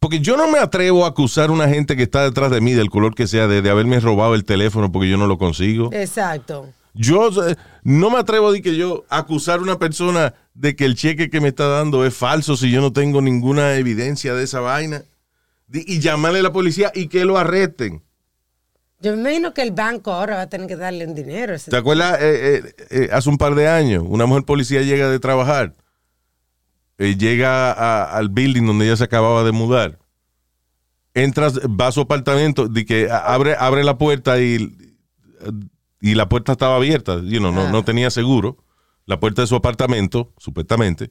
Porque 0.01 0.21
yo 0.21 0.39
no 0.39 0.51
me 0.51 0.59
atrevo 0.59 1.05
a 1.05 1.09
acusar 1.09 1.51
a 1.51 1.53
una 1.53 1.69
gente 1.69 1.97
que 1.97 2.03
está 2.05 2.23
detrás 2.25 2.51
de 2.51 2.61
mí, 2.63 2.73
del 2.73 2.89
color 2.89 3.15
que 3.15 3.27
sea, 3.27 3.47
de, 3.47 3.61
de 3.61 3.71
haberme 3.71 4.01
robado 4.01 4.35
el 4.35 4.45
teléfono 4.45 4.91
porque 4.91 5.11
yo 5.11 5.19
no 5.19 5.27
lo 5.27 5.37
consigo. 5.37 5.91
Exacto. 5.93 6.69
Yo 6.95 7.29
eh, 7.49 7.57
no 7.83 8.09
me 8.11 8.19
atrevo 8.19 8.49
a 8.49 8.51
decir 8.53 8.63
que 8.65 8.77
yo 8.77 9.05
acusar 9.09 9.59
a 9.59 9.63
una 9.63 9.79
persona 9.79 10.35
de 10.55 10.77
que 10.77 10.85
el 10.85 10.95
cheque 10.95 11.29
que 11.29 11.41
me 11.41 11.49
está 11.49 11.67
dando 11.67 12.05
es 12.07 12.15
falso 12.15 12.57
si 12.57 12.71
yo 12.71 12.81
no 12.81 12.93
tengo 12.93 13.21
ninguna 13.21 13.75
evidencia 13.75 14.33
de 14.35 14.45
esa 14.45 14.61
vaina. 14.61 15.03
Y 15.73 15.99
llamarle 15.99 16.39
a 16.39 16.43
la 16.43 16.53
policía 16.53 16.93
y 16.95 17.09
que 17.09 17.25
lo 17.25 17.37
arresten. 17.37 18.03
Yo 19.01 19.13
me 19.17 19.21
imagino 19.23 19.53
que 19.53 19.63
el 19.63 19.73
banco 19.73 20.13
ahora 20.13 20.37
va 20.37 20.43
a 20.43 20.49
tener 20.49 20.69
que 20.69 20.77
darle 20.77 21.05
un 21.07 21.15
dinero. 21.15 21.55
¿Te 21.59 21.77
acuerdas? 21.77 22.19
eh, 22.23 22.63
eh, 22.65 22.75
eh, 22.91 23.09
hace 23.13 23.29
un 23.29 23.39
par 23.39 23.55
de 23.57 23.67
años, 23.69 24.05
una 24.07 24.25
mujer 24.27 24.45
policía 24.45 24.83
llega 24.83 25.11
de 25.11 25.19
trabajar, 25.19 25.75
llega 26.99 27.73
a- 27.73 28.17
al 28.17 28.29
building 28.29 28.65
donde 28.67 28.87
ella 28.87 28.97
se 28.97 29.05
acababa 29.05 29.43
de 29.45 29.53
mudar, 29.53 29.99
entras, 31.13 31.59
va 31.61 31.89
a 31.89 31.93
su 31.93 32.01
apartamento, 32.03 32.69
de 32.69 32.85
que 32.87 33.11
abre, 33.11 33.57
abre 33.59 33.85
la 33.85 33.99
puerta 33.99 34.41
y, 34.41 34.77
y 36.01 36.15
la 36.15 36.29
puerta 36.29 36.53
estaba 36.53 36.77
abierta, 36.77 37.21
you 37.25 37.39
know, 37.39 37.53
no, 37.53 37.63
Ah. 37.67 37.71
no 37.71 37.85
tenía 37.85 38.11
seguro, 38.11 38.59
la 39.07 39.21
puerta 39.21 39.43
de 39.43 39.49
su 39.49 39.57
apartamento, 39.57 40.33
supuestamente, 40.39 41.11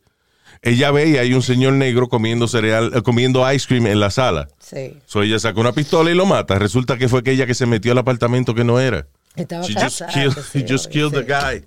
ella 0.62 0.92
ve 0.92 1.10
y 1.10 1.18
hay 1.18 1.34
un 1.34 1.42
señor 1.42 1.74
negro 1.74 2.08
comiendo 2.10 2.48
cereal, 2.48 2.92
eh, 2.96 3.02
comiendo 3.02 3.50
ice 3.52 3.68
cream 3.68 3.88
en 3.88 4.00
la 4.00 4.10
sala. 4.12 4.48
Sí. 4.60 4.98
So 5.06 5.22
ella 5.24 5.40
saca 5.40 5.60
una 5.60 5.72
pistola 5.74 6.12
y 6.12 6.16
lo 6.16 6.26
mata. 6.26 6.60
Resulta 6.60 6.98
que 6.98 7.10
fue 7.10 7.20
aquella 7.22 7.46
que 7.48 7.56
se 7.56 7.66
metió 7.66 7.92
al 7.92 7.98
apartamento 7.98 8.54
que 8.54 8.64
no 8.64 8.80
era. 8.80 9.08
Estaba 9.36 9.64
She 9.66 9.74
just 9.74 10.02
killed, 10.14 10.38
he 10.54 10.64
just 10.68 10.92
killed 10.92 11.12
the 11.14 11.24
sí. 11.24 11.28
guy 11.28 11.66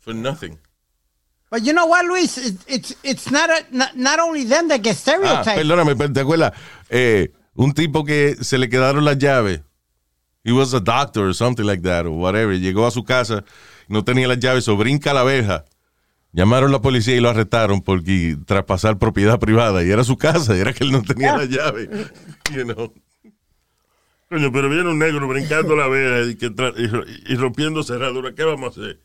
for 0.00 0.14
nothing. 0.14 0.58
But 1.50 1.62
you 1.62 1.72
know 1.72 1.86
what, 1.86 2.04
Luis? 2.06 2.36
It, 2.38 2.56
it's 2.66 2.96
it's 3.04 3.30
not, 3.30 3.48
a, 3.50 3.64
not 3.70 3.94
not 3.94 4.18
only 4.18 4.44
them 4.44 4.66
that 4.68 4.80
get 4.82 4.96
Ah, 4.96 5.00
stereotyped. 5.00 5.54
perdóname, 5.56 5.94
pero 5.94 6.12
¿te 6.12 6.20
acuerdas? 6.20 6.52
Eh, 6.90 7.30
un 7.54 7.72
tipo 7.72 8.04
que 8.04 8.34
se 8.40 8.58
le 8.58 8.68
quedaron 8.68 9.04
las 9.04 9.16
llaves. 9.18 9.60
He 10.44 10.52
was 10.52 10.74
a 10.74 10.80
doctor 10.80 11.26
or 11.28 11.34
something 11.34 11.64
like 11.64 11.82
that, 11.82 12.04
or 12.06 12.10
whatever. 12.10 12.52
Llegó 12.58 12.86
a 12.86 12.90
su 12.90 13.02
casa, 13.02 13.44
no 13.88 14.04
tenía 14.04 14.28
las 14.28 14.38
llaves, 14.38 14.68
o 14.68 14.76
brinca 14.76 15.12
la 15.14 15.24
verja. 15.24 15.64
Llamaron 16.32 16.70
a 16.70 16.72
la 16.72 16.80
policía 16.82 17.14
y 17.16 17.20
lo 17.20 17.30
arrestaron 17.30 17.80
porque 17.80 18.36
traspasar 18.44 18.98
propiedad 18.98 19.38
privada. 19.38 19.82
Y 19.84 19.90
era 19.90 20.04
su 20.04 20.16
casa, 20.18 20.56
era 20.56 20.72
que 20.72 20.84
él 20.84 20.92
no 20.92 21.02
tenía 21.02 21.36
la 21.36 21.44
llave. 21.44 21.88
You 22.54 22.64
know. 22.64 22.92
Coño, 24.28 24.50
pero 24.52 24.68
viene 24.68 24.88
un 24.90 24.98
negro 24.98 25.26
brincando 25.28 25.76
la 25.76 25.86
y, 26.28 26.34
que 26.34 26.46
y 26.46 27.32
y 27.32 27.36
rompiendo 27.36 27.82
cerradura. 27.82 28.34
¿Qué 28.34 28.42
vamos 28.44 28.76
a 28.76 28.80
hacer? 28.80 29.00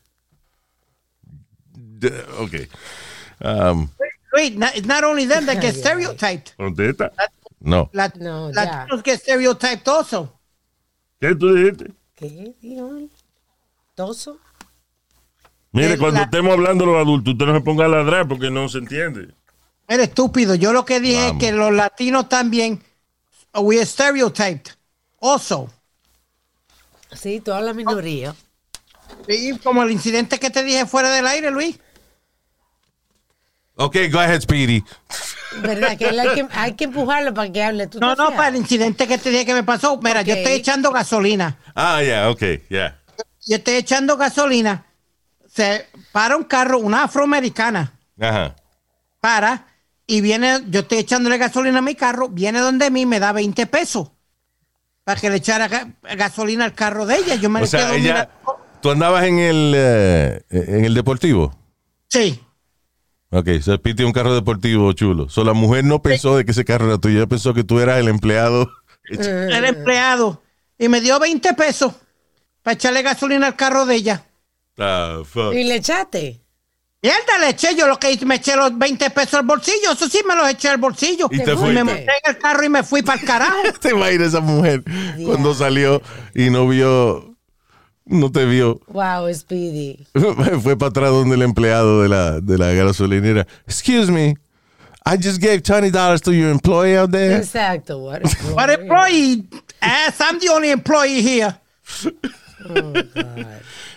De- 1.72 2.24
Ok. 2.38 2.54
Um, 3.42 3.88
Wait, 4.32 4.56
not, 4.56 4.76
it's 4.76 4.86
not 4.86 5.02
only 5.04 5.26
them 5.26 5.46
that 5.46 5.60
get 5.60 5.74
stereotyped. 5.74 6.52
¿Dónde 6.58 6.90
está? 6.90 7.12
no. 7.60 7.90
Lat- 7.92 8.16
No, 8.16 8.50
ya. 8.52 8.86
Latinos 8.86 9.02
get 9.04 9.20
stereotyped 9.20 9.88
also. 9.88 10.39
¿Qué 11.20 11.34
tú 11.34 11.52
dijiste? 11.54 11.92
¿Qué 12.16 12.54
dijo 12.60 12.96
él? 12.96 13.10
¿Toso? 13.94 14.38
Mire, 15.72 15.94
Eh, 15.94 15.98
cuando 15.98 16.18
la- 16.20 16.24
estemos 16.24 16.52
hablando 16.52 16.86
los 16.86 16.96
adultos, 16.96 17.32
usted 17.34 17.46
no 17.46 17.54
se 17.54 17.60
ponga 17.60 17.84
a 17.84 17.88
ladrar 17.88 18.26
porque 18.26 18.50
no 18.50 18.68
se 18.68 18.78
entiende. 18.78 19.32
Eres 19.86 20.08
estúpido. 20.08 20.54
Yo 20.54 20.72
lo 20.72 20.84
que 20.84 21.00
dije 21.00 21.26
Vamos. 21.26 21.32
es 21.32 21.38
que 21.48 21.52
los 21.52 21.72
latinos 21.72 22.28
también, 22.28 22.82
uh, 23.54 23.60
we 23.60 23.76
are 23.76 23.86
stereotyped 23.86 24.72
also. 25.20 25.68
Sí, 27.12 27.40
toda 27.40 27.60
la 27.60 27.72
minoría. 27.74 28.34
Y 29.28 29.58
como 29.58 29.82
el 29.82 29.90
incidente 29.90 30.38
que 30.38 30.50
te 30.50 30.62
dije 30.62 30.86
fuera 30.86 31.10
del 31.10 31.26
aire, 31.26 31.50
Luis. 31.50 31.78
Ok, 33.76 33.96
go 34.10 34.20
ahead, 34.20 34.40
Speedy. 34.40 34.84
¿Verdad? 35.62 35.96
Que 35.98 36.08
él 36.10 36.20
hay 36.20 36.34
que, 36.34 36.46
hay 36.52 36.72
que 36.74 36.84
empujarlo 36.84 37.34
para 37.34 37.50
que 37.50 37.62
hable. 37.62 37.86
¿Tú 37.88 37.98
No, 37.98 38.14
no, 38.14 38.30
para 38.30 38.48
el 38.48 38.56
incidente 38.56 39.06
que 39.08 39.18
te 39.18 39.30
dije 39.30 39.44
que 39.46 39.54
me 39.54 39.64
pasó. 39.64 39.98
Mira, 40.02 40.22
yo 40.22 40.34
estoy 40.34 40.52
echando 40.52 40.92
gasolina. 40.92 41.58
Ah, 41.74 42.00
yeah, 42.02 42.30
ok, 42.30 42.42
yeah. 42.68 43.00
Yo 43.46 43.56
estoy 43.56 43.74
echando 43.74 44.16
gasolina. 44.16 44.86
Se 45.48 45.86
para 46.12 46.36
un 46.36 46.44
carro, 46.44 46.78
una 46.78 47.04
afroamericana. 47.04 47.92
Ajá. 48.20 48.54
Para 49.20 49.66
y 50.06 50.20
viene, 50.20 50.60
yo 50.68 50.80
estoy 50.80 50.98
echándole 50.98 51.36
gasolina 51.38 51.78
a 51.78 51.82
mi 51.82 51.94
carro. 51.94 52.28
Viene 52.28 52.60
donde 52.60 52.90
mí, 52.90 53.06
me 53.06 53.18
da 53.20 53.32
20 53.32 53.66
pesos. 53.66 54.10
Para 55.04 55.20
que 55.20 55.30
le 55.30 55.36
echara 55.36 55.68
ga- 55.68 55.94
gasolina 56.16 56.64
al 56.64 56.74
carro 56.74 57.06
de 57.06 57.16
ella. 57.16 57.34
Yo 57.34 57.50
me 57.50 57.62
O 57.62 57.66
sea, 57.66 57.80
quedo 57.86 57.94
ella, 57.94 58.02
mirando. 58.12 58.60
tú 58.80 58.90
andabas 58.90 59.24
en 59.24 59.38
el, 59.38 59.72
eh, 59.76 60.42
en 60.50 60.84
el 60.84 60.94
deportivo. 60.94 61.56
Sí. 62.08 62.40
Ok, 63.30 63.48
se 63.62 63.78
pide 63.78 64.04
un 64.04 64.12
carro 64.12 64.34
deportivo 64.34 64.92
chulo. 64.92 65.28
So, 65.28 65.44
la 65.44 65.52
mujer 65.52 65.84
no 65.84 66.02
pensó 66.02 66.36
de 66.36 66.44
que 66.44 66.50
ese 66.50 66.64
carro 66.64 66.86
era 66.86 66.98
tuyo, 66.98 67.18
ella 67.18 67.28
pensó 67.28 67.54
que 67.54 67.64
tú 67.64 67.78
eras 67.78 67.98
el 67.98 68.08
empleado. 68.08 68.70
el 69.08 69.64
empleado 69.64 70.42
y 70.78 70.88
me 70.88 71.00
dio 71.00 71.18
20 71.20 71.54
pesos 71.54 71.92
para 72.62 72.74
echarle 72.74 73.02
gasolina 73.02 73.46
al 73.46 73.56
carro 73.56 73.86
de 73.86 73.94
ella. 73.94 74.26
Ah, 74.78 75.20
fuck. 75.24 75.54
¿Y 75.54 75.64
le 75.64 75.76
echaste? 75.76 76.40
Mierda, 77.02 77.38
le 77.40 77.50
eché 77.50 77.74
yo 77.74 77.86
lo 77.86 77.98
que 77.98 78.12
hice, 78.12 78.26
me 78.26 78.36
eché 78.36 78.56
los 78.56 78.76
20 78.76 79.10
pesos 79.10 79.34
al 79.34 79.46
bolsillo, 79.46 79.92
eso 79.92 80.08
sí 80.08 80.20
me 80.26 80.36
los 80.36 80.48
eché 80.48 80.68
al 80.68 80.76
bolsillo. 80.76 81.28
Y 81.30 81.38
te 81.38 81.46
me 81.46 81.56
fuiste. 81.56 81.84
monté 81.84 82.02
en 82.02 82.34
el 82.34 82.38
carro 82.38 82.64
y 82.64 82.68
me 82.68 82.82
fui 82.82 83.02
para 83.02 83.20
el 83.20 83.26
carajo. 83.26 83.56
Te 83.80 83.92
va 83.94 84.06
a 84.06 84.12
ir 84.12 84.20
esa 84.20 84.40
mujer 84.40 84.82
cuando 85.24 85.54
salió 85.54 86.02
y 86.34 86.50
no 86.50 86.68
vio, 86.68 87.29
no 88.10 88.30
te 88.30 88.44
vio. 88.44 88.80
Wow, 88.88 89.32
Speedy. 89.32 90.06
Fue 90.62 90.76
para 90.76 90.90
atrás 90.90 91.10
donde 91.10 91.36
el 91.36 91.42
empleado 91.42 92.02
de 92.02 92.08
la, 92.08 92.40
de 92.40 92.58
la 92.58 92.72
gasolinera. 92.72 93.46
Excuse 93.66 94.10
me, 94.10 94.34
I 95.06 95.16
just 95.16 95.40
gave 95.40 95.62
$20 95.62 96.20
to 96.22 96.32
your 96.32 96.50
employee 96.50 96.96
out 96.96 97.10
there. 97.10 97.38
Exacto. 97.38 97.98
What 98.00 98.22
wrong? 98.56 98.70
employee? 98.70 99.48
Ass, 99.80 100.20
I'm 100.20 100.38
the 100.38 100.50
only 100.50 100.70
employee 100.70 101.22
here. 101.22 101.56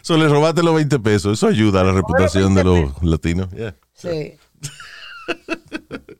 So, 0.01 0.17
le 0.17 0.27
robaste 0.27 0.63
los 0.63 0.73
20 0.73 0.99
pesos. 0.99 1.37
Eso 1.37 1.47
ayuda 1.47 1.81
a 1.81 1.83
la 1.83 1.91
reputación 1.91 2.55
de 2.55 2.63
los 2.63 3.03
latinos. 3.03 3.49
Yeah. 3.51 3.75
Sí. 3.93 4.37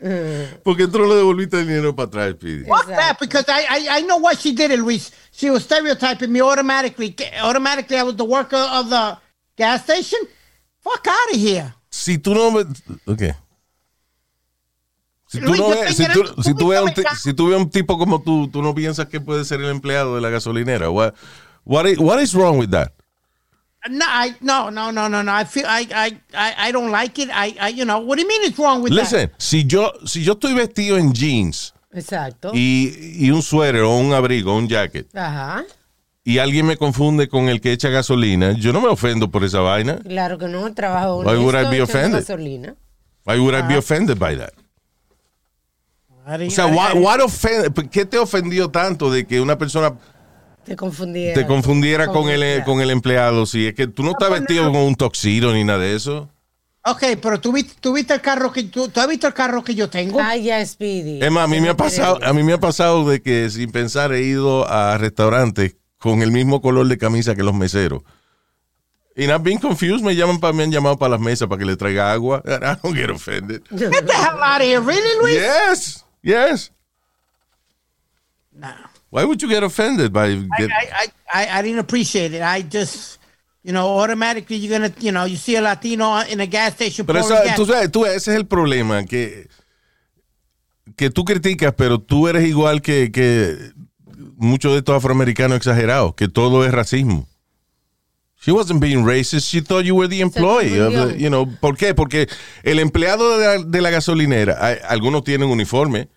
Porque 0.64 0.88
tú 0.88 0.99
no 0.99 1.06
le 1.08 1.16
devolviste 1.16 1.60
el 1.62 1.68
dinero 1.68 1.95
para 1.95 2.08
atrás, 2.08 2.32
Speedy. 2.36 2.66
Fuck 2.66 2.88
that, 2.88 3.18
because 3.20 3.45
I, 3.47 3.62
I, 3.70 3.99
I 3.99 4.01
know 4.01 4.18
why 4.18 4.36
she 4.36 4.51
did 4.54 4.72
it, 4.72 4.80
Luis. 4.80 5.12
She 5.32 5.49
was 5.49 5.64
stereotyping 5.64 6.32
me 6.32 6.41
automatically. 6.41 7.16
Automatically, 7.41 7.97
I 7.97 8.04
was 8.04 8.16
the 8.18 8.26
worker 8.26 8.58
of 8.58 8.89
the 8.89 9.18
gas 9.58 9.84
station. 9.84 10.20
Fuck 10.82 11.08
out 11.08 11.34
of 11.34 11.39
here. 11.39 11.74
Si 11.89 12.18
tú 12.18 12.34
no... 12.36 12.51
me- 12.51 12.66
Ok. 13.08 13.22
Si 15.28 15.39
tú, 15.39 15.45
Luis, 15.47 15.60
no 15.62 15.70
ves, 15.70 15.95
si, 15.97 16.06
tú, 16.06 16.43
si 16.43 16.54
tú 16.54 16.68
ves 16.68 16.80
a 16.80 16.84
un 16.84 16.89
ti- 16.93 17.01
público, 17.01 17.16
si 17.16 17.34
tú 17.34 17.47
ves 17.47 17.56
a 17.56 17.62
un 17.62 17.70
tipo 17.70 17.97
como 17.97 18.22
tú, 18.22 18.49
tú 18.51 18.62
no 18.62 18.76
piensas 18.76 19.08
que 19.08 19.20
puede 19.20 19.45
ser 19.45 19.62
el 19.62 19.70
empleado 19.70 20.14
de 20.16 20.22
la 20.22 20.30
gasolinera. 20.30 20.89
What, 20.91 21.14
what, 21.64 21.86
is, 21.88 21.97
what 21.97 22.22
is 22.22 22.36
wrong 22.36 22.60
with 22.60 22.70
that? 22.72 22.91
No, 23.89 24.05
I, 24.07 24.34
no, 24.39 24.69
no, 24.69 24.91
no, 24.91 25.09
no, 25.09 25.21
no. 25.21 25.31
I 25.34 25.43
feel 25.43 25.65
I, 25.67 25.86
I, 25.93 26.17
I, 26.34 26.69
I 26.69 26.71
don't 26.71 26.89
like 26.89 27.19
it. 27.19 27.29
I, 27.34 27.53
I, 27.59 27.67
you 27.69 27.84
know, 27.84 27.99
what 27.99 28.15
do 28.15 28.21
you 28.21 28.27
mean 28.29 28.41
it's 28.43 28.57
wrong 28.57 28.81
with 28.81 28.93
Listen, 28.93 29.29
si 29.38 29.65
yo, 29.65 29.91
si 30.05 30.23
yo 30.23 30.34
estoy 30.36 30.53
vestido 30.53 30.97
en 30.97 31.11
jeans 31.13 31.73
Exacto. 31.91 32.51
y, 32.53 33.17
y 33.19 33.29
un 33.31 33.41
suéter 33.41 33.81
o 33.81 33.97
un 33.97 34.13
abrigo 34.13 34.53
o 34.53 34.57
un 34.57 34.67
jacket 34.69 35.07
Ajá. 35.15 35.65
y 36.23 36.38
alguien 36.38 36.65
me 36.65 36.77
confunde 36.77 37.27
con 37.27 37.49
el 37.49 37.59
que 37.59 37.73
echa 37.73 37.89
gasolina, 37.89 38.53
yo 38.53 38.71
no 38.71 38.79
me 38.79 38.88
ofendo 38.88 39.29
por 39.29 39.43
esa 39.43 39.59
vaina. 39.59 39.99
Claro 39.99 40.38
que 40.38 40.47
no, 40.47 40.73
trabajo 40.73 41.19
Why 41.19 41.36
would 41.36 41.55
I 41.55 41.69
be 41.69 41.81
offended? 41.81 42.21
gasolina. 42.21 42.75
Why 43.25 43.38
would 43.39 43.53
I 43.53 43.61
be 43.67 43.75
offended 43.75 44.17
by 44.17 44.38
that? 44.38 44.53
that? 46.25 46.41
O 46.41 46.49
sea, 46.49 46.67
what, 46.67 46.95
what 46.95 47.19
offend- 47.19 47.89
¿qué 47.89 48.05
te 48.05 48.17
ofendió 48.17 48.69
tanto 48.69 49.11
de 49.11 49.25
que 49.25 49.41
una 49.41 49.57
persona 49.57 49.93
Te 50.66 50.76
confundiera. 50.76 51.34
te 51.34 51.45
confundiera 51.45 52.07
con 52.07 52.30
el, 52.30 52.41
empleado. 52.43 52.66
con 52.66 52.82
el 52.82 52.89
empleado? 52.89 53.45
Si 53.45 53.68
es 53.68 53.74
que 53.74 53.88
tú 53.88 54.03
no 54.03 54.11
estás 54.11 54.30
vestido 54.30 54.72
con 54.72 54.82
un 54.82 54.95
toxido 54.95 55.53
ni 55.53 55.64
nada 55.64 55.80
de 55.80 55.95
eso. 55.95 56.30
Ok, 56.86 57.03
pero 57.22 57.39
tú 57.39 57.53
viste, 57.53 57.76
tú 57.80 57.93
viste 57.93 58.14
el 58.14 58.22
carro 58.22 58.51
que 58.51 58.64
tú, 58.64 58.89
tú 58.89 58.99
has 58.99 59.07
visto 59.07 59.26
el 59.26 59.34
carro 59.34 59.64
que 59.64 59.74
yo 59.74 59.89
tengo. 59.89 60.20
Ay, 60.22 60.43
ya, 60.43 60.66
Speedy. 60.66 61.24
Es 61.24 61.32
más, 61.32 61.45
a 61.45 61.47
mí 61.47 61.61
me 61.61 61.70
ha 61.70 61.78
pasado, 61.78 62.20
a 62.22 62.34
mí 62.34 62.43
me 62.43 62.53
ha 62.53 62.59
pasado 62.59 63.07
de 63.09 63.22
que 63.22 63.49
sin 63.49 63.72
pensar 63.72 64.11
he 64.11 64.22
ido 64.24 64.70
a 64.70 64.97
restaurantes 64.97 65.78
con 65.97 66.22
el 66.22 66.32
mismo 66.32 66.61
color 66.61 66.88
de 66.88 66.97
camisa 66.97 67.36
que 67.36 67.43
los 67.43 67.53
meseros. 67.53 68.03
Y 69.16 69.26
I've 69.26 69.43
been 69.43 69.59
confused, 69.59 70.03
me 70.03 70.16
llaman 70.16 70.39
para, 70.39 70.53
me 70.53 70.64
han 70.64 70.72
llamado 70.72 70.97
para 70.97 71.11
las 71.11 71.20
mesas 71.22 71.47
para 71.47 71.59
que 71.59 71.66
le 71.66 71.78
traiga 71.78 72.11
agua. 72.11 72.41
And 72.45 72.64
I 72.66 72.76
don't 72.82 72.95
get 72.95 73.09
offended. 73.09 73.64
Get 73.70 74.05
the 74.05 74.14
hell 74.14 74.41
out 74.41 74.59
of 74.59 74.68
here, 74.68 74.82
really, 74.82 75.22
Luis? 75.22 75.36
Yes, 75.36 76.05
yes. 76.22 76.72
No. 78.51 78.92
Why 79.14 79.26
would 79.26 79.39
you 79.43 79.47
get 79.47 79.61
offended 79.61 80.11
by 80.11 80.26
I, 80.26 80.43
get, 80.57 80.72
I, 80.72 80.88
I, 80.91 81.07
I, 81.45 81.59
I 81.59 81.61
didn't 81.61 81.78
appreciate 81.78 82.34
it. 82.34 82.41
I 82.41 82.64
just, 82.64 83.20
you 83.61 83.72
know, 83.72 83.99
automatically 83.99 84.57
you're 84.57 84.72
gonna, 84.80 84.91
you 84.99 85.11
know, 85.11 85.26
you 85.26 85.36
see 85.38 85.55
a 85.55 85.61
Latino 85.61 86.20
in 86.22 86.39
a 86.41 86.47
gas 86.47 86.74
station. 86.74 87.05
Pero 87.05 87.20
eso, 87.20 87.36
gas. 87.36 87.55
tú 87.55 87.66
sabes, 87.68 87.91
tú- 87.91 88.05
ese 88.07 88.32
es 88.32 88.38
el 88.38 88.47
problema, 88.47 89.05
que, 89.05 89.47
que 90.97 91.11
tú 91.11 91.24
criticas, 91.26 91.74
pero 91.78 91.99
tú 91.99 92.28
eres 92.28 92.43
igual 92.47 92.82
que, 92.82 93.11
que 93.11 93.55
muchos 94.38 94.72
de 94.72 94.80
estos 94.80 94.95
afroamericanos 94.95 95.57
exagerados, 95.57 96.16
que 96.16 96.28
todo 96.28 96.66
es 96.66 96.72
racismo. 96.72 97.28
She 98.43 98.51
wasn't 98.51 98.82
being 98.82 99.05
racist, 99.05 99.47
she 99.47 99.61
thought 99.61 99.86
you 99.86 99.95
were 99.95 100.09
the 100.09 100.22
employee. 100.22 100.80
of 100.80 100.91
the- 100.91 101.18
you 101.20 101.30
know, 101.30 101.45
¿Por 101.61 101.78
qué? 101.78 101.93
Porque 101.93 102.28
el 102.64 102.80
empleado 102.80 103.38
de 103.38 103.45
la, 103.59 103.64
de 103.64 103.80
la 103.82 103.91
gasolinera, 103.91 104.57
hay- 104.59 104.80
algunos 104.89 105.24
tienen 105.24 105.49
uniforme, 105.49 106.09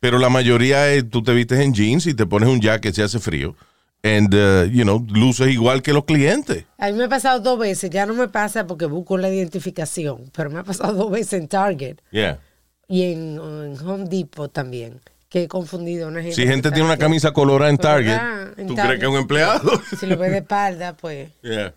pero 0.00 0.18
la 0.18 0.28
mayoría 0.28 0.92
es, 0.92 1.08
tú 1.08 1.22
te 1.22 1.32
vistes 1.32 1.60
en 1.60 1.72
jeans 1.74 2.06
y 2.06 2.14
te 2.14 2.26
pones 2.26 2.48
un 2.48 2.60
jacket 2.60 2.94
si 2.94 3.02
hace 3.02 3.18
frío. 3.18 3.56
And, 4.02 4.34
uh, 4.34 4.64
you 4.70 4.82
know, 4.84 5.04
luces 5.10 5.48
igual 5.48 5.80
que 5.82 5.94
los 5.94 6.04
clientes. 6.04 6.66
A 6.76 6.88
mí 6.88 6.92
me 6.98 7.04
ha 7.04 7.08
pasado 7.08 7.40
dos 7.40 7.58
veces, 7.58 7.88
ya 7.88 8.04
no 8.04 8.12
me 8.12 8.28
pasa 8.28 8.66
porque 8.66 8.84
busco 8.84 9.16
la 9.16 9.30
identificación, 9.30 10.30
pero 10.36 10.50
me 10.50 10.58
ha 10.60 10.64
pasado 10.64 10.92
dos 11.04 11.10
veces 11.10 11.34
en 11.40 11.48
Target 11.48 11.96
Yeah. 12.10 12.38
y 12.86 13.04
en, 13.12 13.36
en 13.40 13.78
Home 13.88 14.04
Depot 14.10 14.52
también, 14.52 15.00
que 15.30 15.44
he 15.44 15.48
confundido 15.48 16.08
una 16.08 16.20
gente. 16.20 16.36
Si 16.36 16.46
gente 16.46 16.70
tiene 16.70 16.84
una 16.84 16.98
camisa 16.98 17.32
colorada 17.32 17.70
en 17.70 17.78
Target, 17.78 18.18
en 18.58 18.66
¿tú 18.66 18.74
Target. 18.74 18.84
crees 18.84 19.00
que 19.00 19.06
es 19.06 19.10
un 19.12 19.16
empleado? 19.16 19.82
Si 19.98 20.04
lo 20.04 20.18
ves 20.18 20.32
de 20.32 20.38
espalda, 20.38 20.94
pues, 20.94 21.30
Yeah. 21.42 21.72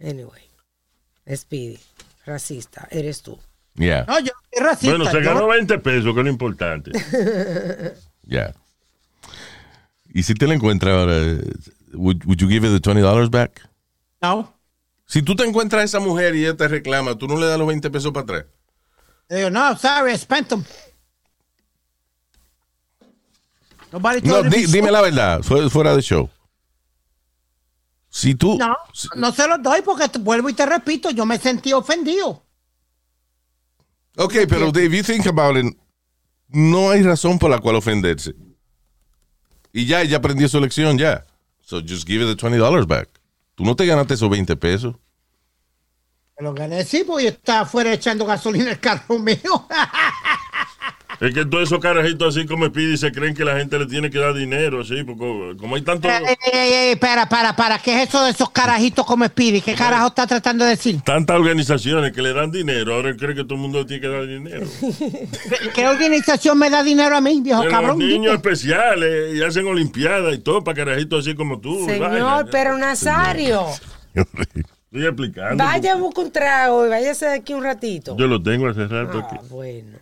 anyway. 0.00 0.40
Speedy, 1.34 1.78
racista, 2.24 2.88
eres 2.90 3.20
tú. 3.20 3.38
Yeah, 3.78 4.04
No, 4.08 4.18
yo 4.20 4.32
soy 4.52 4.62
racista. 4.64 4.96
Bueno, 4.96 5.10
se 5.10 5.22
yo- 5.22 5.34
ganó 5.34 5.46
20 5.48 5.78
pesos, 5.80 6.14
que 6.14 6.20
es 6.20 6.24
lo 6.24 6.30
importante. 6.30 6.92
yeah. 8.26 8.54
Y 10.14 10.22
si 10.22 10.32
te 10.34 10.46
la 10.46 10.54
encuentras 10.54 10.94
ahora, 10.96 11.16
would, 11.92 12.24
would 12.24 12.38
you 12.38 12.48
give 12.48 12.66
her 12.66 12.72
the 12.72 12.80
$20 12.80 13.30
back? 13.30 13.68
No. 14.22 14.52
Si 15.06 15.20
tú 15.22 15.36
te 15.36 15.44
encuentras 15.44 15.82
a 15.82 15.84
esa 15.84 16.00
mujer 16.00 16.34
y 16.34 16.44
ella 16.44 16.56
te 16.56 16.66
reclama, 16.68 17.16
¿tú 17.16 17.28
no 17.28 17.38
le 17.38 17.46
das 17.46 17.58
los 17.58 17.68
20 17.68 17.90
pesos 17.90 18.12
para 18.12 18.24
atrás? 18.24 18.44
Le 19.28 19.36
digo, 19.36 19.50
no, 19.50 19.76
sorry, 19.76 20.12
I 20.12 20.18
spent 20.18 20.48
them. 20.48 20.64
Nobody 23.92 24.20
No, 24.22 24.42
di- 24.42 24.66
dime 24.66 24.90
la 24.90 25.00
verdad, 25.00 25.42
fu- 25.42 25.68
fuera 25.70 25.94
de 25.94 26.02
show. 26.02 26.28
Si 28.08 28.34
tú. 28.34 28.56
No, 28.58 28.74
si- 28.92 29.08
no 29.16 29.30
se 29.32 29.46
los 29.46 29.62
doy 29.62 29.82
porque 29.82 30.08
te- 30.08 30.18
vuelvo 30.18 30.48
y 30.48 30.54
te 30.54 30.64
repito, 30.66 31.10
yo 31.10 31.24
me 31.26 31.38
sentí 31.38 31.72
ofendido. 31.72 32.42
Ok, 34.16 34.34
pero 34.48 34.68
if 34.68 34.92
you 34.92 35.02
think 35.02 35.26
about 35.26 35.56
it, 35.56 35.76
no 36.48 36.90
hay 36.90 37.02
razón 37.02 37.38
por 37.38 37.50
la 37.50 37.58
cual 37.58 37.76
ofenderse. 37.76 38.34
Y 39.72 39.84
ya, 39.84 40.00
ella 40.00 40.16
aprendió 40.16 40.48
su 40.48 40.58
lección 40.58 40.96
ya. 40.96 41.26
So 41.60 41.80
just 41.80 42.06
give 42.06 42.22
it 42.22 42.28
the 42.28 42.36
$20 42.36 42.86
back. 42.86 43.08
Tú 43.54 43.64
no 43.64 43.76
te 43.76 43.84
ganaste 43.84 44.14
esos 44.14 44.30
20 44.30 44.56
pesos. 44.56 44.94
Me 46.38 46.44
lo 46.44 46.54
gané 46.54 46.84
sí, 46.84 47.04
porque 47.06 47.28
estaba 47.28 47.60
afuera 47.60 47.92
echando 47.92 48.24
gasolina 48.24 48.70
el 48.70 48.80
carro 48.80 49.18
mío. 49.18 49.66
Es 51.20 51.32
que 51.32 51.44
todos 51.46 51.64
esos 51.64 51.80
carajitos 51.80 52.36
así 52.36 52.46
como 52.46 52.66
Speedy 52.66 52.96
se 52.96 53.10
creen 53.12 53.34
que 53.34 53.44
la 53.44 53.56
gente 53.56 53.78
le 53.78 53.86
tiene 53.86 54.10
que 54.10 54.18
dar 54.18 54.34
dinero, 54.34 54.80
así, 54.82 55.02
porque 55.04 55.56
como 55.58 55.76
hay 55.76 55.82
tanto, 55.82 56.08
Ey, 56.08 56.24
ey, 56.26 56.36
ey, 56.52 56.72
ey, 56.90 56.96
para, 56.96 57.28
para, 57.28 57.56
para. 57.56 57.78
¿Qué 57.78 58.02
es 58.02 58.08
eso 58.08 58.22
de 58.24 58.30
esos 58.32 58.50
carajitos 58.50 59.06
como 59.06 59.24
Speedy? 59.24 59.60
¿Qué 59.62 59.74
carajo 59.74 60.08
está 60.08 60.26
tratando 60.26 60.64
de 60.64 60.70
decir? 60.70 61.00
tantas 61.02 61.36
organizaciones 61.36 62.12
que 62.12 62.20
le 62.22 62.32
dan 62.32 62.50
dinero, 62.50 62.94
ahora 62.94 63.08
él 63.10 63.16
cree 63.16 63.34
que 63.34 63.44
todo 63.44 63.54
el 63.54 63.60
mundo 63.60 63.78
le 63.80 63.84
tiene 63.86 64.00
que 64.02 64.08
dar 64.08 64.26
dinero. 64.26 64.66
¿Qué, 65.74 65.86
organización 65.88 66.58
me 66.58 66.68
da 66.70 66.82
dinero 66.82 67.16
a 67.16 67.20
mí, 67.20 67.40
viejo 67.40 67.60
Pero 67.60 67.70
cabrón? 67.72 67.98
los 67.98 68.08
niños 68.08 68.34
especiales 68.34 69.34
y 69.34 69.42
hacen 69.42 69.66
olimpiadas 69.66 70.34
y 70.34 70.38
todo 70.38 70.62
para 70.62 70.76
carajitos 70.84 71.26
así 71.26 71.34
como 71.34 71.60
tú. 71.60 71.86
Señor, 71.86 72.48
pero 72.50 72.76
Nazario, 72.76 73.66
Estoy 74.14 75.06
explicando. 75.06 75.62
vaya, 75.62 75.96
busca 75.96 76.20
un 76.22 76.30
trago 76.32 76.86
y 76.86 76.88
váyase 76.88 77.26
de 77.26 77.34
aquí 77.34 77.52
un 77.54 77.62
ratito. 77.64 78.16
Yo 78.16 78.26
lo 78.26 78.42
tengo 78.42 78.68
hace 78.68 78.86
rato 78.86 79.26
Ah, 79.30 79.40
bueno. 79.50 79.98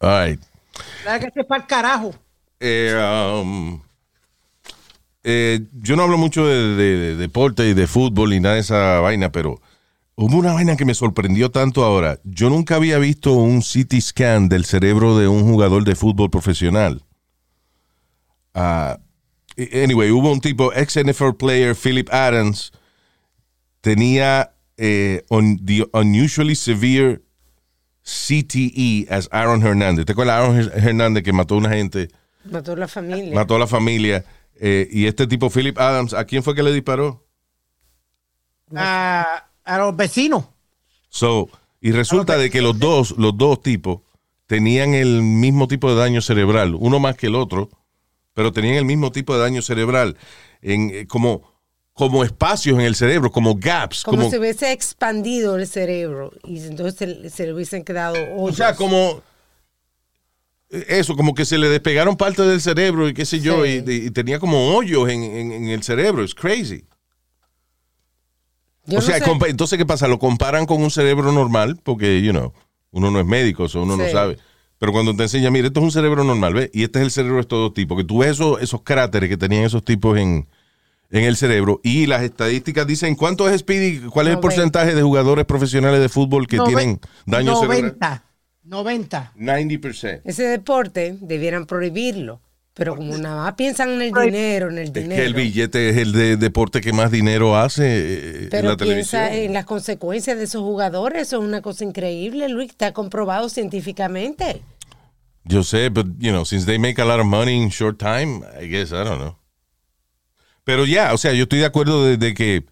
All 0.00 0.26
right. 0.28 0.40
Que 1.20 1.30
sepa 1.32 1.56
el 1.56 1.66
carajo. 1.66 2.14
Eh, 2.60 2.94
um, 3.42 3.80
eh, 5.24 5.60
yo 5.72 5.96
no 5.96 6.02
hablo 6.04 6.18
mucho 6.18 6.46
de, 6.46 6.74
de- 6.76 6.96
de 6.98 7.16
deporte 7.16 7.68
y 7.68 7.74
de 7.74 7.86
fútbol 7.86 8.32
y 8.32 8.40
nada 8.40 8.54
de 8.56 8.60
esa 8.60 9.00
vaina, 9.00 9.32
pero 9.32 9.60
hubo 10.14 10.36
una 10.38 10.52
vaina 10.52 10.76
que 10.76 10.84
me 10.84 10.94
sorprendió 10.94 11.50
tanto 11.50 11.84
ahora. 11.84 12.18
Yo 12.24 12.48
nunca 12.50 12.76
había 12.76 12.98
visto 12.98 13.32
un 13.32 13.60
CT 13.60 14.00
scan 14.00 14.48
del 14.48 14.64
cerebro 14.64 15.18
de 15.18 15.28
un 15.28 15.42
jugador 15.44 15.84
de 15.84 15.94
fútbol 15.96 16.30
profesional. 16.30 17.02
Ah, 18.54 18.98
anyway, 19.72 20.10
hubo 20.10 20.30
un 20.32 20.40
tipo, 20.40 20.72
ex 20.72 20.96
NFL 20.96 21.34
player, 21.38 21.74
Philip 21.74 22.08
Adams, 22.12 22.72
tenía 23.80 24.52
eh, 24.78 25.24
un- 25.30 25.64
the 25.64 25.86
unusually 25.92 26.54
severe 26.54 27.22
CTE 28.06 29.06
as 29.10 29.28
Aaron 29.32 29.62
Hernández. 29.66 30.06
¿Te 30.06 30.12
acuerdas 30.12 30.36
de 30.38 30.42
Aaron 30.44 30.56
Her- 30.60 30.86
Hernández 30.86 31.24
que 31.24 31.32
mató 31.32 31.56
a 31.56 31.58
una 31.58 31.70
gente? 31.70 32.08
Mató 32.44 32.72
a 32.72 32.76
la 32.76 32.86
familia. 32.88 33.34
mató 33.34 33.56
a 33.56 33.58
la 33.58 33.66
familia. 33.66 34.24
eh, 34.60 34.88
y 34.90 35.06
este 35.06 35.26
tipo, 35.26 35.50
Philip 35.50 35.76
Adams, 35.78 36.14
¿a 36.14 36.24
quién 36.24 36.42
fue 36.42 36.54
que 36.54 36.62
le 36.62 36.72
disparó? 36.72 37.26
A, 38.74 39.44
a 39.64 39.78
los 39.78 39.96
vecinos. 39.96 40.44
So, 41.08 41.48
y 41.80 41.92
resulta 41.92 42.36
de 42.36 42.50
que 42.50 42.62
los 42.62 42.78
dos, 42.78 43.14
los 43.18 43.36
dos 43.36 43.62
tipos 43.62 44.00
tenían 44.46 44.94
el 44.94 45.22
mismo 45.22 45.66
tipo 45.68 45.90
de 45.90 45.96
daño 45.96 46.20
cerebral, 46.20 46.74
uno 46.78 46.98
más 47.00 47.16
que 47.16 47.26
el 47.26 47.34
otro, 47.34 47.68
pero 48.34 48.52
tenían 48.52 48.76
el 48.76 48.84
mismo 48.84 49.10
tipo 49.12 49.34
de 49.34 49.40
daño 49.40 49.62
cerebral, 49.62 50.16
en, 50.62 50.90
eh, 50.92 51.06
como, 51.06 51.42
como 51.96 52.22
espacios 52.24 52.78
en 52.78 52.82
el 52.84 52.94
cerebro, 52.94 53.32
como 53.32 53.54
gaps, 53.54 54.02
como, 54.02 54.18
como, 54.18 54.30
si 54.30 54.36
hubiese 54.36 54.70
expandido 54.70 55.56
el 55.56 55.66
cerebro 55.66 56.30
y 56.44 56.58
entonces 56.60 57.32
se, 57.32 57.46
le 57.46 57.54
hubiesen 57.54 57.84
quedado 57.84 58.16
o 58.34 58.42
hoyos. 58.44 58.56
sea, 58.58 58.76
como 58.76 59.22
eh, 60.68 60.84
eso, 60.88 61.16
como 61.16 61.32
que 61.34 61.46
se 61.46 61.56
le 61.56 61.70
despegaron 61.70 62.14
parte 62.18 62.42
del 62.42 62.60
cerebro 62.60 63.08
y 63.08 63.14
qué 63.14 63.24
sé 63.24 63.40
yo, 63.40 63.64
Sí. 63.64 63.82
y, 63.86 63.92
y 63.92 64.10
tenía 64.10 64.38
como 64.38 64.76
hoyos 64.76 65.08
en, 65.08 65.22
en- 65.22 65.52
en 65.52 65.68
el 65.68 65.82
cerebro, 65.82 66.22
es 66.22 66.34
crazy. 66.34 66.84
Yo 68.84 68.98
o 68.98 69.00
no 69.00 69.06
sea, 69.06 69.18
sé. 69.18 69.24
entonces, 69.48 69.78
¿qué 69.78 69.86
pasa? 69.86 70.06
Lo 70.06 70.18
comparan 70.18 70.66
con 70.66 70.82
un 70.82 70.90
cerebro 70.90 71.32
normal, 71.32 71.80
porque, 71.82 72.20
you 72.20 72.30
know, 72.32 72.52
uno 72.90 73.10
no 73.10 73.20
es 73.20 73.26
médico, 73.26 73.64
o 73.64 73.82
uno 73.82 73.96
no 73.96 74.06
sabe. 74.10 74.36
Pero 74.78 74.92
cuando 74.92 75.16
te 75.16 75.22
enseña, 75.22 75.50
mira, 75.50 75.68
esto 75.68 75.80
es 75.80 75.84
un 75.84 75.92
cerebro 75.92 76.24
normal, 76.24 76.52
¿ves? 76.52 76.70
Y 76.74 76.82
este 76.82 76.98
es 76.98 77.06
el 77.06 77.10
cerebro 77.10 77.38
de 77.38 77.44
todo 77.44 77.72
tipo. 77.72 77.96
Que 77.96 78.04
tú 78.04 78.18
ves 78.18 78.32
esos, 78.32 78.60
esos 78.60 78.82
cráteres 78.82 79.30
que 79.30 79.38
tenían 79.38 79.64
esos 79.64 79.82
tipos 79.82 80.18
en, 80.18 80.46
en 81.10 81.24
el 81.24 81.36
cerebro. 81.36 81.80
Y 81.84 82.06
las 82.06 82.22
estadísticas 82.22 82.86
dicen, 82.86 83.14
¿cuánto 83.14 83.48
es 83.48 83.60
Speedy? 83.60 84.00
¿Cuál 84.08 84.26
es 84.26 84.30
el 84.32 84.36
90. 84.36 84.40
porcentaje 84.40 84.94
de 84.94 85.02
jugadores 85.02 85.44
profesionales 85.44 86.00
de 86.00 86.08
fútbol 86.08 86.46
que 86.46 86.58
tienen 86.60 87.00
daño 87.26 87.54
cerebral? 87.56 87.96
90. 88.00 88.22
90. 88.64 89.32
90%. 89.36 90.20
Ese 90.24 90.42
deporte 90.44 91.16
debieran 91.20 91.66
prohibirlo. 91.66 92.40
Pero 92.74 92.94
como 92.94 93.16
nada 93.16 93.44
más 93.44 93.54
piensan 93.54 93.88
en 93.88 94.02
el 94.02 94.12
dinero, 94.12 94.68
en 94.68 94.76
el 94.76 94.84
Es 94.88 94.92
dinero. 94.92 95.16
que 95.16 95.24
el 95.24 95.32
billete 95.32 95.88
es 95.88 95.96
el 95.96 96.12
de 96.12 96.36
deporte 96.36 96.82
que 96.82 96.92
más 96.92 97.10
dinero 97.10 97.56
hace 97.56 97.84
eh, 97.86 98.38
en 98.42 98.48
Pero 98.50 98.68
la 98.68 98.76
televisión. 98.76 99.22
piensa 99.22 99.34
en 99.34 99.54
las 99.54 99.64
consecuencias 99.64 100.36
de 100.36 100.44
esos 100.44 100.60
jugadores. 100.60 101.22
Eso 101.22 101.38
es 101.38 101.44
una 101.48 101.62
cosa 101.62 101.84
increíble, 101.84 102.50
Luis. 102.50 102.68
Está 102.68 102.92
comprobado 102.92 103.48
científicamente. 103.48 104.60
Yo 105.44 105.62
sé, 105.62 105.88
but 105.88 106.06
you 106.18 106.30
know, 106.32 106.44
since 106.44 106.66
they 106.66 106.78
make 106.78 107.00
a 107.00 107.04
lot 107.06 107.18
of 107.18 107.24
money 107.24 107.54
in 107.56 107.70
short 107.70 107.98
time, 107.98 108.42
I 108.60 108.66
guess, 108.68 108.90
I 108.90 109.04
don't 109.04 109.20
know. 109.20 109.38
Pero 110.66 110.84
ya, 110.84 111.14
o 111.14 111.16
sea, 111.16 111.32
yo 111.32 111.44
estoy 111.44 111.60
de 111.60 111.64
acuerdo 111.66 112.04
de, 112.04 112.16
de 112.16 112.34
que 112.34 112.64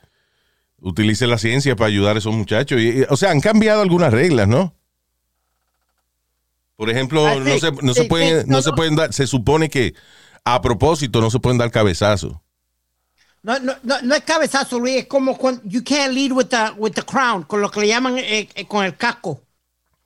utilice 0.80 1.28
la 1.28 1.38
ciencia 1.38 1.76
para 1.76 1.86
ayudar 1.86 2.16
a 2.16 2.18
esos 2.18 2.34
muchachos. 2.34 2.80
Y, 2.80 2.88
y, 2.88 3.06
o 3.08 3.16
sea, 3.16 3.30
han 3.30 3.40
cambiado 3.40 3.82
algunas 3.82 4.12
reglas, 4.12 4.48
¿no? 4.48 4.74
Por 6.74 6.90
ejemplo, 6.90 7.24
Ah, 7.24 7.34
sí, 7.34 7.40
no 7.44 7.58
se, 7.60 7.70
no 7.70 7.94
sí, 7.94 8.00
se 8.02 8.04
pueden, 8.06 8.40
sí, 8.40 8.46
no 8.48 8.56
no, 8.56 8.62
se 8.62 8.72
pueden 8.72 8.96
dar, 8.96 9.12
se 9.12 9.28
supone 9.28 9.70
que 9.70 9.94
a 10.44 10.60
propósito 10.60 11.20
no 11.20 11.30
se 11.30 11.38
pueden 11.38 11.56
dar 11.56 11.70
cabezazos. 11.70 12.32
No, 13.44 13.60
no, 13.60 13.74
no, 13.84 14.02
no 14.02 14.14
es 14.16 14.24
cabezazo, 14.24 14.80
Luis. 14.80 14.96
Es 14.96 15.06
como 15.06 15.38
cuando 15.38 15.62
you 15.64 15.84
can't 15.84 16.12
lead 16.12 16.32
with 16.32 16.46
the, 16.46 16.72
with 16.76 16.94
the 16.94 17.02
crown, 17.02 17.44
con 17.44 17.60
lo 17.60 17.70
que 17.70 17.78
le 17.78 17.86
llaman 17.86 18.18
eh, 18.18 18.48
eh, 18.56 18.66
con 18.66 18.84
el 18.84 18.96
casco. 18.96 19.40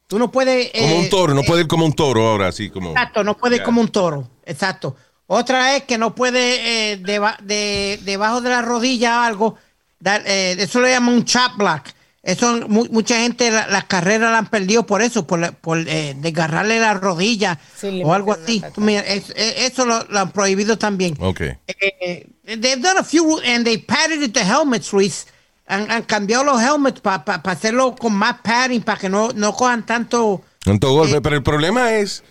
Tú 0.08 0.18
no 0.18 0.30
puedes. 0.30 0.72
Como 0.72 0.94
eh, 0.94 1.00
un 1.00 1.08
toro, 1.08 1.32
no 1.32 1.42
puede 1.42 1.62
ir 1.62 1.68
como 1.68 1.86
un 1.86 1.94
toro 1.94 2.28
ahora, 2.28 2.48
así 2.48 2.68
como. 2.68 2.90
Exacto, 2.90 3.24
no 3.24 3.34
puede 3.34 3.56
ir 3.56 3.62
como 3.62 3.80
un 3.80 3.88
toro. 3.88 4.28
Exacto. 4.44 4.94
Otra 5.30 5.76
es 5.76 5.82
que 5.84 5.98
no 5.98 6.14
puede 6.14 6.92
eh, 6.92 6.96
deba- 6.96 7.36
de- 7.42 8.00
debajo 8.02 8.40
de 8.40 8.48
la 8.50 8.62
rodilla 8.62 9.20
o 9.20 9.22
algo. 9.22 9.54
dar, 10.00 10.22
eh, 10.26 10.56
eso 10.58 10.80
le 10.80 10.90
llaman 10.90 11.14
un 11.14 11.24
chop 11.24 11.56
block. 11.58 11.82
Eso 12.22 12.66
mu- 12.68 12.86
mucha 12.90 13.16
gente 13.20 13.50
la- 13.50 13.66
las 13.66 13.84
carreras 13.84 14.30
la 14.32 14.38
han 14.38 14.46
perdido 14.48 14.86
por 14.86 15.02
eso, 15.02 15.26
por, 15.26 15.38
la- 15.40 15.52
por 15.52 15.78
eh, 15.86 16.14
desgarrarle 16.16 16.78
la 16.80 16.94
rodilla 16.94 17.58
Sí, 17.76 18.00
o 18.04 18.12
algo 18.14 18.32
así. 18.32 18.62
mira, 18.76 19.00
es- 19.02 19.30
eh, 19.36 19.66
eso 19.66 19.84
lo, 19.84 20.04
lo 20.04 20.18
han 20.20 20.30
prohibido 20.30 20.78
también. 20.78 21.14
Ok. 21.20 21.40
Eh, 21.66 22.26
they've 22.44 22.76
done 22.80 22.98
a 22.98 23.04
few 23.04 23.38
and 23.40 23.64
they 23.64 23.76
padded 23.78 24.32
the 24.32 24.40
helmets, 24.44 24.92
Luis. 24.92 25.26
Han, 25.66 25.90
han 25.90 26.02
cambiado 26.04 26.44
los 26.44 26.62
helmets 26.62 27.00
para 27.00 27.22
hacerlo 27.44 27.94
con 27.94 28.14
más 28.14 28.36
padding, 28.42 28.80
para 28.82 28.98
que 28.98 29.08
no, 29.10 29.30
no 29.34 29.52
cojan 29.52 29.84
tanto. 29.84 30.42
Tanto 30.64 30.92
golpe. 30.92 31.16
Eh, 31.16 31.20
Pero 31.20 31.36
el 31.36 31.42
problema 31.42 31.92
es 31.96 32.22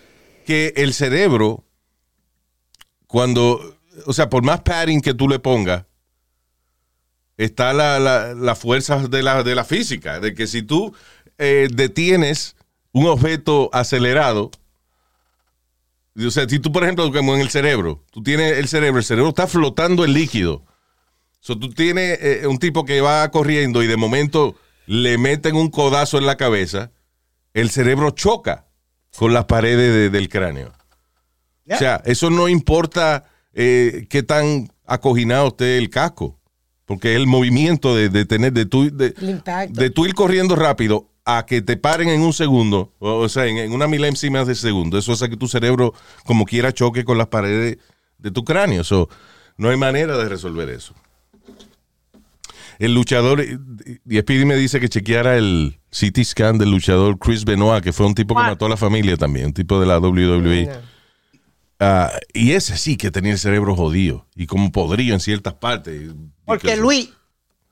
que 0.46 0.74
el 0.78 0.94
cerebro, 0.94 1.64
cuando, 3.08 3.78
o 4.06 4.14
sea, 4.14 4.30
por 4.30 4.44
más 4.44 4.62
padding 4.62 5.02
que 5.02 5.14
tú 5.14 5.28
le 5.28 5.40
pongas, 5.40 5.86
está 7.38 7.74
la, 7.74 8.00
la, 8.00 8.34
la 8.34 8.56
fuerza 8.56 9.08
de 9.08 9.24
la, 9.24 9.44
de 9.44 9.56
la 9.56 9.64
física. 9.64 10.20
De 10.20 10.34
que 10.34 10.48
si 10.48 10.62
tú 10.62 10.94
eh, 11.38 11.68
detienes 11.72 12.56
un 12.92 13.06
objeto 13.08 13.70
acelerado, 13.74 14.52
o 16.16 16.32
sea, 16.32 16.50
si 16.50 16.60
tú, 16.60 16.72
por 16.72 16.84
ejemplo, 16.84 17.12
como 17.12 17.36
en 17.36 17.42
el 17.42 17.50
cerebro, 17.50 18.04
tú 18.12 18.24
tienes 18.24 18.58
el 18.58 18.68
cerebro, 18.68 18.98
el 19.00 19.06
cerebro 19.06 19.30
está 19.30 19.46
flotando 19.48 20.04
en 20.04 20.14
líquido. 20.14 20.64
So, 21.40 21.58
tú 21.58 21.70
tienes 21.70 22.18
eh, 22.22 22.48
un 22.48 22.58
tipo 22.58 22.86
que 22.86 23.02
va 23.02 23.30
corriendo 23.30 23.84
y 23.84 23.88
de 23.88 23.98
momento 23.98 24.56
le 24.88 25.18
meten 25.20 25.56
un 25.56 25.70
codazo 25.70 26.18
en 26.18 26.26
la 26.26 26.36
cabeza, 26.36 26.92
el 27.54 27.70
cerebro 27.70 28.12
choca 28.12 28.66
con 29.16 29.34
las 29.34 29.46
paredes 29.46 29.94
de- 29.94 30.10
del 30.10 30.28
cráneo. 30.28 30.74
O 31.70 31.78
sea, 31.78 32.02
eso 32.06 32.30
no 32.30 32.48
importa 32.48 33.26
eh, 33.54 34.08
qué 34.10 34.24
tan 34.24 34.72
acoginado 34.86 35.48
esté 35.50 35.78
el 35.78 35.90
casco, 35.90 36.40
porque 36.86 37.12
es 37.14 37.18
el 37.18 37.28
movimiento 37.28 37.96
de, 37.96 38.10
de 38.10 38.26
tener, 38.26 38.54
de 38.54 38.66
tú, 38.66 38.90
de, 38.96 39.14
El 39.22 39.30
impacto. 39.30 39.80
de 39.80 39.90
tú 39.90 40.06
ir 40.06 40.14
corriendo 40.14 40.56
rápido 40.56 41.10
a 41.26 41.46
que 41.46 41.62
te 41.62 41.76
paren 41.76 42.08
en 42.08 42.22
un 42.22 42.32
segundo, 42.32 42.94
o, 43.00 43.16
o 43.16 43.30
sea, 43.30 43.48
en, 43.48 43.58
en 43.58 43.74
una 43.74 43.88
milésima 43.88 44.46
de 44.46 44.56
segundo. 44.56 44.98
Eso 44.98 45.12
hace 45.12 45.30
que 45.30 45.36
tu 45.36 45.48
cerebro, 45.48 45.94
como 46.26 46.46
quiera, 46.46 46.72
choque 46.72 47.04
con 47.04 47.18
las 47.18 47.28
paredes 47.28 47.78
de 48.18 48.32
tu 48.32 48.46
cráneo. 48.46 48.84
So, 48.84 49.10
no 49.58 49.70
hay 49.70 49.78
manera 49.78 50.18
de 50.18 50.30
resolver 50.30 50.70
eso. 50.70 50.94
El 52.80 52.94
luchador, 52.94 53.42
y 53.42 54.20
Speedy 54.20 54.46
me 54.46 54.56
dice 54.56 54.80
que 54.80 54.88
chequeara 54.88 55.36
el 55.38 55.80
CT 55.90 56.24
scan 56.24 56.58
del 56.60 56.70
luchador 56.70 57.18
Chris 57.18 57.44
Benoit, 57.44 57.84
que 57.84 57.92
fue 57.92 58.06
un 58.06 58.14
tipo 58.14 58.36
que 58.36 58.42
mató 58.42 58.68
a 58.68 58.70
la 58.70 58.78
familia 58.78 59.18
también, 59.18 59.48
un 59.48 59.54
tipo 59.54 59.80
de 59.80 59.88
la 59.88 59.98
WWE. 60.00 60.70
Ah, 61.80 62.12
y 62.34 62.54
ese 62.54 62.76
sí 62.78 62.98
que 62.98 63.12
tenía 63.12 63.34
el 63.34 63.40
cerebro 63.40 63.76
jodido 63.76 64.26
y 64.36 64.48
como 64.48 64.72
podrido 64.72 65.14
en 65.14 65.20
ciertas 65.20 65.54
partes. 65.56 66.12
Porque 66.46 66.76
Luis, 66.76 67.10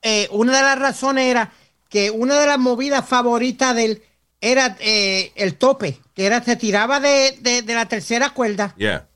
eh, 0.02 0.28
una 0.30 0.56
de 0.56 0.62
las 0.62 0.78
razones 0.78 1.26
era 1.26 1.52
que 1.88 2.10
una 2.10 2.38
de 2.38 2.46
las 2.46 2.58
movidas 2.58 3.08
favoritas 3.08 3.74
de 3.74 3.84
él 3.84 4.02
era 4.40 4.76
eh, 4.80 5.32
el 5.34 5.56
tope, 5.56 5.98
que 6.14 6.26
era 6.26 6.42
se 6.42 6.56
tiraba 6.56 7.00
de, 7.00 7.36
de- 7.40 7.62
de 7.62 7.74
la 7.74 7.86
tercera 7.86 8.30
cuerda 8.30 8.74
Yeah. 8.76 9.08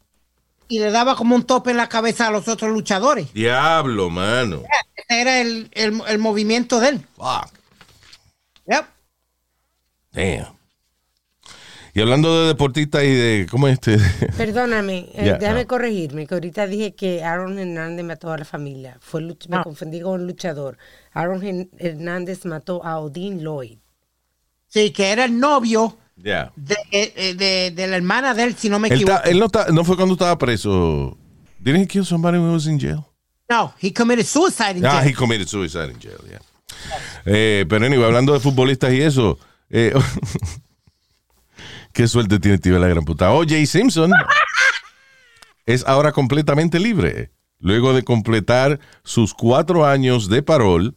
y 0.69 0.79
le 0.81 0.91
daba 0.91 1.15
como 1.15 1.37
un 1.37 1.45
tope 1.45 1.71
en 1.71 1.77
la 1.77 1.89
cabeza 1.89 2.27
a 2.27 2.31
los 2.31 2.49
otros 2.49 2.71
luchadores. 2.73 3.33
Diablo, 3.33 4.09
mano. 4.11 4.63
Ese 4.97 5.21
era 5.21 5.41
el, 5.41 5.69
el- 5.73 6.03
el 6.09 6.19
movimiento 6.19 6.81
de 6.81 6.89
él. 6.89 7.07
Fuck. 7.17 7.53
Yep. 8.67 8.85
Damn. 10.13 10.57
Y 11.95 12.01
hablando 12.01 12.43
de 12.43 12.49
deportistas 12.49 13.03
y 13.05 13.09
de. 13.15 13.47
¿Cómo 13.51 13.67
es 13.69 13.75
este? 13.75 13.99
Perdóname, 14.37 15.09
eh, 15.15 15.37
déjame 15.41 15.63
no. 15.63 15.67
corregirme, 15.69 16.27
que 16.27 16.35
ahorita 16.35 16.67
dije 16.67 16.95
que 16.95 17.25
Aaron 17.25 17.59
Hernández 17.59 18.05
mató 18.05 18.31
a 18.33 18.39
la 18.39 18.45
familia. 18.45 18.97
Fue 19.01 19.21
luch- 19.23 19.49
Me 19.49 19.57
No. 19.57 19.65
confundí 19.65 20.01
con 20.01 20.21
un 20.21 20.27
luchador. 20.27 20.79
Aaron 21.13 21.69
Hernández 21.79 22.45
mató 22.45 22.85
a 22.85 23.01
Odin 23.01 23.41
Lloyd. 23.43 23.79
Sí, 24.69 24.91
que 24.93 25.11
era 25.11 25.25
el 25.25 25.39
novio 25.39 25.97
Yeah. 26.23 26.53
de, 26.55 26.77
eh, 26.93 27.35
de- 27.35 27.71
de 27.75 27.87
la 27.89 27.97
hermana 27.97 28.35
de 28.35 28.45
él, 28.45 28.55
si 28.57 28.69
no 28.69 28.79
me 28.79 28.89
Él, 28.89 28.95
equivoco. 28.95 29.17
ta- 29.23 29.29
él 29.29 29.39
no, 29.39 29.49
ta- 29.49 29.69
no 29.73 29.85
fue 29.85 29.97
cuando 29.97 30.13
estaba 30.15 30.37
preso. 30.39 31.17
Didn't 31.59 31.83
he 31.83 31.87
kill 31.89 32.05
somebody 32.05 32.37
when 32.39 32.49
he 32.51 32.55
was 32.55 32.67
in 32.67 32.79
jail? 32.79 33.05
No, 33.49 33.73
he 33.83 33.93
committed 33.93 34.25
suicide 34.27 34.77
in 34.79 34.87
Ah, 34.87 35.01
jail. 35.01 35.11
he 35.11 35.15
committed 35.15 35.49
suicide 35.49 35.91
in 35.91 35.99
jail, 35.99 36.19
yeah. 36.29 36.41
Eh, 37.25 37.65
pero 37.69 37.85
anyway, 37.85 38.05
hablando 38.07 38.33
de 38.33 38.39
futbolistas 38.41 38.93
y 38.93 39.01
eso, 39.03 39.39
eh, 39.71 39.93
qué 42.01 42.09
suerte 42.09 42.39
tiene 42.39 42.57
tío 42.57 42.79
la 42.79 42.89
gran 42.89 43.05
puta. 43.05 43.31
O.J. 43.31 43.67
Simpson 43.67 44.11
es 45.67 45.87
ahora 45.87 46.13
completamente 46.13 46.81
libre, 46.81 47.31
luego 47.59 47.93
de 47.93 48.03
completar 48.05 48.81
sus 49.05 49.35
cuatro 49.35 49.85
años 49.85 50.31
de 50.31 50.43
parol 50.43 50.95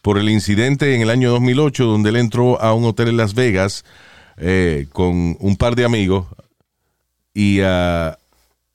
por 0.00 0.16
el 0.16 0.30
incidente 0.30 0.94
en 0.94 1.02
el 1.02 1.10
año 1.10 1.30
2008 1.30 1.84
donde 1.84 2.08
él 2.08 2.16
entró 2.16 2.58
a 2.62 2.72
un 2.72 2.86
hotel 2.86 3.08
en 3.08 3.18
Las 3.18 3.34
Vegas 3.34 3.84
eh, 4.38 4.86
con 4.94 5.36
un 5.40 5.56
par 5.58 5.76
de 5.76 5.84
amigos 5.84 6.26
y 7.34 7.60
ah, 7.60 8.16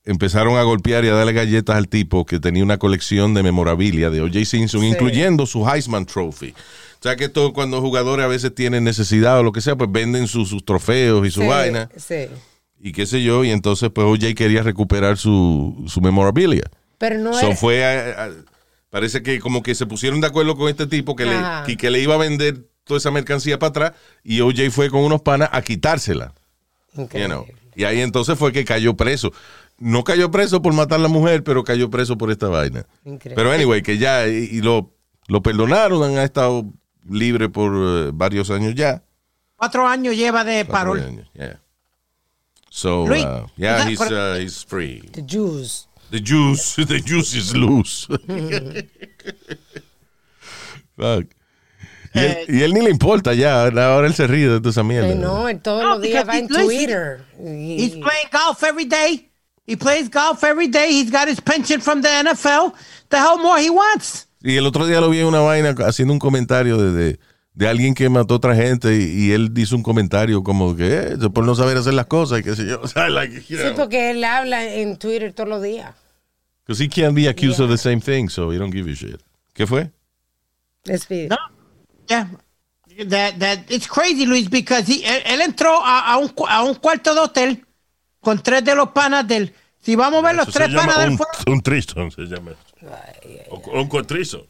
empezaron 0.06 0.56
a 0.56 0.62
golpear 0.62 1.04
y 1.04 1.08
a 1.08 1.16
darle 1.16 1.34
galletas 1.34 1.78
al 1.78 1.88
tipo 1.88 2.28
que 2.28 2.40
tenía 2.40 2.64
una 2.64 2.78
colección 2.78 3.34
de 3.34 3.42
memorabilia 3.42 4.12
de 4.12 4.22
O.J. 4.22 4.46
Simpson, 4.46 4.84
incluyendo 4.84 5.48
su 5.48 5.68
Heisman 5.68 6.06
Trophy. 6.06 6.54
O 7.00 7.02
sea 7.02 7.16
que 7.16 7.26
esto 7.26 7.54
cuando 7.54 7.80
jugadores 7.82 8.26
a 8.26 8.28
veces 8.28 8.54
tienen 8.54 8.84
necesidad 8.84 9.40
o 9.40 9.44
lo 9.44 9.52
que 9.54 9.62
sea, 9.62 9.76
pues 9.78 9.90
venden 9.92 10.28
sus, 10.28 10.50
sus 10.50 10.66
trofeos 10.66 11.26
y 11.26 11.32
su 11.32 11.42
Sí, 11.42 11.48
vaina 11.48 11.90
Sí. 11.96 12.28
y 12.80 12.92
qué 12.92 13.06
sé 13.06 13.24
yo, 13.24 13.44
y 13.46 13.52
entonces 13.52 13.90
pues 13.94 14.06
O.J. 14.06 14.34
quería 14.36 14.64
recuperar 14.64 15.18
su, 15.18 15.86
su 15.88 16.02
memorabilia. 16.02 16.64
Pero 16.98 17.18
no 17.20 17.34
So, 17.34 17.48
era- 17.48 17.56
fue 17.56 17.86
a- 17.86 18.26
a- 18.26 18.30
parece 18.90 19.24
que 19.24 19.40
como 19.40 19.64
que 19.64 19.76
se 19.76 19.86
pusieron 19.86 20.20
de 20.20 20.28
acuerdo 20.28 20.58
con 20.58 20.68
este 20.68 20.88
tipo 20.88 21.16
que 21.16 21.26
le, 21.26 21.38
que, 21.66 21.78
que 21.78 21.90
le 21.90 22.02
iba 22.02 22.16
a 22.16 22.18
vender 22.18 22.66
toda 22.84 22.98
esa 22.98 23.12
mercancía 23.12 23.60
para 23.60 23.70
atrás 23.70 23.94
y 24.24 24.42
O.J. 24.42 24.70
fue 24.72 24.90
con 24.90 25.02
unos 25.02 25.22
panas 25.22 25.48
a 25.54 25.62
quitársela. 25.62 26.34
you 26.96 27.08
know. 27.28 27.46
Y 27.76 27.86
ahí 27.86 28.02
entonces 28.02 28.38
fue 28.38 28.52
que 28.52 28.66
cayó 28.66 28.98
preso. 28.98 29.32
No 29.78 30.04
cayó 30.04 30.32
preso 30.32 30.62
por 30.62 30.74
matar 30.74 31.00
a 31.00 31.04
la 31.04 31.08
mujer, 31.08 31.46
pero 31.46 31.64
cayó 31.64 31.90
preso 31.90 32.18
por 32.18 32.30
esta 32.30 32.50
vaina. 32.50 32.86
Increíble. 33.06 33.36
Pero 33.36 33.52
anyway, 33.54 33.82
que 33.82 33.98
ya, 33.98 34.28
y, 34.28 34.50
y 34.52 34.62
lo, 34.62 34.92
lo 35.28 35.42
perdonaron, 35.42 36.18
ha 36.18 36.24
estado 36.26 36.66
libre 37.08 37.50
por 37.50 37.72
eh, 37.76 38.12
varios 38.14 38.50
años 38.50 38.74
ya. 38.76 39.04
Cuatro 39.56 39.86
años 39.88 40.16
lleva 40.16 40.44
de 40.44 40.66
parol. 40.66 41.26
yeah. 41.34 41.60
So, 42.72 43.06
Luis, 43.08 43.24
uh, 43.26 43.48
yeah, 43.58 43.78
¿verdad? 43.78 43.90
he's, 43.90 44.02
uh, 44.02 44.38
he's 44.40 44.64
free. 44.64 45.02
The 45.12 45.22
Jews. 45.24 45.88
The 46.12 46.20
juice, 46.20 46.76
the 46.88 47.00
juice 47.00 47.34
is 47.36 47.56
loose. 47.56 48.08
Fuck. 50.98 51.28
Y, 52.16 52.20
él, 52.20 52.38
y 52.48 52.62
él 52.64 52.74
ni 52.74 52.82
le 52.82 52.90
importa 52.90 53.34
ya, 53.36 53.62
ahora 53.66 54.08
él 54.08 54.16
se 54.16 54.26
ríe 54.26 54.50
de 54.50 54.58
toda 54.60 54.72
esa 54.72 54.82
mierda. 54.84 55.14
No, 55.14 55.48
él 55.48 55.62
todos 55.62 55.84
No, 55.84 55.90
los 55.90 56.02
días 56.02 56.28
va 56.28 56.38
en. 56.40 56.48
Twitter. 56.48 57.24
He's 57.38 57.92
playing 57.92 58.30
golf 58.32 58.64
every 58.64 58.86
day. 58.86 59.30
He 59.68 59.76
plays 59.76 60.10
golf 60.10 60.44
every 60.44 60.68
day. 60.68 60.92
He's 60.92 61.12
got 61.12 61.28
his 61.28 61.40
pension 61.40 61.80
from 61.80 62.02
the 62.02 62.08
NFL. 62.10 62.74
The 63.10 63.18
hell 63.18 63.38
more 63.38 63.60
he 63.60 63.70
wants. 63.70 64.26
Y 64.42 64.56
el 64.56 64.66
otro 64.66 64.86
día 64.88 65.02
lo 65.02 65.10
vi 65.10 65.20
en 65.20 65.26
una 65.26 65.40
vaina 65.42 65.76
haciendo 65.86 66.14
un 66.14 66.20
comentario 66.20 66.78
de, 66.78 66.92
de, 66.94 67.20
de 67.54 67.68
alguien 67.68 67.94
que 67.94 68.08
mató 68.10 68.36
a 68.36 68.38
otra 68.38 68.56
gente 68.56 68.96
y, 68.96 69.28
y 69.28 69.32
él 69.32 69.52
hizo 69.58 69.76
un 69.76 69.84
comentario 69.84 70.44
como 70.44 70.76
que 70.76 70.98
eh, 70.98 71.18
por 71.34 71.46
no 71.46 71.56
saber 71.56 71.76
hacer 71.78 71.94
las 71.94 72.06
cosas 72.06 72.40
y 72.40 72.44
qué 72.44 72.56
sé 72.56 72.66
yo. 72.66 72.80
O 72.84 72.88
sea, 72.88 73.10
like, 73.10 73.36
you 73.50 73.58
Sí, 73.58 73.64
porque 73.76 74.12
él 74.12 74.24
habla 74.24 74.64
en 74.66 74.98
Twitter 74.98 75.34
todos 75.34 75.50
los 75.50 75.62
días. 75.64 75.94
'cause 76.66 76.84
he 76.84 76.88
can't 76.88 77.16
be 77.16 77.28
accused 77.28 77.58
Yeah. 77.58 77.66
of 77.66 77.72
the 77.72 77.78
same 77.78 78.00
thing, 78.00 78.30
so 78.30 78.52
he 78.54 78.58
don't 78.58 78.72
give 78.74 78.90
a 78.90 78.94
shit. 78.94 79.20
¿Qué 79.54 79.66
fue? 79.68 79.92
No. 80.86 81.38
Yeah. 82.08 82.30
That, 83.10 83.40
that, 83.40 83.60
it's 83.70 83.88
crazy, 83.88 84.26
Luis, 84.26 84.50
because 84.50 84.86
he, 84.88 85.04
él, 85.06 85.22
él 85.26 85.42
entró 85.42 85.84
a, 85.84 86.14
a 86.14 86.18
un, 86.18 86.32
a 86.48 86.64
un 86.64 86.76
cuarto 86.76 87.14
de 87.14 87.20
hotel 87.22 87.66
con 88.20 88.40
tres 88.42 88.64
de 88.64 88.76
los 88.76 88.90
panas 88.92 89.28
de 89.28 89.38
él. 89.38 89.54
Si 89.82 89.96
vamos 89.96 90.22
a 90.24 90.28
ver 90.28 90.36
los 90.36 90.48
Eso 90.50 90.60
tres 90.60 90.74
panas 90.76 90.98
de 90.98 91.04
él 91.06 91.10
un, 91.12 91.18
fueron- 91.18 91.36
un 91.54 91.62
tristón, 91.62 92.12
se 92.12 92.22
llama. 92.24 92.52
O, 93.50 93.80
un 93.80 93.88
cotrizo. 93.88 94.48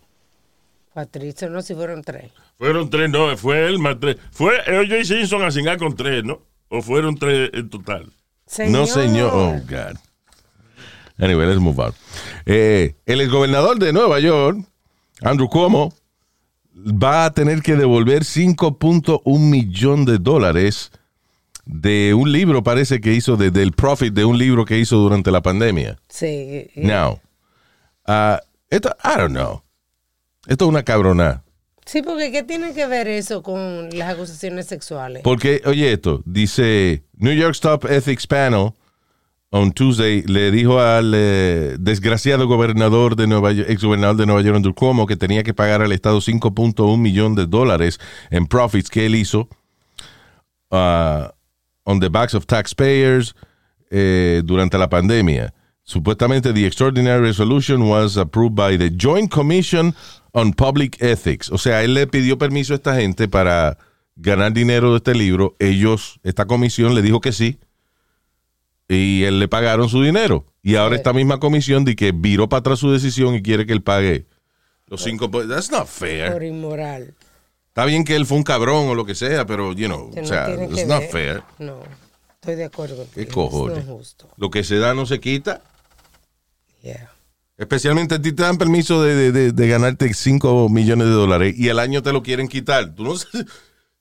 Patricio, 0.94 1.50
no, 1.50 1.62
si 1.62 1.74
fueron 1.76 2.04
tres. 2.04 2.32
Fueron 2.58 2.90
tres, 2.90 3.10
no, 3.10 3.36
fue 3.38 3.68
él 3.68 3.80
más 3.80 3.98
tres. 4.00 4.18
Fue 4.32 4.54
O.J. 4.60 5.04
Simpson 5.06 5.44
a 5.44 5.52
cingar 5.52 5.78
con 5.78 5.96
tres, 5.96 6.24
¿no? 6.24 6.42
O 6.70 6.82
fueron 6.82 7.16
tres 7.16 7.50
en 7.54 7.70
total. 7.70 8.12
No, 8.68 8.86
señor. 8.86 9.32
Oh, 9.34 9.60
God. 9.70 9.98
Anyway, 11.20 11.48
let's 11.48 11.60
move 11.60 11.80
on. 11.82 11.94
Eh, 12.46 12.96
el 13.06 13.22
exgobernador 13.22 13.78
de 13.78 13.94
Nueva 13.94 14.20
York, 14.20 14.58
Andrew 15.22 15.48
Cuomo, 15.50 15.94
va 16.76 17.26
a 17.26 17.32
tener 17.34 17.62
que 17.62 17.76
devolver 17.76 18.24
5.1 18.24 19.22
millón 19.40 20.06
de 20.06 20.18
dólares 20.18 20.92
de 21.66 22.14
un 22.14 22.32
libro, 22.32 22.64
parece 22.64 23.00
que 23.02 23.14
hizo, 23.14 23.36
de- 23.38 23.52
del 23.52 23.74
profit 23.74 24.14
de 24.14 24.26
un 24.26 24.38
libro 24.38 24.66
que 24.66 24.80
hizo 24.80 24.96
durante 24.98 25.30
la 25.30 25.42
pandemia. 25.42 26.00
Sí. 26.08 26.68
Now, 26.76 27.20
ah, 28.10 28.42
esto, 28.70 28.96
I 29.04 29.18
don't 29.18 29.32
know. 29.32 29.64
Esto 30.48 30.66
es 30.66 30.70
una 30.70 30.84
cabrona. 30.84 31.44
Sí, 31.86 32.02
porque 32.02 32.32
¿qué 32.32 32.44
tiene 32.44 32.74
que 32.74 32.86
ver 32.86 33.08
eso 33.08 33.42
con 33.42 33.90
las 33.98 34.14
acusaciones 34.14 34.68
sexuales? 34.68 35.24
Porque, 35.24 35.62
oye, 35.66 35.94
esto, 35.94 36.22
dice 36.26 37.04
New 37.18 37.34
York's 37.34 37.60
Top 37.60 37.86
Ethics 37.86 38.28
Panel 38.28 38.74
on 39.52 39.72
Tuesday 39.72 40.22
le 40.24 40.52
dijo 40.52 40.80
al 40.80 41.14
eh, 41.16 41.78
desgraciado 41.80 42.48
gobernador 42.48 43.16
de 43.16 43.26
Nueva 43.26 43.52
York, 43.52 43.70
ex 43.70 43.84
gobernador 43.84 44.18
de 44.18 44.26
Nueva 44.28 44.42
York, 44.42 44.56
Andrew 44.56 44.76
Cuomo, 44.76 45.08
que 45.08 45.16
tenía 45.16 45.42
que 45.44 45.54
pagar 45.54 45.82
al 45.82 45.92
Estado 45.92 46.20
5.1 46.20 46.98
millón 46.98 47.34
de 47.34 47.48
dólares 47.48 48.00
en 48.30 48.46
profits 48.46 48.90
que 48.90 49.08
él 49.08 49.16
hizo 49.16 49.50
ah, 50.70 51.34
on 51.84 52.00
the 52.00 52.10
backs 52.10 52.36
of 52.36 52.46
taxpayers 52.46 53.36
eh, 53.90 54.44
durante 54.46 54.78
la 54.78 54.90
pandemia. 54.90 55.54
Supuestamente, 55.90 56.54
the 56.54 56.68
extraordinary 56.68 57.20
resolution 57.20 57.82
was 57.90 58.16
approved 58.16 58.54
by 58.56 58.78
the 58.78 58.92
Joint 58.96 59.32
Commission 59.32 59.96
on 60.34 60.54
Public 60.54 61.02
Ethics. 61.02 61.52
O 61.52 61.58
sea, 61.58 61.82
él 61.84 61.96
le 61.96 62.06
pidió 62.06 62.38
permiso 62.38 62.74
a 62.74 62.76
esta 62.76 62.96
gente 62.96 63.28
para 63.28 63.76
ganar 64.16 64.54
dinero 64.54 64.92
de 64.92 64.98
este 64.98 65.16
libro. 65.16 65.56
Ellos, 65.58 66.20
esta 66.24 66.46
comisión 66.46 66.94
le 66.94 67.02
dijo 67.02 67.22
que 67.22 67.32
sí. 67.32 67.58
Y 68.88 69.24
él 69.24 69.40
le 69.40 69.48
pagaron 69.48 69.90
su 69.90 70.04
dinero. 70.04 70.46
Y 70.62 70.76
ahora 70.76 70.96
esta 70.96 71.12
misma 71.12 71.40
comisión 71.40 71.86
de 71.86 71.96
que 71.96 72.12
viró 72.12 72.48
para 72.48 72.60
atrás 72.60 72.78
su 72.78 72.92
decisión 72.92 73.34
y 73.34 73.42
quiere 73.42 73.66
que 73.66 73.74
él 73.74 73.82
pague 73.82 74.28
los 74.86 75.02
cinco. 75.02 75.32
po- 75.32 75.48
That's 75.48 75.72
not 75.72 75.88
fair. 75.88 76.32
Por 76.34 76.44
inmoral. 76.44 77.16
Está 77.70 77.86
bien 77.86 78.04
que 78.04 78.16
él 78.16 78.28
fue 78.28 78.38
un 78.38 78.44
cabrón 78.44 78.90
o 78.90 78.94
lo 78.94 79.06
que 79.06 79.16
sea, 79.16 79.48
pero, 79.48 79.74
you 79.74 79.88
know, 79.88 80.12
Que 80.12 80.20
o 80.20 80.22
no 80.22 80.28
sea, 80.28 80.50
it's 80.70 80.86
not 80.88 81.00
ver. 81.02 81.10
fair. 81.12 81.44
No, 81.58 81.80
estoy 82.36 82.54
de 82.58 82.66
acuerdo. 82.66 83.08
¿Qué 83.16 83.26
cojones? 83.28 83.78
No 83.78 83.82
es 83.94 84.00
justo. 84.00 84.30
Lo 84.38 84.52
que 84.52 84.64
se 84.64 84.78
da 84.78 84.94
no 84.94 85.08
se 85.08 85.20
quita. 85.20 85.64
Yeah. 86.82 87.10
Especialmente 87.58 88.16
a 88.16 88.22
ti 88.22 88.32
te 88.32 88.44
dan 88.44 88.58
permiso 88.58 89.02
de, 89.04 89.16
de- 89.16 89.32
de- 89.34 89.52
de 89.52 89.68
ganarte 89.68 90.14
5 90.14 90.70
millones 90.70 91.08
de 91.08 91.14
dólares 91.14 91.54
y 91.58 91.68
al 91.70 91.80
año 91.80 92.02
te 92.02 92.14
lo 92.14 92.24
quieren 92.24 92.48
quitar. 92.48 92.94
Tú 92.96 93.04
no 93.04 93.16
sabes- 93.18 93.46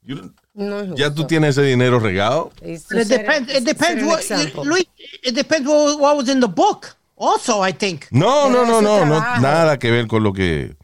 you 0.03 0.33
No 0.55 0.95
ya 0.97 1.13
tú 1.13 1.25
tienes 1.25 1.51
ese 1.57 1.63
dinero 1.67 1.99
regado. 2.01 2.53
It 2.63 2.81
depends. 3.09 3.53
It 3.55 3.65
depends 3.65 4.05
what. 4.05 4.65
Luis. 4.65 4.87
It 5.23 5.35
depends 5.35 5.69
what, 5.69 5.99
what 6.01 6.17
was 6.17 6.29
in 6.29 6.41
the 6.41 6.47
book. 6.49 6.97
Also, 7.17 7.65
I 7.67 7.73
think. 7.73 8.05
No, 8.13 8.49
no, 8.49 8.65
no, 8.65 8.81
no, 8.81 9.05
no, 9.05 9.21
nada 9.41 9.77
que 9.79 9.91
ver 9.91 10.07
con 10.07 10.23
lo 10.23 10.33
que... 10.33 10.77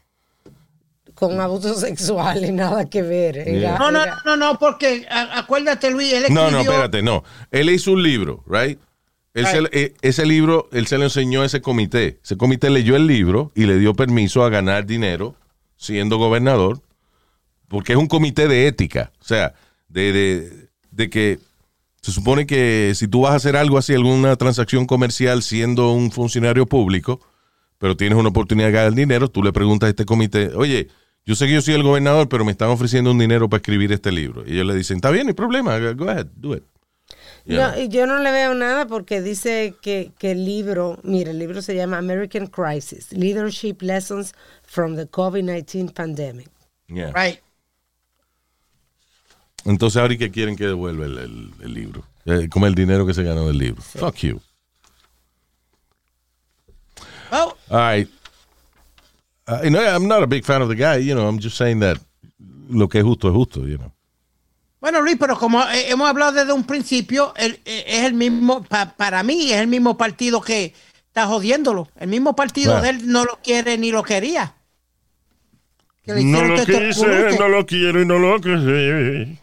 Con 1.13 1.39
abusos 1.39 1.79
sexuales, 1.79 2.51
nada 2.51 2.89
que 2.89 3.01
ver. 3.01 3.37
Era- 3.37 3.51
Yeah. 3.59 3.77
No, 3.79 3.89
no, 3.89 4.03
era- 4.03 4.21
no, 4.25 4.35
no, 4.35 4.59
porque 4.59 5.05
acuérdate, 5.09 5.89
Luis. 5.91 6.11
Él 6.11 6.25
No, 6.29 6.51
no, 6.51 6.59
escribió- 6.59 6.71
espérate, 6.73 7.01
no. 7.01 7.23
Él 7.51 7.69
hizo 7.69 7.93
un 7.93 8.03
libro, 8.03 8.43
right? 8.47 8.77
Él 9.35 9.45
se- 9.51 9.69
eh, 9.79 9.93
ese 10.01 10.25
libro, 10.25 10.67
él 10.71 10.87
se 10.87 10.97
lo 10.97 11.03
enseñó 11.03 11.43
a 11.43 11.45
ese 11.45 11.61
comité. 11.61 12.19
Ese 12.23 12.37
comité 12.37 12.69
leyó 12.71 12.95
el 12.95 13.05
libro 13.05 13.51
y 13.53 13.65
le 13.65 13.77
dio 13.77 13.93
permiso 13.93 14.43
a 14.43 14.49
ganar 14.49 14.87
dinero 14.87 15.35
siendo 15.77 16.17
gobernador, 16.17 16.81
porque 17.67 17.93
es 17.93 17.99
un 17.99 18.07
comité 18.07 18.47
de 18.47 18.65
ética. 18.67 19.11
O 19.21 19.23
sea, 19.25 19.53
de, 19.89 20.11
de- 20.11 20.69
de 20.91 21.09
que 21.09 21.39
se 22.01 22.11
supone 22.11 22.45
que 22.47 22.93
si 22.95 23.07
tú 23.07 23.21
vas 23.21 23.33
a 23.33 23.35
hacer 23.35 23.55
algo 23.57 23.77
así, 23.77 23.93
alguna 23.93 24.35
transacción 24.35 24.85
comercial 24.85 25.43
siendo 25.43 25.91
un 25.91 26.11
funcionario 26.11 26.65
público, 26.65 27.19
pero 27.77 27.97
tienes 27.97 28.17
una 28.17 28.29
oportunidad 28.29 28.67
de 28.67 28.73
ganar 28.73 28.93
dinero, 28.93 29.27
tú 29.27 29.43
le 29.43 29.51
preguntas 29.51 29.87
a 29.87 29.89
este 29.89 30.05
comité, 30.05 30.51
oye, 30.55 30.87
yo 31.25 31.35
sé 31.35 31.47
que 31.47 31.53
yo 31.53 31.61
soy 31.61 31.73
el 31.73 31.83
gobernador, 31.83 32.29
pero 32.29 32.45
me 32.45 32.51
están 32.51 32.69
ofreciendo 32.69 33.11
un 33.11 33.17
dinero 33.17 33.49
para 33.49 33.57
escribir 33.57 33.91
este 33.91 34.11
libro. 34.11 34.43
Y 34.47 34.53
ellos 34.53 34.67
le 34.67 34.75
dicen, 34.75 34.97
está 34.97 35.09
bien, 35.09 35.25
no 35.25 35.29
hay 35.31 35.33
problema, 35.33 35.77
go 35.93 36.07
ahead, 36.09 36.27
do 36.35 36.55
it. 36.55 36.63
No, 37.45 37.79
yo 37.85 38.07
no 38.07 38.17
le 38.19 38.31
veo 38.31 38.55
nada 38.55 38.87
porque 38.87 39.21
dice 39.21 39.75
que, 39.81 40.11
que 40.17 40.31
el 40.31 40.45
libro, 40.45 40.99
mire, 41.03 41.29
el 41.31 41.37
libro 41.39 41.61
se 41.61 41.75
llama 41.75 41.97
American 41.99 42.47
Crisis, 42.47 43.11
Leadership 43.11 43.81
Lessons 43.81 44.33
from 44.63 44.95
the 44.95 45.05
COVID-19 45.05 45.93
Pandemic. 45.93 46.49
Yeah. 46.87 47.11
Right. 47.13 47.39
Entonces 49.65 49.99
ahora 50.01 50.13
¿y 50.13 50.17
qué 50.17 50.31
quieren 50.31 50.55
que 50.55 50.65
devuelva 50.67 51.05
el, 51.05 51.17
el- 51.17 51.51
el 51.61 51.73
libro. 51.73 52.03
Eh, 52.25 52.49
como 52.49 52.65
el 52.67 52.73
dinero 52.75 53.05
que 53.05 53.13
se 53.13 53.23
ganó 53.23 53.45
del 53.47 53.57
libro. 53.59 53.81
Fuck 53.81 54.15
you. 54.17 54.41
Well, 57.31 57.55
All 57.69 57.77
right. 57.79 58.07
Uh, 59.47 59.59
you 59.63 59.69
know, 59.69 59.81
I'm 59.83 60.07
not 60.07 60.23
a 60.23 60.27
big 60.27 60.43
fan 60.45 60.61
of 60.61 60.69
the 60.69 60.75
guy, 60.75 60.97
you 60.97 61.13
know, 61.13 61.27
I'm 61.27 61.39
just 61.39 61.57
saying 61.57 61.79
that 61.81 61.97
lo 62.69 62.87
que 62.87 62.99
es 62.99 63.05
justo 63.05 63.27
es 63.27 63.33
justo, 63.35 63.65
you 63.67 63.77
know. 63.77 63.91
Bueno, 64.85 65.01
Luis, 65.01 65.17
pero 65.19 65.35
como 65.35 65.63
eh, 65.63 65.89
hemos 65.89 66.07
hablado 66.07 66.31
desde 66.33 66.53
un 66.53 66.63
principio, 66.63 67.33
el- 67.37 67.59
eh, 67.65 67.85
es 67.87 68.03
el 68.03 68.13
mismo, 68.13 68.61
pa- 68.61 68.93
para 68.95 69.23
mí 69.23 69.51
es 69.51 69.57
el 69.59 69.65
mismo 69.65 69.97
partido 69.97 70.39
que 70.41 70.75
está 71.07 71.25
jodiéndolo. 71.25 71.89
El 71.95 72.07
mismo 72.09 72.35
partido 72.35 72.73
Claro. 72.73 72.83
de 72.83 72.89
él 72.91 73.07
no 73.11 73.25
lo 73.25 73.39
quiere 73.43 73.79
ni 73.79 73.89
lo 73.89 74.03
quería. 74.03 74.53
Que 76.03 76.13
le 76.13 76.23
No 76.25 76.43
lo 76.43 76.63
quise, 76.63 77.35
no 77.39 77.47
lo 77.49 77.65
quiero 77.65 77.99
y 77.99 78.05
no 78.05 78.19
lo 78.19 78.39
quise. 78.39 79.39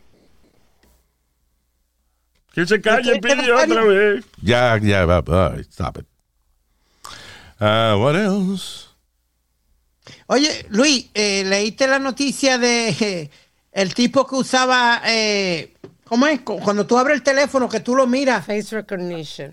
Que 2.55 2.65
se 2.65 2.81
calle, 2.81 3.15
¿Qué- 3.15 3.21
qué 3.21 3.35
pidió 3.35 3.55
Nazario? 3.57 3.75
otra 3.81 3.85
vez. 3.87 4.25
Ya, 4.43 4.79
ya, 4.81 5.05
va, 5.07 5.23
right, 5.57 5.67
stop 5.69 5.99
it. 5.99 6.07
Uh, 7.61 7.97
what 7.99 8.15
else? 8.15 8.87
Oye, 10.29 10.67
Luis, 10.69 11.11
eh, 11.15 11.43
leíste 11.45 11.89
la 11.89 11.99
noticia 11.99 12.59
de 12.59 12.91
eh, 12.91 13.31
el 13.73 13.95
tipo 13.95 14.27
que 14.27 14.37
usaba, 14.37 15.03
eh, 15.07 15.75
¿cómo 16.05 16.27
es? 16.27 16.41
Cu- 16.43 16.61
Cuando 16.61 16.87
tú 16.87 16.97
abres 16.99 17.17
el 17.17 17.23
teléfono, 17.23 17.69
que 17.69 17.81
tú 17.81 17.95
lo 17.97 18.07
miras, 18.07 18.45
Face 18.47 18.75
recognition. 18.77 19.53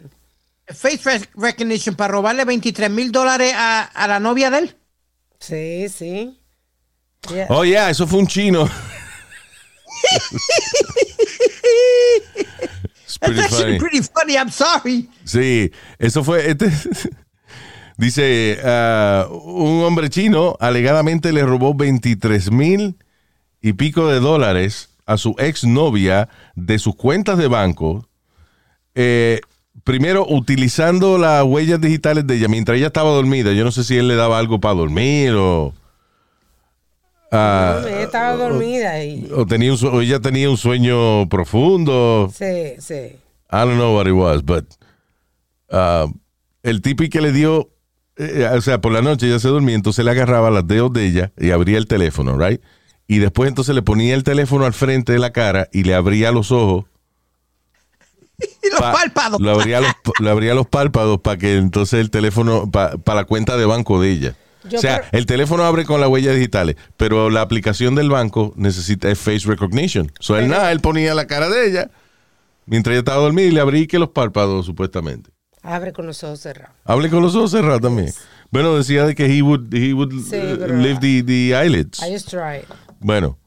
face 0.67 0.99
rec- 1.03 1.29
recognition, 1.35 1.95
para 1.95 2.11
robarle 2.13 2.45
23 2.45 2.89
mil 2.91 3.11
dólares 3.11 3.53
a, 3.55 3.83
a 3.83 4.07
la 4.07 4.19
novia 4.19 4.49
de 4.51 4.57
él. 4.59 4.75
Sí, 5.39 5.87
sí. 5.89 6.39
Yeah. 7.33 7.47
Oh, 7.49 7.63
yeah, 7.65 7.89
eso 7.89 8.05
fue 8.07 8.19
un 8.19 8.27
chino. 8.27 8.69
It's 13.03 13.17
pretty 13.17 13.35
That's 13.41 13.53
actually 13.53 13.77
funny. 13.77 13.79
pretty 13.79 14.01
funny, 14.01 14.37
I'm 14.37 14.49
sorry. 14.51 15.09
Sí, 15.25 15.71
eso 15.97 16.23
fue. 16.23 16.49
Este, 16.51 16.69
dice: 17.97 18.59
ah, 18.63 19.27
un 19.29 19.83
hombre 19.83 20.09
chino 20.09 20.55
alegadamente 20.59 21.33
le 21.33 21.43
robó 21.43 21.73
23 21.73 22.51
mil 22.51 22.95
y 23.61 23.73
pico 23.73 24.07
de 24.07 24.19
dólares 24.19 24.89
a 25.05 25.17
su 25.17 25.35
exnovia 25.39 26.29
de 26.55 26.79
sus 26.79 26.95
cuentas 26.95 27.37
de 27.37 27.47
banco. 27.47 28.07
eh, 28.95 29.41
primero, 29.83 30.25
utilizando 30.27 31.17
las 31.17 31.43
huellas 31.43 31.81
digitales 31.81 32.27
de 32.27 32.35
ella 32.35 32.47
mientras 32.47 32.77
ella 32.77 32.87
estaba 32.87 33.09
dormida. 33.11 33.53
Yo 33.53 33.63
no 33.63 33.71
sé 33.71 33.83
si 33.83 33.97
él 33.97 34.07
le 34.07 34.15
daba 34.15 34.37
algo 34.37 34.59
para 34.59 34.75
dormir 34.75 35.33
o. 35.35 35.73
ah, 37.31 37.79
No, 37.81 37.87
ella 37.87 38.03
estaba 38.03 38.35
dormida 38.35 39.03
y... 39.03 39.29
o 39.33 39.45
tenía 39.45 39.73
un 39.73 39.79
o 39.85 40.01
ella 40.01 40.19
tenía 40.19 40.49
un 40.49 40.57
sueño 40.57 41.27
profundo. 41.29 42.31
Sí, 42.33 42.75
sí. 42.79 42.93
I 43.51 43.57
don't 43.65 43.75
know 43.77 43.95
what 43.95 44.05
it 44.07 44.13
was, 44.13 44.43
but 44.43 44.65
uh, 45.71 46.07
el 46.61 46.81
tipo 46.81 47.03
y 47.03 47.09
que 47.09 47.21
le 47.21 47.31
dio, 47.31 47.69
eh, 48.17 48.47
o 48.55 48.61
sea, 48.61 48.79
por 48.79 48.91
la 48.91 49.01
noche 49.01 49.27
ella 49.27 49.39
se 49.39 49.47
dormía, 49.47 49.75
entonces 49.75 50.05
le 50.05 50.11
agarraba 50.11 50.51
los 50.51 50.67
dedos 50.67 50.93
de 50.93 51.07
ella 51.07 51.31
y 51.37 51.49
abría 51.51 51.77
el 51.79 51.87
teléfono, 51.87 52.37
right? 52.37 52.61
Y 53.09 53.17
después 53.19 53.49
entonces 53.49 53.75
le 53.75 53.81
ponía 53.81 54.13
el 54.15 54.23
teléfono 54.23 54.63
al 54.65 54.73
frente 54.73 55.11
de 55.11 55.19
la 55.19 55.31
cara 55.31 55.67
y 55.73 55.83
le 55.83 55.95
abría 55.95 56.31
los 56.31 56.51
ojos. 56.53 56.85
Y 58.63 58.69
los 58.69 58.79
pa- 58.79 58.93
párpados. 58.93 59.41
Le 59.41 59.51
abría 59.51 59.81
los, 59.81 59.91
le 60.19 60.29
abría 60.29 60.53
los 60.53 60.67
párpados 60.67 61.19
para 61.19 61.37
que 61.37 61.57
entonces 61.57 61.99
el 61.99 62.09
teléfono, 62.09 62.69
para 62.71 62.95
la 63.13 63.23
cuenta 63.25 63.57
de 63.57 63.65
banco 63.65 63.99
de 64.01 64.11
ella. 64.11 64.35
Yo 64.69 64.77
o 64.77 64.81
sea, 64.81 64.99
creo- 64.99 65.09
el 65.19 65.25
teléfono 65.25 65.63
abre 65.63 65.83
con 65.85 65.99
las 65.99 66.09
huellas 66.09 66.35
digitales, 66.35 66.75
pero 66.95 67.29
la 67.29 67.41
aplicación 67.41 67.95
del 67.95 68.09
banco 68.09 68.53
necesita 68.55 69.09
es 69.09 69.19
face 69.19 69.41
recognition. 69.45 70.11
So, 70.19 70.37
él 70.37 70.47
nada, 70.47 70.71
él 70.71 70.79
ponía 70.79 71.13
la 71.15 71.27
cara 71.27 71.49
de 71.49 71.67
ella 71.67 71.89
mientras 72.65 72.93
ella 72.93 72.99
estaba 72.99 73.21
dormida 73.23 73.47
y 73.47 73.51
le 73.51 73.59
abría 73.61 73.87
que 73.87 73.99
los 73.99 74.09
párpados, 74.09 74.65
supuestamente. 74.65 75.31
Abre 75.61 75.91
con 75.91 76.05
los 76.07 76.23
ojos 76.23 76.39
cerrados. 76.39 76.75
Hable 76.85 77.09
con 77.09 77.21
los 77.21 77.35
ojos 77.35 77.51
cerrados 77.51 77.81
también. 77.81 78.13
Bueno, 78.51 78.75
decía 78.77 79.05
de 79.05 79.15
que 79.15 79.25
he 79.25 79.41
would, 79.41 79.73
he 79.73 79.93
would 79.93 80.11
Sí, 80.11 80.35
uh, 80.37 80.57
pero- 80.59 80.77
lift 80.77 81.01
the, 81.01 81.23
the 81.23 81.53
eyelids. 81.55 82.01
I 82.01 82.11
just 82.13 82.29
tried. 82.29 82.63
Bueno, 82.99 83.37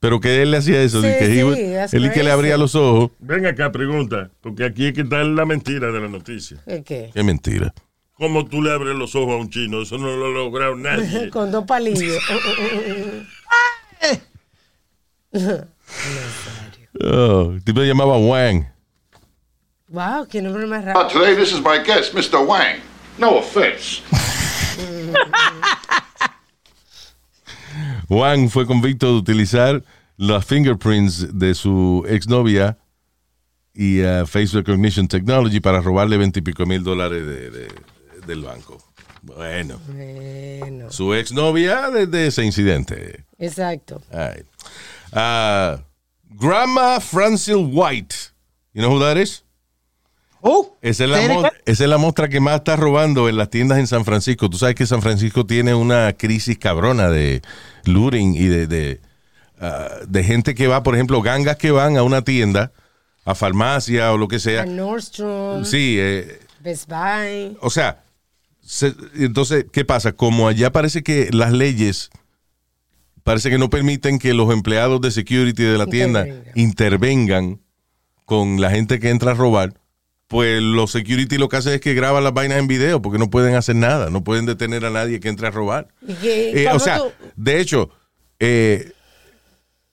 pero 0.00 0.20
que 0.20 0.42
él 0.42 0.50
le 0.50 0.58
hacía 0.58 0.80
eso, 0.82 1.00
Sí, 1.02 1.08
que 1.18 1.26
sí, 1.26 1.38
would- 1.42 1.72
that's 1.74 1.94
él 1.94 2.06
y 2.06 2.10
que 2.10 2.22
le 2.22 2.30
abría 2.30 2.56
los 2.56 2.74
ojos. 2.74 3.10
Ven 3.18 3.46
acá, 3.46 3.70
pregunta, 3.72 4.30
porque 4.40 4.64
aquí 4.64 4.86
es 4.86 4.92
que 4.94 5.02
está 5.02 5.22
la 5.24 5.44
mentira 5.44 5.90
de 5.92 6.00
la 6.00 6.08
noticia. 6.08 6.62
¿El 6.66 6.82
qué? 6.84 7.10
Qué 7.12 7.22
mentira. 7.22 7.72
¿Cómo 8.14 8.44
tú 8.46 8.62
le 8.62 8.72
abres 8.72 8.96
los 8.96 9.14
ojos 9.14 9.34
a 9.34 9.36
un 9.36 9.48
chino? 9.50 9.82
Eso 9.82 9.96
no 9.98 10.08
lo 10.16 10.26
ha 10.26 10.30
logrado 10.30 10.74
nadie. 10.74 11.30
Con 11.32 11.50
dos 11.52 11.64
palillos. 11.64 12.18
Oh, 17.00 17.52
el 17.54 17.62
tipo 17.62 17.80
se 17.80 17.86
llamaba 17.86 18.16
Wang. 18.18 18.64
wow, 19.88 20.26
qué 20.26 20.42
nombre 20.42 20.66
más 20.66 20.82
Uh, 20.82 20.86
raro. 20.86 21.06
today, 21.08 21.36
this 21.36 21.52
is 21.52 21.60
my 21.60 21.78
guest, 21.84 22.12
Mr. 22.14 22.44
Wang. 22.44 22.80
No 23.18 23.38
offense. 23.38 24.02
Wang 28.08 28.48
fue 28.48 28.66
convicto 28.66 29.06
de 29.06 29.18
utilizar 29.18 29.82
las 30.16 30.44
fingerprints 30.44 31.38
de 31.38 31.54
su 31.54 32.04
exnovia 32.08 32.78
y 33.74 34.02
uh, 34.02 34.26
face 34.26 34.48
recognition 34.56 35.06
technology 35.06 35.60
para 35.60 35.80
robarle 35.80 36.16
veintipico 36.16 36.66
mil 36.66 36.82
dólares 36.82 37.24
de- 37.26 37.50
de- 37.50 37.68
del 38.26 38.42
banco. 38.42 38.78
Bueno, 39.22 39.78
Bueno, 39.88 40.90
su 40.90 41.12
exnovia 41.14 41.90
desde 41.90 42.26
ese 42.28 42.44
incidente. 42.44 43.24
exacto. 43.38 44.00
Right. 44.10 44.46
Uh, 45.12 45.80
Grandma 46.30 47.00
Francil 47.00 47.68
White. 47.72 48.14
You 48.74 48.82
know 48.82 48.92
who 48.94 49.00
that 49.00 49.16
is? 49.16 49.44
Oh, 50.40 50.76
Esa 50.82 51.04
es, 51.04 51.10
la 51.10 51.18
¿Tiene 51.18 51.34
mo- 51.34 51.42
que- 51.42 51.50
esa 51.66 51.84
es 51.84 51.90
la 51.90 51.98
mostra 51.98 52.28
que 52.28 52.38
más 52.38 52.56
está 52.56 52.76
robando 52.76 53.28
en 53.28 53.36
las 53.36 53.50
tiendas 53.50 53.78
en 53.78 53.88
San 53.88 54.04
Francisco. 54.04 54.48
Tú 54.48 54.56
sabes 54.56 54.76
que 54.76 54.86
San 54.86 55.02
Francisco 55.02 55.44
tiene 55.46 55.74
una 55.74 56.12
crisis 56.12 56.56
cabrona 56.58 57.08
de 57.08 57.42
looting 57.88 58.34
y 58.34 58.46
de, 58.46 58.66
de, 58.66 59.00
ah, 59.60 59.88
de 60.06 60.24
gente 60.24 60.54
que 60.54 60.66
va, 60.68 60.82
por 60.82 60.94
ejemplo, 60.94 61.20
gangas 61.22 61.56
que 61.56 61.70
van 61.70 61.96
a 61.96 62.02
una 62.02 62.22
tienda, 62.22 62.72
a 63.24 63.34
farmacia 63.34 64.12
o 64.12 64.18
lo 64.18 64.28
que 64.28 64.36
A 64.36 64.40
sea. 64.40 64.66
Nordstrom, 64.66 65.64
Sí, 65.64 65.96
eh, 65.98 66.38
Best 66.60 66.88
Buy. 66.88 67.56
o 67.60 67.70
sea, 67.70 68.02
se- 68.62 68.94
entonces, 69.16 69.66
¿qué 69.72 69.84
pasa? 69.84 70.12
Como 70.12 70.48
allá 70.48 70.70
parece 70.72 71.02
que 71.02 71.28
las 71.32 71.52
leyes 71.52 72.10
parece 73.24 73.50
que 73.50 73.58
no 73.58 73.68
permiten 73.68 74.18
que 74.18 74.32
los 74.32 74.52
empleados 74.52 75.00
de 75.02 75.10
security 75.10 75.62
de 75.62 75.76
la 75.78 75.86
tienda 75.86 76.26
Intervengan. 76.26 76.52
intervengan 76.58 77.60
con 78.24 78.60
la 78.60 78.70
gente 78.70 78.98
que 79.00 79.10
entra 79.10 79.32
a 79.32 79.34
robar, 79.34 79.74
pues 80.28 80.60
los 80.62 80.90
security 80.92 81.36
lo 81.38 81.48
que 81.48 81.56
hacen 81.56 81.72
es 81.74 81.80
que 81.80 81.94
graban 81.94 82.22
las 82.22 82.32
vainas 82.34 82.58
en 82.58 82.68
video 82.68 83.02
porque 83.02 83.18
no 83.18 83.30
pueden 83.30 83.54
hacer 83.56 83.74
nada, 83.76 84.10
no 84.10 84.22
pueden 84.22 84.46
detener 84.46 84.84
a 84.84 84.90
nadie 84.90 85.18
que 85.20 85.28
entre 85.28 85.46
a 85.48 85.50
robar. 85.50 85.88
¿Y 86.06 86.14
qué- 86.14 86.62
Eh, 86.64 86.68
o 86.70 86.78
sea, 86.78 86.98
tú- 86.98 87.10
de 87.36 87.60
hecho, 87.60 87.90
eh, 88.38 88.92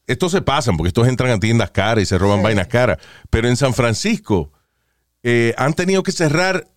estos 0.07 0.31
se 0.33 0.41
pasan 0.41 0.77
porque 0.77 0.89
estos 0.89 1.07
entran 1.07 1.31
a 1.31 1.39
tiendas 1.39 1.71
caras 1.71 2.03
y 2.03 2.05
se 2.05 2.17
roban 2.17 2.39
Sí. 2.39 2.43
vainas 2.43 2.67
caras. 2.67 2.97
Pero 3.29 3.47
en 3.47 3.55
San 3.57 3.73
Francisco 3.73 4.51
eh, 5.23 5.55
han 5.57 5.73
tenido 5.73 6.03
que 6.03 6.11
cerrar 6.11 6.67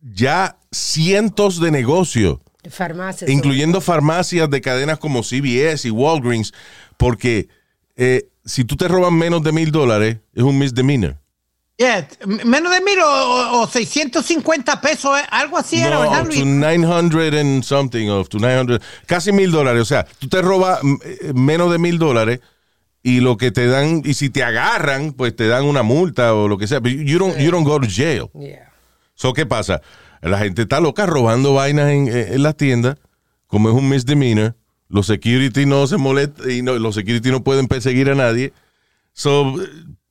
ya 0.00 0.56
cientos 0.72 1.60
de 1.60 1.70
negocios, 1.70 2.38
farmacias. 2.70 3.28
incluyendo 3.30 3.80
farmacias 3.82 4.48
de 4.48 4.60
cadenas 4.62 4.98
como 4.98 5.22
CVS 5.22 5.86
y 5.88 5.90
Walgreens, 5.90 6.54
porque 6.96 7.48
eh, 7.96 8.28
si 8.46 8.64
tú 8.64 8.76
te 8.76 8.88
roban 8.88 9.12
menos 9.18 9.42
de 9.42 9.52
mil 9.52 9.72
dólares, 9.72 10.18
es 10.34 10.42
un 10.42 10.56
misdemeanor. 10.58 11.18
Yeah, 11.78 12.06
menos 12.44 12.72
de 12.72 12.80
mil 12.80 12.98
o, 13.00 13.06
o- 13.08 13.62
o 13.62 13.66
650 13.68 14.80
pesos, 14.80 15.18
eh, 15.18 15.24
algo 15.30 15.56
así 15.58 15.76
era, 15.80 15.98
¿verdad, 16.00 16.18
No, 16.22 16.24
Luis? 16.26 16.38
to 16.40 16.44
900 16.46 17.34
and 17.34 17.62
something, 17.62 18.08
of 18.10 18.28
to 18.28 18.38
900, 18.38 18.80
casi 19.06 19.32
mil 19.32 19.50
dólares. 19.50 19.82
O 19.82 19.84
sea, 19.86 20.04
tú 20.18 20.28
te 20.28 20.42
robas 20.42 20.80
eh, 21.04 21.32
menos 21.34 21.70
de 21.72 21.78
mil 21.78 21.98
dólares 21.98 22.40
y 23.02 23.20
lo 23.20 23.36
que 23.36 23.50
te 23.52 23.66
dan, 23.68 24.02
y 24.04 24.14
si 24.14 24.28
te 24.28 24.42
agarran, 24.42 25.12
pues 25.12 25.34
te 25.34 25.46
dan 25.46 25.64
una 25.64 25.82
multa 25.82 26.34
o 26.34 26.48
lo 26.48 26.58
que 26.58 26.66
sea. 26.66 26.80
But 26.80 26.90
you 26.92 27.18
don't, 27.18 27.38
you 27.38 27.50
don't 27.50 27.64
go 27.66 27.80
to 27.80 27.86
jail. 27.88 28.28
Yeah. 28.34 28.72
So, 29.14 29.32
¿qué 29.32 29.46
pasa? 29.46 29.80
La 30.20 30.38
gente 30.38 30.62
está 30.62 30.80
loca 30.80 31.06
robando 31.06 31.54
vainas 31.54 31.90
en, 31.90 32.08
en- 32.08 32.32
en 32.34 32.42
las 32.42 32.56
tiendas, 32.56 32.96
como 33.46 33.68
es 33.68 33.74
un 33.74 33.88
misdemeanor. 33.88 34.56
Los 34.88 35.06
security 35.06 35.64
no 35.66 35.86
se 35.86 35.96
molestan 35.96 36.50
y 36.50 36.62
no, 36.62 36.72
los 36.78 36.94
security 36.96 37.30
no 37.30 37.44
pueden 37.44 37.68
perseguir 37.68 38.10
a 38.10 38.14
nadie. 38.14 38.52
So, 39.18 39.56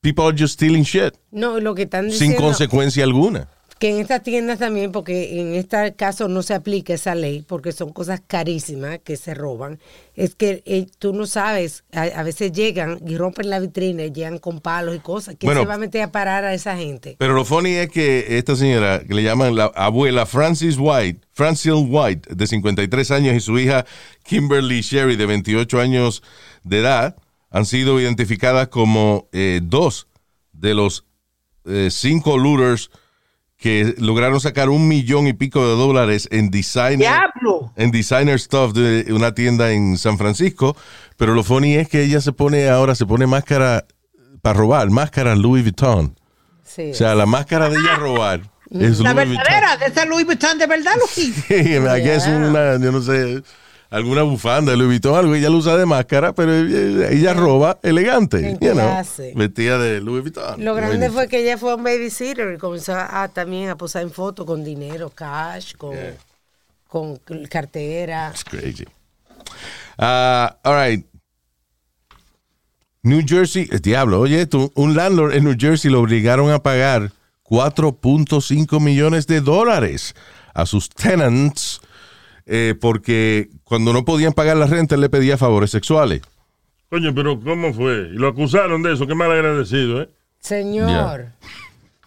people 0.02 0.24
are 0.26 0.36
just 0.36 0.52
stealing 0.54 0.84
shit 0.84 1.14
No, 1.30 1.60
lo 1.60 1.74
que 1.74 1.84
están 1.84 2.10
sin 2.10 2.28
diciendo, 2.28 2.42
consecuencia 2.42 3.04
alguna. 3.04 3.48
que 3.78 3.88
en 3.90 4.00
estas 4.00 4.22
tiendas 4.22 4.58
también, 4.58 4.92
porque 4.92 5.40
en 5.40 5.54
este 5.54 5.94
caso 5.94 6.28
no 6.28 6.42
se 6.42 6.52
aplica 6.52 6.92
esa 6.92 7.14
ley, 7.14 7.42
porque 7.46 7.72
son 7.72 7.92
cosas 7.92 8.20
carísimas 8.26 8.98
que 9.04 9.16
se 9.16 9.32
roban, 9.34 9.78
es 10.14 10.34
que 10.34 10.62
eh, 10.66 10.86
tú 10.98 11.14
no 11.14 11.26
sabes, 11.26 11.84
a, 11.92 12.02
a 12.02 12.22
veces 12.22 12.52
llegan 12.52 12.98
y 13.06 13.16
rompen 13.16 13.48
la 13.48 13.60
vitrina, 13.60 14.04
y 14.04 14.10
llegan 14.12 14.38
con 14.38 14.60
palos 14.60 14.94
y 14.96 14.98
cosas. 14.98 15.36
¿Quién 15.38 15.48
Bueno. 15.48 15.60
se 15.62 15.66
va 15.68 15.74
a 15.74 15.78
meter 15.78 16.02
a 16.02 16.12
parar 16.12 16.44
a 16.44 16.52
esa 16.52 16.76
gente? 16.76 17.16
Pero 17.18 17.32
lo 17.34 17.44
funny 17.46 17.70
es 17.76 17.88
que 17.88 18.36
esta 18.36 18.56
señora, 18.56 19.00
que 19.06 19.14
le 19.14 19.22
llaman 19.22 19.54
la 19.56 19.66
abuela 19.66 20.26
Francis 20.26 20.76
White, 20.78 21.20
Francis 21.32 21.72
White, 21.72 22.34
de 22.34 22.46
53 22.46 23.10
años, 23.12 23.34
y 23.36 23.40
su 23.40 23.58
hija 23.58 23.86
Kimberly 24.24 24.80
Sherry, 24.82 25.16
de 25.16 25.24
28 25.24 25.80
años 25.80 26.22
de 26.62 26.80
edad, 26.80 27.16
han 27.50 27.66
sido 27.66 28.00
identificadas 28.00 28.68
como 28.68 29.28
eh, 29.32 29.60
dos 29.62 30.08
de 30.52 30.74
los 30.74 31.04
eh, 31.64 31.88
cinco 31.90 32.38
looters 32.38 32.90
que 33.56 33.94
lograron 33.98 34.40
sacar 34.40 34.68
un 34.68 34.86
millón 34.86 35.26
y 35.26 35.32
pico 35.32 35.60
de 35.66 35.74
dólares 35.74 36.28
en 36.30 36.50
designer, 36.50 36.98
¡Diablo! 36.98 37.72
en 37.76 37.90
designer 37.90 38.38
stuff 38.38 38.72
de 38.72 39.12
una 39.12 39.34
tienda 39.34 39.72
en 39.72 39.98
San 39.98 40.16
Francisco. 40.16 40.76
Pero 41.16 41.34
lo 41.34 41.42
funny 41.42 41.74
es 41.74 41.88
que 41.88 42.02
ella 42.02 42.20
se 42.20 42.32
pone 42.32 42.68
ahora, 42.68 42.94
se 42.94 43.04
pone 43.04 43.26
máscara 43.26 43.84
para 44.42 44.58
robar, 44.58 44.90
máscara 44.90 45.34
Louis 45.34 45.64
Vuitton. 45.64 46.16
Sí. 46.62 46.92
O 46.92 46.94
sea, 46.94 47.16
la 47.16 47.26
máscara 47.26 47.68
de 47.68 47.76
ella 47.76 47.96
robar 47.96 48.42
es 48.70 49.00
La 49.00 49.12
Louis 49.12 49.30
verdadera, 49.30 49.76
de 49.76 49.86
esa 49.86 50.04
Louis 50.04 50.24
Vuitton 50.24 50.56
de 50.58 50.66
verdad, 50.66 50.92
Luis. 50.96 51.48
Vuitton. 51.48 51.88
Aquí 51.88 52.08
es 52.08 52.26
una, 52.26 52.78
yo 52.78 52.92
no 52.92 53.02
sé, 53.02 53.42
alguna 53.90 54.22
bufanda 54.22 54.74
Louis 54.76 54.88
Vuitton, 54.88 55.16
algo, 55.16 55.34
ella 55.34 55.48
lo 55.48 55.58
usa 55.58 55.76
de 55.76 55.86
máscara, 55.86 56.34
pero 56.34 56.54
ella, 56.54 57.10
ella 57.10 57.34
roba 57.34 57.78
elegante, 57.82 58.58
you 58.60 58.72
know, 58.72 59.02
vestida 59.34 59.78
de 59.78 60.00
Louis 60.00 60.22
Vuitton. 60.22 60.64
Lo 60.64 60.74
grande 60.74 61.10
fue 61.10 61.28
que 61.28 61.42
ella 61.42 61.56
fue 61.56 61.74
un 61.74 61.82
babysitter 61.82 62.54
y 62.54 62.58
comenzó 62.58 62.94
a, 62.94 63.28
también 63.28 63.70
a 63.70 63.76
posar 63.76 64.02
en 64.02 64.10
fotos 64.10 64.46
con 64.46 64.62
dinero, 64.62 65.10
cash, 65.10 65.74
con, 65.76 65.96
con 66.86 67.18
cartera. 67.48 68.30
It's 68.30 68.44
crazy. 68.44 68.84
Ah, 69.96 70.56
all 70.62 70.74
right. 70.74 71.04
New 73.02 73.22
Jersey, 73.26 73.68
eh, 73.70 73.78
diablo, 73.78 74.20
oye, 74.20 74.46
tú, 74.46 74.70
un 74.74 74.94
landlord 74.94 75.34
en 75.34 75.44
New 75.44 75.56
Jersey 75.58 75.90
lo 75.90 76.00
obligaron 76.00 76.50
a 76.50 76.62
pagar 76.62 77.12
4.5 77.44 78.80
millones 78.80 79.26
de 79.26 79.40
dólares 79.40 80.14
a 80.52 80.66
sus 80.66 80.90
tenants 80.90 81.80
eh, 82.48 82.74
porque 82.80 83.50
cuando 83.62 83.92
no 83.92 84.04
podían 84.04 84.32
pagar 84.32 84.56
la 84.56 84.66
renta 84.66 84.94
él 84.96 85.02
le 85.02 85.08
pedía 85.10 85.36
favores 85.36 85.70
sexuales. 85.70 86.22
Coño, 86.90 87.14
pero 87.14 87.38
¿cómo 87.38 87.72
fue? 87.74 88.08
Y 88.12 88.14
lo 88.14 88.28
acusaron 88.28 88.82
de 88.82 88.94
eso, 88.94 89.06
qué 89.06 89.14
mal 89.14 89.30
agradecido, 89.30 90.02
¿eh? 90.02 90.08
Señor. 90.40 91.26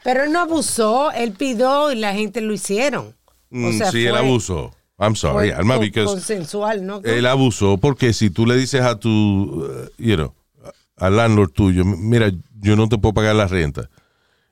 Pero 0.04 0.24
él 0.24 0.32
no 0.32 0.40
abusó, 0.42 1.12
él 1.12 1.34
pidió 1.34 1.92
y 1.92 1.96
la 1.96 2.14
gente 2.14 2.42
lo 2.42 2.54
hicieron. 2.54 3.08
O 3.08 3.14
Mm, 3.52 3.78
sea, 3.78 3.92
sí, 3.92 4.04
él 4.06 4.12
fue- 4.12 4.20
abusó. 4.20 4.72
I'm 4.98 5.16
sorry, 5.16 5.50
fue 5.50 5.54
Alma, 5.54 5.78
because 5.78 6.06
consensual, 6.12 6.86
¿no? 6.86 7.02
él 7.04 7.26
abusó 7.26 7.78
porque 7.78 8.14
si 8.14 8.30
tú 8.30 8.46
le 8.46 8.56
dices 8.56 8.82
a 8.82 9.00
tu, 9.00 9.10
uh, 9.10 9.90
you 9.98 10.16
know, 10.16 10.34
al 10.98 11.16
landlord 11.18 11.52
tuyo, 11.52 11.84
mira, 11.86 12.32
yo 12.60 12.76
no 12.76 12.88
te 12.88 12.98
puedo 13.00 13.14
pagar 13.14 13.36
la 13.36 13.48
renta. 13.48 13.90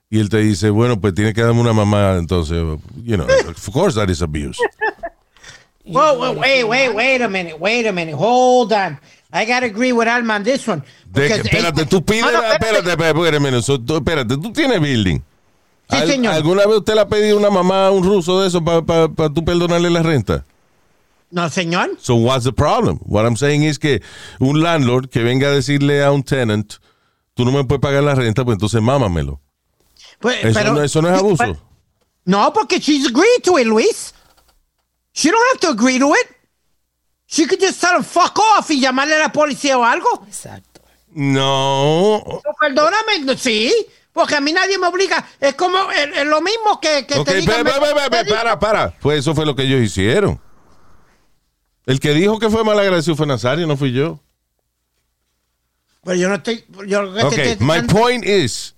Y 0.09 0.19
él 0.19 0.29
te 0.29 0.37
dice, 0.39 0.71
bueno, 0.71 0.99
pues 0.99 1.13
tiene 1.13 1.33
que 1.35 1.41
darme 1.43 1.61
una 1.61 1.73
mamá, 1.73 2.15
entonces, 2.17 2.57
you 3.03 3.15
know, 3.15 3.27
of 3.47 3.69
course 3.71 3.95
that 3.99 4.09
is 4.09 4.21
abuse. 4.23 4.59
Whoa, 5.91 6.13
whoa, 6.13 6.31
wait, 6.33 6.63
wait, 6.63 6.93
wait 6.93 7.21
a 7.21 7.27
minute, 7.29 7.59
wait 7.59 7.85
a 7.87 7.91
minute, 7.91 8.15
hold 8.15 8.71
on. 8.73 8.99
I 9.31 9.45
gotta 9.45 9.67
agree 9.67 9.91
with 9.91 10.07
Alma 10.07 10.35
on 10.35 10.43
this 10.43 10.67
one. 10.67 10.81
De 11.11 11.27
espérate, 11.27 11.85
tú 11.85 12.03
pides, 12.03 12.21
No, 12.23 12.31
no, 12.31 12.43
espérate, 12.51 12.89
espérate, 12.89 13.19
espérate, 13.19 13.37
espérate, 13.37 13.61
so, 13.63 13.77
tú- 13.79 13.97
espérate, 13.97 14.37
tú 14.37 14.51
tienes 14.53 14.79
building. 14.81 15.19
Sí, 15.89 15.95
¿Al- 15.97 16.07
señor. 16.07 16.33
¿Alguna 16.33 16.65
vez 16.67 16.77
usted 16.77 16.93
le 16.95 17.01
ha 17.01 17.07
pedido 17.07 17.35
a 17.37 17.39
una 17.39 17.49
mamá 17.49 17.87
a 17.87 17.91
un 17.91 18.03
ruso 18.03 18.41
de 18.41 18.47
eso 18.47 18.63
para 18.63 19.29
tú 19.33 19.43
perdonarle 19.43 19.89
la 19.89 20.03
renta? 20.03 20.45
No, 21.31 21.47
señor. 21.49 21.91
So 21.99 22.15
what's 22.15 22.43
the 22.43 22.51
problem? 22.51 22.99
What 23.05 23.25
I'm 23.25 23.35
saying 23.37 23.63
is 23.63 23.77
que 23.77 24.01
un 24.39 24.61
landlord 24.61 25.09
que 25.09 25.21
venga 25.23 25.47
a 25.47 25.51
decirle 25.51 26.03
a 26.03 26.11
un 26.11 26.23
tenant, 26.23 26.73
tú 27.35 27.45
no 27.45 27.51
me 27.51 27.63
puedes 27.63 27.81
pagar 27.81 28.03
la 28.03 28.15
renta, 28.15 28.43
pues 28.43 28.55
entonces 28.55 28.81
mámamelo. 28.81 29.39
Pues, 30.19 30.43
Eso, 30.43 30.59
pero- 30.59 30.73
no, 30.73 30.83
eso 30.83 31.01
no 31.01 31.09
es 31.09 31.19
abuso. 31.19 31.57
No, 32.25 32.51
porque 32.53 32.79
she's 32.79 33.07
agreed 33.07 33.41
to 33.43 33.57
it, 33.59 33.65
Luis. 33.67 34.13
She 35.19 35.29
don't 35.29 35.43
have 35.51 35.59
to 35.61 35.69
agree 35.71 35.99
to 35.99 36.13
it. 36.13 36.27
She 37.27 37.45
could 37.45 37.59
just 37.59 37.81
tell 37.81 37.97
him 37.97 38.03
fuck 38.05 38.39
off 38.39 38.69
y 38.71 38.79
llamarle 38.79 39.15
a 39.15 39.19
la 39.19 39.31
policía 39.33 39.77
o 39.77 39.83
algo. 39.83 40.07
Exacto. 40.25 40.79
No. 41.13 42.23
No, 42.25 42.41
Perdóname, 42.57 43.19
no, 43.25 43.35
sí, 43.37 43.69
porque 44.13 44.35
a 44.35 44.39
mí 44.39 44.53
nadie 44.53 44.77
me 44.77 44.87
obliga. 44.87 45.27
Es 45.41 45.55
como 45.55 45.91
es, 45.91 46.09
es 46.15 46.25
lo 46.25 46.39
mismo 46.39 46.79
que, 46.79 47.05
que 47.05 47.15
Ok, 47.19 47.27
te 47.27 47.35
digan. 47.35 47.65
para, 48.29 48.57
para. 48.59 48.91
Pues 49.01 49.19
eso 49.19 49.35
fue 49.35 49.45
lo 49.45 49.55
que 49.57 49.63
ellos 49.63 49.81
hicieron. 49.81 50.39
El 51.85 51.99
que 51.99 52.11
dijo 52.13 52.39
que 52.39 52.49
fue 52.49 52.63
mal 52.63 52.79
agradecido 52.79 53.17
fue 53.17 53.27
Nazario, 53.27 53.67
no 53.67 53.75
fui 53.75 53.91
yo. 53.91 54.19
Pero 56.05 56.15
yo 56.15 56.29
no 56.29 56.35
estoy. 56.35 56.63
Yo, 56.87 57.01
lo 57.03 57.13
que 57.13 57.19
te 57.19 57.25
Ok, 57.25 57.33
estoy 57.33 57.65
my 57.67 57.73
diciendo- 57.81 57.93
point 57.93 58.25
is, 58.25 58.73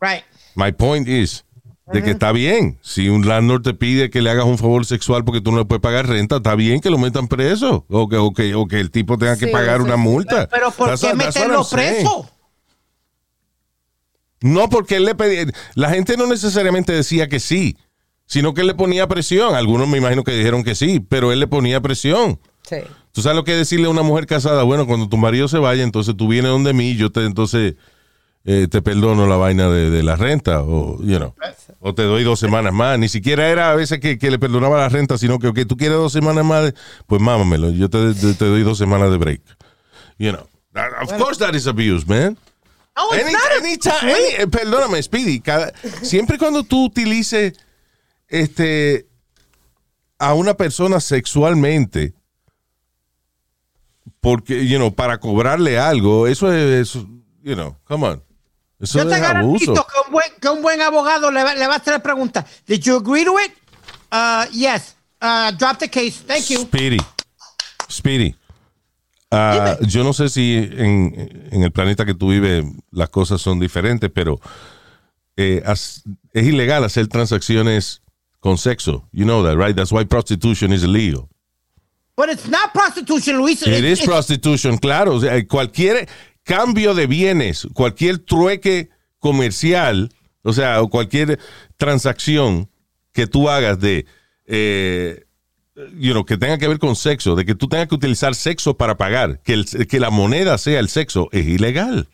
Right. 0.00 0.24
my 0.54 0.72
point 0.72 1.06
is, 1.06 1.44
de 1.86 2.02
que 2.02 2.10
está 2.12 2.32
bien. 2.32 2.78
Si 2.82 3.08
un 3.08 3.26
landlord 3.26 3.62
te 3.62 3.74
pide 3.74 4.10
que 4.10 4.22
le 4.22 4.30
hagas 4.30 4.44
un 4.44 4.58
favor 4.58 4.86
sexual 4.86 5.24
porque 5.24 5.40
tú 5.40 5.50
no 5.52 5.58
le 5.58 5.64
puedes 5.64 5.82
pagar 5.82 6.06
renta, 6.06 6.36
está 6.36 6.54
bien 6.54 6.80
que 6.80 6.90
lo 6.90 6.98
metan 6.98 7.28
preso. 7.28 7.84
O 7.88 8.08
que, 8.08 8.16
o 8.16 8.32
que, 8.32 8.54
o 8.54 8.66
que 8.66 8.80
el 8.80 8.90
tipo 8.90 9.18
tenga 9.18 9.36
que 9.36 9.46
Sí, 9.46 9.52
pagar 9.52 9.78
sí, 9.78 9.84
una 9.84 9.96
multa. 9.96 10.48
Pero 10.48 10.70
¿por 10.70 10.88
That's 10.88 11.02
qué 11.02 11.14
meterlo 11.14 11.66
preso? 11.68 12.30
No, 14.40 14.68
porque 14.68 14.96
él 14.96 15.04
le 15.04 15.14
pedía. 15.14 15.46
La 15.74 15.90
gente 15.90 16.16
no 16.16 16.26
necesariamente 16.26 16.92
decía 16.92 17.28
que 17.28 17.40
sí, 17.40 17.76
sino 18.26 18.54
que 18.54 18.62
él 18.62 18.66
le 18.68 18.74
ponía 18.74 19.06
presión. 19.06 19.54
Algunos 19.54 19.88
me 19.88 19.98
imagino 19.98 20.24
que 20.24 20.32
dijeron 20.32 20.64
que 20.64 20.74
sí, 20.74 21.00
pero 21.00 21.32
él 21.32 21.40
le 21.40 21.46
ponía 21.46 21.80
presión. 21.80 22.40
Sí. 22.68 22.76
¿Tú 23.12 23.22
sabes 23.22 23.36
lo 23.36 23.44
que 23.44 23.54
decirle 23.54 23.86
a 23.86 23.90
una 23.90 24.02
mujer 24.02 24.26
casada? 24.26 24.62
Bueno, 24.62 24.86
cuando 24.86 25.08
tu 25.08 25.16
marido 25.16 25.46
se 25.46 25.58
vaya, 25.58 25.82
entonces 25.82 26.16
tú 26.16 26.28
vienes 26.28 26.50
donde 26.50 26.72
mí, 26.72 26.96
yo 26.96 27.10
te 27.10 27.24
entonces 27.24 27.74
eh, 28.44 28.66
te 28.68 28.82
perdono 28.82 29.26
la 29.26 29.36
vaina 29.36 29.68
de, 29.68 29.90
de 29.90 30.02
la 30.02 30.16
renta, 30.16 30.62
o, 30.62 30.98
you 31.02 31.16
know, 31.18 31.34
o 31.80 31.94
te 31.94 32.02
doy 32.02 32.24
dos 32.24 32.40
semanas 32.40 32.72
más. 32.72 32.98
Ni 32.98 33.08
siquiera 33.08 33.48
era 33.48 33.70
a 33.70 33.74
veces 33.74 34.00
que, 34.00 34.18
que 34.18 34.30
le 34.30 34.38
perdonaba 34.38 34.78
la 34.78 34.88
renta, 34.88 35.16
sino 35.18 35.38
que, 35.38 35.64
tú 35.64 35.76
quieres 35.76 35.96
dos 35.98 36.12
semanas 36.12 36.44
más, 36.44 36.74
pues 37.06 37.20
mámamelo, 37.22 37.70
yo 37.70 37.88
te, 37.88 38.14
te- 38.14 38.34
te 38.34 38.44
doy 38.44 38.62
dos 38.62 38.78
semanas 38.78 39.10
de 39.10 39.16
break. 39.18 39.40
You 40.18 40.32
know, 40.32 40.46
That- 40.72 40.92
of 41.02 41.12
course 41.18 41.38
that 41.38 41.54
is 41.54 41.66
abuse, 41.66 42.06
man. 42.06 42.36
No, 42.96 43.10
Any- 43.12 43.32
any- 44.02 44.34
eh, 44.38 44.46
perdóname, 44.46 45.02
Speedy. 45.02 45.40
cada- 45.40 45.72
siempre 46.02 46.36
cuando 46.38 46.62
tú 46.62 46.84
utilices 46.86 47.54
este, 48.28 49.06
a 50.18 50.34
una 50.34 50.54
persona 50.54 51.00
sexualmente, 51.00 52.12
porque, 54.20 54.66
you 54.66 54.76
know, 54.78 54.92
para 54.94 55.18
cobrarle 55.18 55.78
algo, 55.78 56.26
eso 56.26 56.52
es, 56.52 56.94
you 57.42 57.54
know, 57.54 57.76
come 57.84 58.06
on. 58.06 58.22
Eso 58.82 58.98
Yo 58.98 59.08
te 59.08 59.18
garantizo 59.20 59.70
abuso. 59.70 59.86
que 59.86 60.00
un, 60.06 60.12
buen, 60.12 60.26
que 60.40 60.48
un 60.48 60.60
buen 60.60 60.80
abogado 60.82 61.30
le 61.30 61.42
va, 61.44 61.54
le 61.54 61.66
va 61.68 61.74
a 61.74 61.76
hacer 61.76 61.92
la 61.94 62.02
pregunta. 62.02 62.44
Did 62.66 62.80
you 62.82 62.96
agree 62.96 63.24
to 63.24 63.38
it? 63.38 63.52
Uh, 64.10 64.44
yes. 64.52 64.96
Uh, 65.20 65.52
drop 65.56 65.78
the 65.78 65.88
case. 65.88 66.20
Thank 66.26 66.50
you. 66.50 66.58
Speedy. 66.62 66.98
Speedy. 67.88 68.34
Ah, 69.30 69.78
yo 69.88 70.02
no 70.04 70.12
sé 70.12 70.28
si 70.28 70.56
en, 70.56 71.48
en 71.50 71.62
el 71.62 71.70
planeta 71.70 72.04
que 72.04 72.12
tú 72.12 72.28
vives 72.28 72.64
las 72.90 73.08
cosas 73.08 73.40
son 73.40 73.58
diferentes, 73.58 74.10
pero 74.12 74.38
eh, 75.36 75.62
as- 75.64 76.02
es 76.34 76.46
ilegal 76.46 76.84
hacer 76.84 77.06
transacciones 77.06 78.02
con 78.40 78.58
sexo. 78.58 79.08
You 79.12 79.24
know 79.24 79.42
that, 79.44 79.56
right? 79.56 79.74
That's 79.74 79.90
why 79.92 80.04
prostitution 80.04 80.72
is 80.72 80.82
illegal. 80.82 81.28
But 82.14 82.28
it's 82.28 82.46
not 82.46 82.74
prostitution, 82.74 83.38
Luis. 83.38 83.62
It 83.66 83.84
is 83.84 84.02
prostitution, 84.02 84.76
claro. 84.76 85.14
O 85.14 85.20
sea, 85.20 85.42
cualquier 85.46 86.06
cambio 86.44 86.94
de 86.94 87.06
bienes, 87.06 87.66
cualquier 87.74 88.18
trueque 88.18 88.88
comercial, 89.18 90.12
o 90.42 90.52
sea, 90.52 90.82
o 90.82 90.88
cualquier 90.90 91.38
transacción 91.76 92.68
que 93.12 93.26
tú 93.26 93.48
hagas 93.48 93.78
de, 93.78 94.06
eh, 94.46 95.24
you 95.98 96.12
know, 96.12 96.24
que 96.24 96.36
tenga 96.36 96.58
que 96.58 96.66
ver 96.68 96.78
con 96.78 96.96
sexo, 96.96 97.36
de 97.36 97.44
que 97.44 97.54
tú 97.54 97.68
tengas 97.68 97.88
que 97.88 97.94
utilizar 97.94 98.34
sexo 98.34 98.76
para 98.76 98.96
pagar, 98.96 99.40
que, 99.42 99.52
el- 99.54 99.86
que 99.86 100.00
la 100.00 100.10
moneda 100.10 100.58
sea 100.58 100.80
el 100.80 100.88
sexo, 100.88 101.28
es 101.32 101.46
ilegal. 101.46 102.08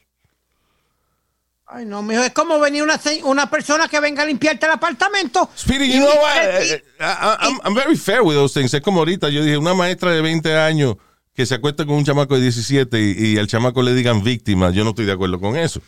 Ay, 1.71 1.85
no, 1.85 2.03
mijo, 2.03 2.23
es 2.23 2.33
como 2.33 2.59
venir 2.59 2.83
una, 2.83 2.99
una 3.25 3.51
persona 3.51 3.89
que 3.89 4.01
venga 4.01 4.23
a 4.23 4.27
limpiarte 4.27 4.65
el 4.65 4.73
apartamento. 4.73 5.51
Speedy, 5.57 5.93
you 5.93 5.99
know 5.99 6.15
what? 6.15 6.63
y- 6.63 6.73
I, 6.73 6.81
I- 7.01 7.37
I'm, 7.47 7.61
I'm 7.63 7.75
very 7.75 7.95
fair 7.97 8.23
with 8.23 8.35
those 8.35 8.59
things. 8.59 8.73
Es 8.73 8.81
como 8.81 9.01
ahorita 9.01 9.29
yo 9.29 9.43
dije, 9.43 9.59
una 9.59 9.75
maestra 9.75 10.13
de 10.13 10.23
20 10.23 10.57
años 10.57 10.97
que 11.39 11.47
se 11.47 11.55
acuesta 11.55 11.87
con 11.87 11.95
un 11.95 12.05
chamaco 12.05 12.35
de 12.35 12.41
17 12.43 13.01
y, 13.01 13.27
y 13.35 13.39
al 13.39 13.47
chamaco 13.47 13.81
le 13.81 13.95
digan 13.95 14.25
víctima, 14.25 14.71
yo 14.73 14.83
no 14.83 14.91
estoy 14.91 15.05
de 15.05 15.13
acuerdo 15.13 15.39
con 15.39 15.55
eso. 15.57 15.81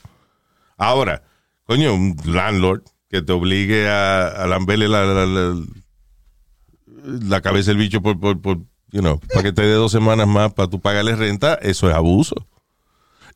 Ahora, 0.76 1.24
coño, 1.64 1.92
un 1.92 2.16
landlord 2.24 2.82
que 3.08 3.20
te 3.20 3.32
obligue 3.32 3.88
a, 3.88 4.28
a 4.28 4.46
lamberle 4.46 4.86
la, 4.86 5.04
la, 5.04 5.26
la- 5.26 5.64
la 6.86 7.40
cabeza 7.40 7.72
del 7.72 7.78
bicho 7.78 8.00
por, 8.00 8.20
por, 8.20 8.40
por, 8.40 8.58
you 8.92 9.00
know, 9.00 9.18
para 9.30 9.42
que 9.42 9.52
te 9.52 9.62
dé 9.62 9.72
dos 9.72 9.90
semanas 9.90 10.28
más 10.28 10.52
para 10.52 10.70
tú 10.70 10.80
pagarle 10.80 11.16
renta, 11.16 11.54
eso 11.54 11.90
es 11.90 11.96
abuso. 11.96 12.46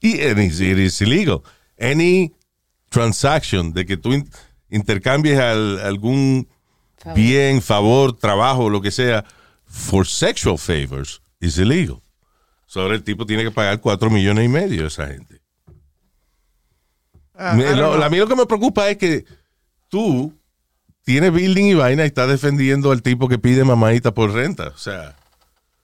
Y 0.01 0.13
it's- 0.21 0.61
it 0.61 0.79
is 0.79 1.01
illegal. 1.03 1.41
Any 1.81 2.33
transaction 2.91 3.73
de 3.73 3.87
que 3.87 3.97
tú 3.97 4.13
in- 4.13 4.31
intercambies 4.71 5.41
al- 5.41 5.81
algún 5.81 6.47
bien, 7.17 7.61
favor, 7.61 8.17
trabajo, 8.17 8.71
lo 8.71 8.81
que 8.81 8.93
sea, 8.93 9.25
for 9.67 10.07
sexual 10.07 10.59
favors, 10.59 11.21
is 11.41 11.59
illegal. 11.59 12.01
So, 12.75 12.81
ahora 12.81 12.97
el 12.97 13.05
tipo 13.05 13.25
tiene 13.25 13.45
que 13.45 13.53
pagar 13.53 13.81
cuatro 13.81 14.11
millones 14.11 14.47
y 14.47 14.49
medio 14.49 14.83
a 14.83 14.89
esa 14.89 15.07
gente. 15.07 15.41
Ah, 17.33 17.55
Me- 17.55 17.73
lo, 17.77 18.03
a 18.03 18.11
mí 18.11 18.17
lo 18.19 18.27
que 18.27 18.35
me 18.35 18.47
preocupa 18.47 18.89
es 18.91 18.97
que 18.99 19.25
tú 19.89 20.33
tienes 21.05 21.33
building 21.33 21.67
y 21.67 21.75
vaina 21.75 22.03
y 22.03 22.07
estás 22.09 22.29
defendiendo 22.29 22.91
al 22.91 23.01
tipo 23.01 23.29
que 23.29 23.39
pide 23.39 23.63
mamadita 23.63 24.13
por 24.13 24.33
renta. 24.33 24.71
O 24.75 24.77
sea, 24.77 25.15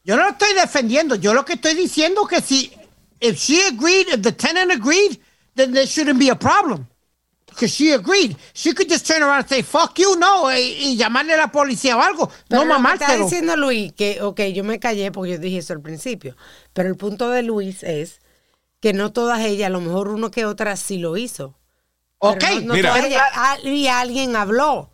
Yo 0.02 0.16
no 0.16 0.24
lo 0.24 0.30
estoy 0.30 0.52
defendiendo. 0.54 1.14
Yo 1.14 1.32
lo 1.32 1.44
que 1.44 1.52
estoy 1.52 1.74
diciendo 1.76 2.26
que 2.26 2.40
si 2.40 2.72
if 3.20 3.38
she 3.38 3.62
agreed, 3.68 4.08
if 4.08 4.22
the 4.22 4.32
tenant 4.32 4.72
agreed, 4.72 5.20
then 5.54 5.72
there 5.72 5.86
shouldn't 5.86 6.18
be 6.18 6.28
a 6.28 6.34
problem. 6.36 6.88
Because 7.50 7.74
she 7.74 7.92
agreed. 7.92 8.36
She 8.54 8.72
could 8.72 8.88
just 8.88 9.06
turn 9.06 9.22
around 9.22 9.40
and 9.40 9.48
say, 9.48 9.62
fuck 9.62 9.98
you, 9.98 10.16
no, 10.16 10.50
y, 10.50 10.76
y 10.78 10.96
llamarle 10.96 11.34
a 11.34 11.36
la 11.36 11.52
policía 11.52 11.96
o 11.96 12.00
algo. 12.00 12.30
Pero 12.48 12.64
no 12.64 12.78
lo 12.78 12.82
que 12.88 12.94
está 12.94 13.16
diciendo 13.16 13.56
Luis, 13.56 13.92
que, 13.92 14.22
ok, 14.22 14.40
yo 14.54 14.64
me 14.64 14.78
callé 14.78 15.12
porque 15.12 15.32
yo 15.32 15.38
dije 15.38 15.58
eso 15.58 15.72
al 15.74 15.80
principio, 15.82 16.36
pero 16.72 16.88
el 16.88 16.96
punto 16.96 17.28
de 17.28 17.42
Luis 17.42 17.82
es 17.82 18.20
que 18.80 18.92
no 18.94 19.12
todas 19.12 19.40
ellas, 19.44 19.66
a 19.66 19.70
lo 19.70 19.80
mejor 19.80 20.08
uno 20.08 20.30
que 20.30 20.46
otra 20.46 20.76
sí 20.76 20.98
lo 20.98 21.16
hizo. 21.16 21.56
Pero 22.20 22.32
Ok, 22.34 22.44
no, 22.56 22.60
no 22.60 22.74
Mira. 22.74 22.90
todas 22.94 23.04
ellas, 23.06 23.22
y 23.64 23.86
alguien 23.88 24.36
habló. 24.36 24.90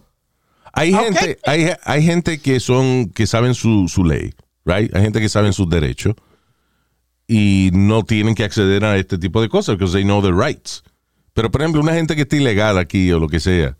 hay 0.73 0.93
gente, 0.93 1.39
hay, 1.45 1.71
hay 1.85 2.03
gente 2.03 2.41
que 2.41 2.59
son, 2.61 3.11
que 3.11 3.27
saben 3.27 3.55
su, 3.55 3.89
su 3.89 4.05
ley, 4.05 4.35
right? 4.65 4.95
Hay 4.95 5.03
gente 5.03 5.21
que 5.21 5.29
saben 5.29 5.53
sus 5.53 5.69
derechos 5.69 6.15
y 7.29 7.71
no 7.73 8.05
tienen 8.05 8.35
que 8.35 8.45
acceder 8.45 8.85
a 8.85 8.97
este 8.97 9.19
tipo 9.19 9.41
de 9.41 9.49
cosas 9.49 9.77
because 9.77 9.93
they 9.93 10.05
know 10.05 10.21
their 10.23 10.35
rights. 10.35 10.83
Pero, 11.37 11.51
por 11.51 11.61
ejemplo, 11.61 11.83
una 11.83 11.93
gente 11.93 12.17
que 12.17 12.23
está 12.23 12.35
ilegal 12.37 12.79
aquí 12.79 13.13
o 13.13 13.19
lo 13.21 13.29
que 13.29 13.41
sea, 13.41 13.77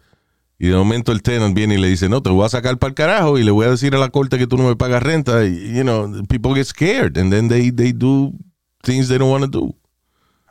y 0.59 0.69
de 0.69 0.77
momento 0.77 1.11
el 1.11 1.23
tenant 1.23 1.55
viene 1.55 1.75
y 1.75 1.79
le 1.79 1.89
dice, 1.89 2.07
no, 2.09 2.23
te 2.23 2.29
voy 2.29 2.45
a 2.45 2.51
sacar 2.51 2.77
para 2.79 2.91
el 2.91 2.95
carajo 2.95 3.39
y 3.39 3.45
le 3.45 3.51
voy 3.51 3.65
a 3.67 3.71
decir 3.71 3.95
a 3.95 3.99
la 3.99 4.11
corte 4.11 4.37
que 4.37 4.47
tú 4.47 4.59
no 4.59 4.65
me 4.69 4.77
pagas 4.77 5.03
renta, 5.03 5.43
y, 5.47 5.73
you 5.75 5.83
know, 5.83 6.23
people 6.29 6.55
get 6.55 6.67
scared 6.67 7.17
and 7.17 7.33
then 7.33 7.49
they, 7.49 7.71
they 7.73 7.93
do 7.95 8.33
things 8.83 9.09
they 9.09 9.17
don't 9.17 9.31
want 9.31 9.43
to 9.43 9.49
do. 9.51 9.75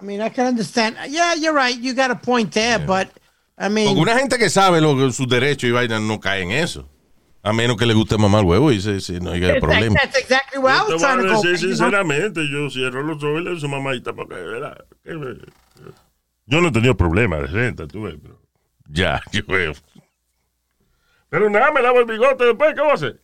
I 0.01 0.03
mean, 0.03 0.19
I 0.19 0.29
can 0.29 0.47
understand. 0.47 0.95
Yeah, 1.09 1.35
you're 1.35 1.53
right. 1.55 1.79
You 1.79 1.93
got 1.93 2.09
a 2.09 2.15
point 2.15 2.51
there, 2.53 2.79
but 2.79 3.07
I 3.57 3.69
mean, 3.69 3.85
Porque 3.87 4.01
una 4.01 4.17
gente 4.17 4.37
que 4.39 4.49
sabe 4.49 4.81
lo, 4.81 5.11
sus 5.11 5.27
derechos 5.27 5.69
y 5.69 5.71
vaina 5.71 5.99
no 5.99 6.19
cae 6.19 6.41
en 6.41 6.51
eso. 6.51 6.89
A 7.43 7.53
menos 7.53 7.77
que 7.77 7.85
le 7.85 7.93
guste 7.93 8.17
mamar 8.17 8.43
huevo 8.43 8.71
y 8.71 8.81
se, 8.81 8.99
se- 8.99 9.19
no 9.19 9.29
haya 9.29 9.59
problema. 9.59 9.93
that's 10.01 10.17
exactly 10.17 10.59
what 10.59 10.73
I 10.73 10.79
Yo 10.79 10.85
te 10.87 10.93
was 10.93 11.01
voy 11.03 11.11
a 11.11 11.13
trying 11.13 11.27
to 11.27 11.33
go. 11.35 11.41
decir 11.43 11.59
you 11.59 11.67
know? 11.67 11.75
sinceramente, 11.77 12.41
yo 12.51 12.69
cierro 12.71 13.03
los 13.03 13.23
ojos 13.23 13.41
y 13.41 13.43
le 13.43 13.49
digo 13.51 13.57
a 13.57 13.59
su 13.61 13.69
mamadita 13.69 14.13
porque, 14.13 14.33
¿verdad? 14.33 14.77
Yo 16.45 16.61
no 16.61 16.67
he 16.67 16.71
tenido 16.71 16.95
problemas 16.95 17.41
de 17.41 17.47
renta, 17.47 17.87
tú 17.87 18.03
ves, 18.03 18.15
pero... 18.21 18.41
Ya, 18.87 19.21
yo 19.31 19.41
veo. 19.47 19.73
Pero 21.29 21.49
nada, 21.49 21.71
me 21.71 21.81
lavo 21.81 21.99
el 21.99 22.05
bigote 22.05 22.45
después, 22.45 22.73
¿qué 22.75 22.81
voy 22.81 22.91
a 22.91 22.93
hacer? 22.93 23.21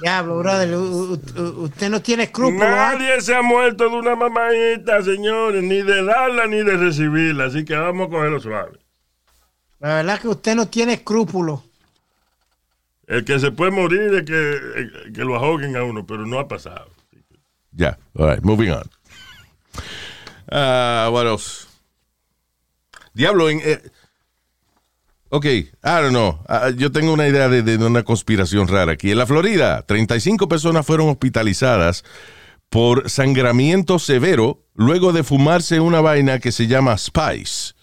Diablo, 0.00 0.38
brother, 0.38 0.74
usted 0.74 1.90
no 1.90 2.00
tiene 2.00 2.24
escrúpulos. 2.24 2.62
¿ah? 2.62 2.94
Nadie 2.94 3.20
se 3.20 3.34
ha 3.34 3.42
muerto 3.42 3.88
de 3.88 3.96
una 3.96 4.16
mamadita, 4.16 5.02
señores, 5.02 5.62
ni 5.62 5.82
de 5.82 6.04
darla 6.04 6.46
ni 6.46 6.62
de 6.62 6.76
recibirla, 6.76 7.46
así 7.46 7.64
que 7.64 7.76
vamos 7.76 8.08
a 8.08 8.10
cogerlo 8.10 8.40
suave. 8.40 8.78
La 9.78 9.96
verdad 9.96 10.20
que 10.20 10.28
usted 10.28 10.54
no 10.54 10.68
tiene 10.68 10.94
escrúpulos. 10.94 11.60
El 13.06 13.24
que 13.24 13.38
se 13.40 13.50
puede 13.50 13.72
morir 13.72 14.14
es 14.14 14.24
que, 14.24 14.52
eh, 14.52 15.12
que 15.14 15.24
lo 15.24 15.36
ahoguen 15.36 15.76
a 15.76 15.82
uno, 15.82 16.06
pero 16.06 16.26
no 16.26 16.38
ha 16.38 16.48
pasado. 16.48 16.88
Ya, 17.72 17.98
all 18.14 18.30
right, 18.30 18.42
moving 18.42 18.70
on. 18.70 18.88
Ah, 20.50 21.08
what 21.12 21.26
else? 21.26 21.66
Diablo, 23.14 23.48
en, 23.50 23.60
eh, 23.62 23.80
ok, 25.28 25.44
I 25.44 25.68
don't 25.82 26.10
know. 26.10 26.42
Ah, 26.48 26.70
yo 26.70 26.90
tengo 26.90 27.12
una 27.12 27.28
idea 27.28 27.48
de, 27.48 27.62
de 27.62 27.76
una 27.76 28.02
conspiración 28.02 28.68
rara 28.68 28.92
aquí. 28.92 29.10
En 29.10 29.18
la 29.18 29.26
Florida, 29.26 29.82
35 29.82 30.48
personas 30.48 30.86
fueron 30.86 31.08
hospitalizadas 31.08 32.04
por 32.68 33.10
sangramiento 33.10 33.98
severo 33.98 34.64
luego 34.74 35.12
de 35.12 35.24
fumarse 35.24 35.80
una 35.80 36.00
vaina 36.00 36.38
que 36.38 36.52
se 36.52 36.66
llama 36.66 36.96
Spice. 36.96 37.74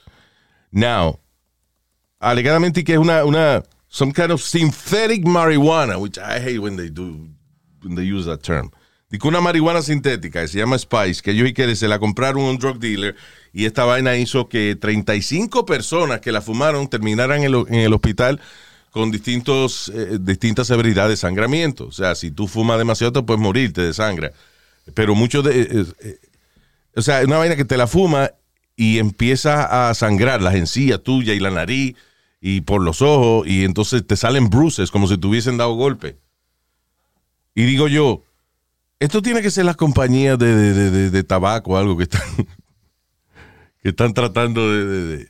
Now, 0.72 1.20
alegadamente 2.20 2.84
que 2.84 2.94
es 2.94 3.00
una, 3.00 3.24
una, 3.26 3.64
some 3.88 4.14
kind 4.14 4.32
of 4.32 4.42
synthetic 4.42 5.26
marijuana, 5.26 5.98
which 6.00 6.18
I 6.18 6.40
hate 6.40 6.60
when 6.60 6.78
they 6.78 6.90
do, 6.90 7.30
when 7.84 7.96
they 7.96 8.04
use 8.04 8.26
that 8.26 8.42
term. 8.44 8.72
Dice 9.10 9.26
una 9.26 9.40
marihuana 9.40 9.82
sintética 9.82 10.42
que 10.42 10.50
se 10.50 10.58
llama 10.58 10.78
Spice, 10.78 11.22
que 11.22 11.32
ellos 11.32 11.48
y 11.48 11.54
que 11.54 11.76
se 11.78 11.88
la 11.88 11.98
compraron 11.98 12.44
un 12.44 12.58
drug 12.58 12.78
dealer 12.78 13.16
y 13.54 13.66
esta 13.66 13.86
vaina 13.86 14.18
hizo 14.18 14.50
que 14.50 14.76
35 14.76 15.66
personas 15.66 16.20
que 16.20 16.34
la 16.34 16.42
fumaron 16.42 16.90
terminaran 16.90 17.42
en 17.44 17.74
el, 17.74 17.94
hospital 17.94 18.42
con 18.92 19.10
distintos, 19.10 19.90
eh, 19.96 20.18
distintas 20.20 20.68
severidades 20.68 21.12
de 21.12 21.18
sangramiento. 21.18 21.88
O 21.88 21.92
sea, 21.92 22.16
si 22.16 22.32
tú 22.32 22.48
fumas 22.48 22.78
demasiado 22.78 23.14
te 23.14 23.24
puedes 23.24 23.42
morirte 23.42 23.82
de 23.82 23.94
sangre. 23.94 24.34
Pero 24.94 25.16
muchos 25.16 25.44
de... 25.46 25.62
eh, 25.62 25.86
eh, 26.02 26.20
o 26.96 27.02
sea, 27.02 27.24
una 27.24 27.38
vaina 27.38 27.56
que 27.56 27.66
te 27.66 27.78
la 27.78 27.88
fuma 27.88 28.32
y 28.76 29.00
empieza 29.00 29.90
a 29.90 29.94
sangrar 29.94 30.42
las 30.42 30.56
encías 30.56 31.02
tuyas 31.02 31.36
y 31.36 31.40
la 31.40 31.52
nariz 31.52 31.96
y 32.42 32.62
por 32.62 32.84
los 32.84 33.02
ojos 33.02 33.48
y 33.48 33.64
entonces 33.64 34.06
te 34.06 34.18
salen 34.18 34.50
bruces 34.50 34.92
como 34.92 35.08
si 35.08 35.18
te 35.18 35.28
hubiesen 35.28 35.58
dado 35.58 35.74
golpe. 35.76 36.18
Y 37.56 37.64
digo 37.64 37.88
yo, 37.88 38.24
esto 39.00 39.22
tiene 39.22 39.42
que 39.42 39.52
ser 39.52 39.66
las 39.66 39.76
compañías 39.76 40.38
de, 40.40 40.56
de- 40.56 40.92
de- 40.92 41.10
de- 41.10 41.24
tabaco 41.24 41.72
o 41.74 41.78
algo 41.78 41.98
que 41.98 42.04
están, 42.04 42.22
que 43.82 43.90
están 43.90 44.14
tratando 44.14 44.72
de, 44.72 45.30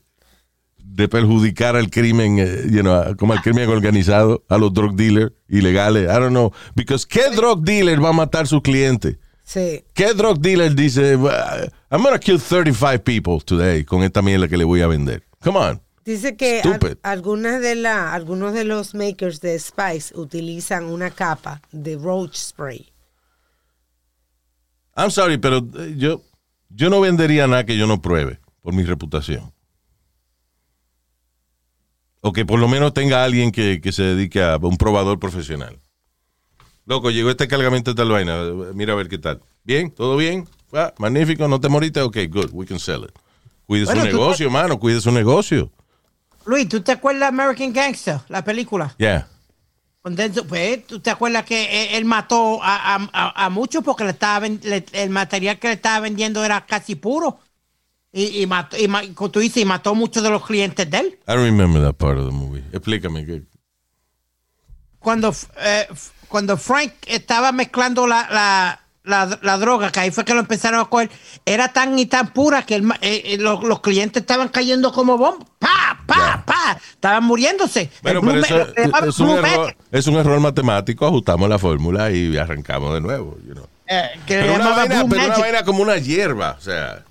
de- 0.77 1.07
perjudicar 1.09 1.75
al 1.75 1.89
crimen, 1.89 2.39
eh, 2.39 2.63
you 2.71 2.81
know, 2.81 3.15
como 3.17 3.33
al 3.33 3.41
crimen 3.41 3.69
organizado, 3.69 4.43
a 4.49 4.57
los 4.57 4.73
drug 4.73 4.95
dealers 4.95 5.31
ilegales. 5.47 6.03
I 6.05 6.13
don't 6.19 6.29
know. 6.29 6.51
Because 6.75 7.05
¿qué 7.07 7.29
drug 7.35 7.63
dealer 7.63 8.03
va 8.03 8.09
a 8.09 8.13
matar 8.13 8.43
a 8.43 8.47
su 8.47 8.61
cliente? 8.61 9.19
Sí. 9.43 9.83
¿Qué 9.93 10.13
drug 10.13 10.39
dealer 10.39 10.73
dice, 10.75 11.13
I'm 11.13 12.03
gonna 12.03 12.19
kill 12.19 12.39
35 12.41 13.03
people 13.03 13.39
today 13.45 13.83
con 13.85 14.01
esta 14.03 14.21
mierda 14.21 14.47
que 14.47 14.57
le 14.57 14.63
voy 14.65 14.81
a 14.81 14.87
vender? 14.87 15.23
Come 15.41 15.57
on. 15.59 15.81
Dice 16.03 16.35
que 16.35 16.61
al- 16.61 16.97
algunas 17.03 17.61
de 17.61 17.75
la, 17.75 18.13
algunos 18.13 18.53
de 18.53 18.63
los 18.63 18.95
makers 18.95 19.39
de 19.41 19.59
Spice 19.59 20.17
utilizan 20.17 20.85
una 20.85 21.11
capa 21.11 21.61
de 21.71 21.95
roach 21.97 22.35
spray. 22.35 22.91
I'm 24.97 25.11
sorry, 25.11 25.37
pero 25.37 25.57
eh, 25.57 25.93
yo, 25.95 26.23
yo 26.69 26.89
no 26.89 26.99
vendería 26.99 27.47
nada 27.47 27.65
que 27.65 27.77
yo 27.77 27.85
no 27.85 28.01
pruebe 28.01 28.39
por 28.61 28.73
mi 28.73 28.83
reputación. 28.83 29.53
O 32.21 32.33
que 32.33 32.45
por 32.45 32.59
lo 32.59 32.67
menos 32.67 32.93
tenga 32.93 33.23
alguien 33.23 33.51
que, 33.51 33.79
que 33.79 33.91
se 33.91 34.03
dedique 34.03 34.41
a 34.41 34.57
un 34.57 34.75
probador 34.75 35.19
profesional. 35.19 35.79
Loco, 36.85 37.11
llegó 37.11 37.29
este 37.29 37.47
cargamento 37.47 37.91
de 37.91 37.95
tal 37.95 38.09
vaina. 38.09 38.41
Mira 38.73 38.93
a 38.93 38.95
ver 38.95 39.07
qué 39.07 39.19
tal. 39.19 39.41
¿Bien? 39.63 39.91
¿Todo 39.91 40.17
bien? 40.17 40.47
Ah, 40.73 40.93
magnífico, 40.97 41.47
¿no 41.47 41.61
te 41.61 41.69
moriste? 41.69 42.01
Ok, 42.01 42.17
good, 42.29 42.49
we 42.51 42.65
can 42.65 42.79
sell 42.79 43.03
it. 43.03 43.11
Cuide 43.67 43.85
Bueno, 43.85 44.01
su 44.01 44.07
negocio, 44.07 44.49
mano, 44.49 44.79
cuide 44.79 44.99
su 44.99 45.11
negocio. 45.11 45.71
Luis, 46.45 46.67
¿tú 46.67 46.81
te 46.81 46.93
acuerdas 46.93 47.21
de 47.21 47.27
American 47.27 47.71
Gangster, 47.73 48.21
la 48.29 48.43
película? 48.43 48.95
Yeah. 48.97 49.27
Denzel- 50.15 50.45
pues, 50.47 50.85
¿tú 50.87 50.99
te 50.99 51.09
acuerdas 51.09 51.43
que 51.45 51.83
él, 51.89 51.95
él 51.95 52.05
mató 52.05 52.59
a, 52.63 52.95
a- 52.95 53.45
a- 53.45 53.49
muchos 53.49 53.83
porque 53.83 54.03
le 54.03 54.11
estaba 54.11 54.47
le- 54.47 54.85
el 54.93 55.09
material 55.09 55.59
que 55.59 55.67
le 55.67 55.73
estaba 55.73 55.99
vendiendo 56.01 56.43
era 56.45 56.65
casi 56.65 56.95
puro? 56.95 57.39
Y, 58.13 58.41
y 58.41 58.47
mató, 58.47 58.77
y, 58.77 58.87
como 59.13 59.29
tú 59.31 59.39
dices, 59.39 59.57
y 59.61 59.65
mató 59.65 59.93
muchos 59.93 60.23
de 60.23 60.29
los 60.29 60.45
clientes 60.45 60.89
de 60.89 60.97
él. 60.97 61.19
I 61.27 61.33
don't 61.33 61.43
remember 61.45 61.81
that 61.81 61.95
part 61.95 62.17
of 62.17 62.25
the 62.25 62.31
movie. 62.31 62.63
Explícame. 62.71 63.25
¿qué? 63.25 63.43
Cuando, 64.99 65.33
eh, 65.61 65.87
cuando 66.27 66.57
Frank 66.57 66.93
estaba 67.05 67.51
mezclando 67.51 68.07
la, 68.07 68.27
la, 68.29 68.81
la, 69.07 69.39
la 69.41 69.57
droga, 69.57 69.91
que 69.91 69.99
ahí 70.01 70.11
fue 70.11 70.23
que 70.25 70.33
lo 70.33 70.39
empezaron 70.41 70.79
a 70.79 70.85
coger, 70.85 71.09
era 71.45 71.73
tan 71.73 71.97
y 71.97 72.05
tan 72.05 72.27
pura 72.33 72.63
que 72.65 72.75
el 72.75 72.91
eh, 73.01 73.21
eh, 73.25 73.37
los, 73.39 73.63
los 73.63 73.79
clientes 73.79 74.21
estaban 74.21 74.49
cayendo 74.49 74.91
como 74.91 75.17
bombas. 75.17 75.47
¡Pa! 75.59 75.99
¡Pa! 76.05 76.15
Ya. 76.15 76.43
¡Pa! 76.45 76.79
Estaban 76.91 77.23
muriéndose. 77.23 77.89
Bueno, 78.03 78.21
pero 78.21 78.39
eso 78.39 78.57
es 79.07 79.19
un, 79.19 79.29
error, 79.31 79.41
Magic, 79.41 79.77
es 79.91 80.07
un 80.07 80.15
error 80.15 80.39
matemático. 80.39 81.05
Ajustamos 81.07 81.49
la 81.49 81.57
fórmula 81.57 82.11
y 82.11 82.37
arrancamos 82.37 82.93
de 82.93 83.01
nuevo. 83.01 83.37
you 83.47 83.53
know. 83.53 83.65
eh, 83.87 84.09
que 84.25 84.35
Pero, 84.39 84.55
una 84.55 84.69
vaina, 84.69 85.03
Blue 85.03 85.09
pero 85.09 85.21
una 85.21 85.27
Magic. 85.29 85.43
vaina 85.43 85.63
como 85.63 85.81
una 85.81 85.97
hierba. 85.97 86.55
O 86.57 86.61
sea, 86.61 87.03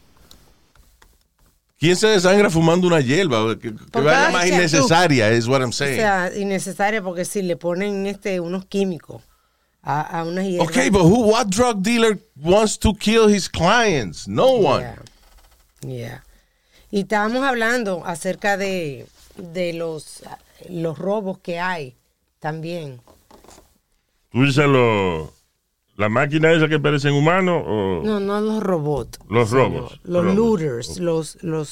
¿quién 1.79 1.97
se 1.97 2.07
desangra 2.09 2.51
fumando 2.51 2.87
una 2.87 3.01
hierba? 3.01 3.59
Que, 3.59 3.75
que 3.75 4.01
más 4.01 4.47
innecesaria, 4.47 5.31
es 5.31 5.47
what 5.47 5.61
I'm 5.61 5.71
O 5.71 5.73
saying. 5.73 5.97
sea, 5.97 6.31
innecesaria 6.37 7.03
porque 7.03 7.25
si 7.25 7.43
le 7.43 7.57
ponen 7.57 8.07
este 8.07 8.41
unos 8.41 8.65
químicos 8.67 9.23
a, 9.87 10.21
a 10.21 10.25
unas 10.25 10.45
hierbas. 10.45 10.69
okay, 10.69 10.91
but 10.91 11.05
who, 11.05 11.29
what 11.31 11.49
drug 11.49 11.83
dealer 11.83 12.19
wants 12.43 12.77
to 12.77 12.93
kill 12.95 13.29
his 13.29 13.49
clients? 13.49 14.27
No 14.27 14.53
one. 14.59 14.83
Yeah. 14.83 14.99
Yeah. 15.83 16.23
Y 16.91 17.01
estábamos 17.05 17.43
hablando 17.45 18.03
acerca 18.05 18.57
de, 18.57 19.07
de 19.37 19.73
los, 19.73 20.23
los 20.69 20.99
robos 20.99 21.39
que 21.39 21.59
hay 21.61 21.95
también. 22.41 23.01
¿Tú 24.33 24.43
dices 24.45 24.67
lo, 24.67 25.33
la 25.97 26.09
máquina 26.09 26.53
esa 26.53 26.69
que 26.69 26.79
parecen 26.81 27.13
humanos 27.15 27.63
o 27.67 28.03
No, 28.05 28.19
no 28.21 28.41
los 28.41 28.63
robots. 28.63 29.19
los 29.29 29.51
robos? 29.51 30.01
Los 30.05 30.25
looters, 30.35 30.99
los, 30.99 31.39
los 31.43 31.69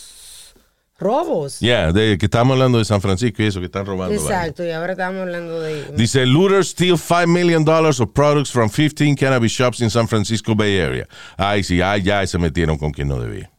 Robos. 0.98 1.58
Yeah, 1.60 1.90
de 1.92 2.16
que 2.18 2.26
estamos 2.26 2.52
hablando 2.54 2.78
de 2.78 2.84
San 2.84 3.00
Francisco 3.00 3.42
y 3.42 3.46
eso, 3.46 3.58
que 3.58 3.66
están 3.66 3.84
robando. 3.84 4.14
Exacto, 4.14 4.64
y 4.64 4.70
ahora 4.70 4.92
estamos 4.92 5.22
hablando 5.22 5.60
de... 5.60 5.92
Dice, 5.96 6.24
looters 6.24 6.68
steal 6.68 6.96
5 6.98 7.26
million 7.26 7.64
dollars 7.64 7.98
of 8.00 8.10
products 8.12 8.50
from 8.50 8.70
15 8.70 9.16
cannabis 9.16 9.50
shops 9.52 9.80
in 9.80 9.90
San 9.90 10.06
Francisco 10.06 10.54
Bay 10.54 10.78
Area. 10.80 11.08
Ay, 11.36 11.64
sí, 11.64 11.82
ay, 11.82 12.02
ya 12.02 12.24
se 12.26 12.38
metieron 12.38 12.78
con 12.78 12.92
quien 12.92 13.08
no 13.08 13.18
debía. 13.18 13.50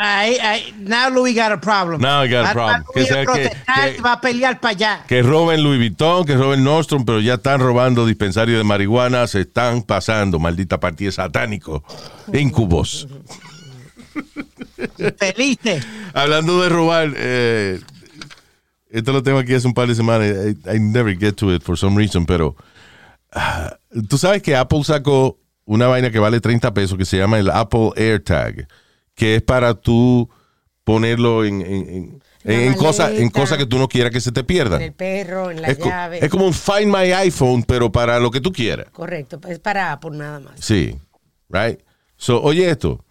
Ahí, 0.00 0.36
ahí, 0.40 0.74
now 0.80 1.08
Louis 1.08 1.36
got 1.36 1.52
a 1.52 1.60
problem. 1.60 2.00
Now 2.00 2.24
I 2.24 2.28
got 2.28 2.46
a 2.46 2.48
Ahora 2.48 2.52
problem. 2.52 2.84
Que 2.94 3.00
va 3.00 3.04
a 3.04 3.06
sea 3.06 3.26
que- 3.26 3.92
que- 3.96 4.02
va 4.02 4.12
a 4.14 4.20
pelear 4.20 4.60
para 4.60 4.70
allá. 4.72 5.04
Que 5.06 5.22
roben 5.22 5.62
Louis 5.62 5.78
Vuitton, 5.78 6.24
que 6.24 6.34
roben 6.36 6.64
Nordstrom, 6.64 7.04
pero 7.04 7.20
ya 7.20 7.34
están 7.34 7.60
robando 7.60 8.04
dispensarios 8.06 8.58
de 8.58 8.64
marihuana, 8.64 9.26
se 9.28 9.42
están 9.42 9.82
pasando, 9.82 10.38
maldita 10.40 10.80
partida 10.80 11.12
satánico. 11.12 11.84
Incubos. 12.32 13.06
Felices. 15.18 15.84
Hablando 16.14 16.62
de 16.62 16.68
robar, 16.68 17.12
eh, 17.16 17.80
esto 18.90 19.12
lo 19.12 19.22
tengo 19.22 19.38
aquí 19.38 19.54
hace 19.54 19.66
un 19.66 19.74
par 19.74 19.88
de 19.88 19.94
semanas. 19.94 20.28
I, 20.28 20.76
I 20.76 20.80
never 20.80 21.16
get 21.18 21.34
to 21.36 21.54
it 21.54 21.62
for 21.62 21.76
some 21.76 21.96
reason, 21.96 22.24
pero 22.26 22.56
ah, 23.32 23.76
tú 24.08 24.18
sabes 24.18 24.42
que 24.42 24.56
Apple 24.56 24.84
sacó 24.84 25.38
una 25.64 25.86
vaina 25.86 26.10
que 26.10 26.18
vale 26.18 26.40
30 26.40 26.72
pesos 26.72 26.96
que 26.96 27.04
se 27.04 27.18
llama 27.18 27.38
el 27.38 27.50
Apple 27.50 27.90
AirTag, 27.96 28.66
que 29.14 29.36
es 29.36 29.42
para 29.42 29.74
tú 29.74 30.28
ponerlo 30.84 31.44
en, 31.44 31.60
en, 31.60 32.22
en- 32.44 32.74
cosas 32.74 33.10
en 33.12 33.28
cosas 33.28 33.58
que 33.58 33.66
tú 33.66 33.78
no 33.78 33.88
quieras 33.88 34.10
que 34.10 34.20
se 34.22 34.32
te 34.32 34.42
pierdan. 34.44 34.80
En 34.80 34.86
el 34.88 34.92
perro, 34.94 35.50
en 35.50 35.60
la 35.60 35.68
Es, 35.68 35.76
co- 35.78 35.88
llave. 35.90 36.24
es 36.24 36.30
como 36.30 36.46
un 36.46 36.54
Find 36.54 36.86
My 36.86 37.12
iPhone, 37.12 37.62
pero 37.64 37.92
para 37.92 38.18
lo 38.18 38.30
que 38.30 38.40
tú 38.40 38.50
quieras. 38.52 38.86
Correcto, 38.92 39.38
es 39.48 39.58
para 39.58 39.92
Apple 39.92 40.12
nada 40.12 40.40
más. 40.40 40.58
Sí, 40.60 40.96
right. 41.50 41.80
So, 42.16 42.40
oye 42.42 42.70
esto, 42.70 43.04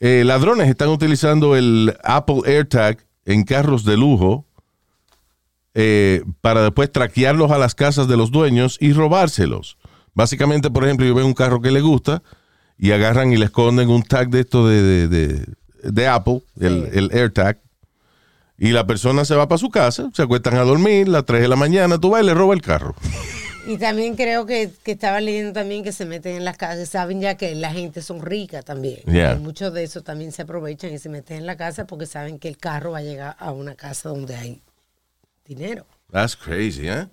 eh, 0.00 0.22
ladrones 0.24 0.68
están 0.68 0.88
utilizando 0.88 1.56
el 1.56 1.96
Apple 2.04 2.42
AirTag 2.46 3.04
en 3.24 3.44
carros 3.44 3.84
de 3.84 3.96
lujo 3.96 4.44
eh, 5.74 6.22
para 6.40 6.62
después 6.62 6.90
traquearlos 6.92 7.50
a 7.50 7.58
las 7.58 7.74
casas 7.74 8.06
de 8.08 8.16
los 8.16 8.30
dueños 8.30 8.76
y 8.80 8.92
robárselos. 8.92 9.76
Básicamente, 10.14 10.70
por 10.70 10.84
ejemplo, 10.84 11.06
yo 11.06 11.14
veo 11.14 11.26
un 11.26 11.34
carro 11.34 11.60
que 11.60 11.70
le 11.72 11.80
gusta 11.80 12.22
y 12.78 12.92
agarran 12.92 13.32
y 13.32 13.36
le 13.36 13.46
esconden 13.46 13.88
un 13.88 14.02
tag 14.02 14.28
de 14.30 14.40
esto 14.40 14.66
de, 14.66 14.82
de, 14.82 15.08
de- 15.08 15.46
de 15.84 16.08
Apple, 16.08 16.42
el, 16.60 16.88
el 16.94 17.10
AirTag, 17.12 17.60
y 18.56 18.70
la 18.70 18.86
persona 18.86 19.26
se 19.26 19.34
va 19.34 19.48
para 19.48 19.58
su 19.58 19.68
casa, 19.68 20.08
se 20.14 20.22
acuestan 20.22 20.54
a 20.56 20.62
dormir, 20.62 21.08
a 21.08 21.10
las 21.10 21.26
3 21.26 21.42
de 21.42 21.48
la 21.48 21.56
mañana, 21.56 21.98
tú 21.98 22.08
vas 22.10 22.22
y 22.22 22.26
le 22.26 22.32
roba 22.32 22.54
el 22.54 22.62
carro. 22.62 22.94
Y 23.66 23.78
también 23.78 24.14
creo 24.16 24.44
que, 24.46 24.70
que 24.82 24.92
estaba 24.92 25.20
leyendo 25.20 25.52
también 25.52 25.82
que 25.82 25.92
se 25.92 26.04
meten 26.04 26.36
en 26.36 26.44
las 26.44 26.56
casas, 26.58 26.88
saben 26.88 27.20
ya 27.20 27.36
que 27.36 27.54
la 27.54 27.72
gente 27.72 28.02
son 28.02 28.20
ricas 28.20 28.64
también. 28.64 29.00
Yeah. 29.06 29.34
Y 29.34 29.38
muchos 29.38 29.72
de 29.72 29.84
esos 29.84 30.04
también 30.04 30.32
se 30.32 30.42
aprovechan 30.42 30.92
y 30.92 30.98
se 30.98 31.08
meten 31.08 31.38
en 31.38 31.46
la 31.46 31.56
casa 31.56 31.86
porque 31.86 32.06
saben 32.06 32.38
que 32.38 32.48
el 32.48 32.58
carro 32.58 32.92
va 32.92 32.98
a 32.98 33.02
llegar 33.02 33.36
a 33.38 33.52
una 33.52 33.74
casa 33.74 34.10
donde 34.10 34.34
hay 34.36 34.62
dinero. 35.46 35.86
That's 36.12 36.36
crazy, 36.36 36.88
¿eh? 36.88 37.06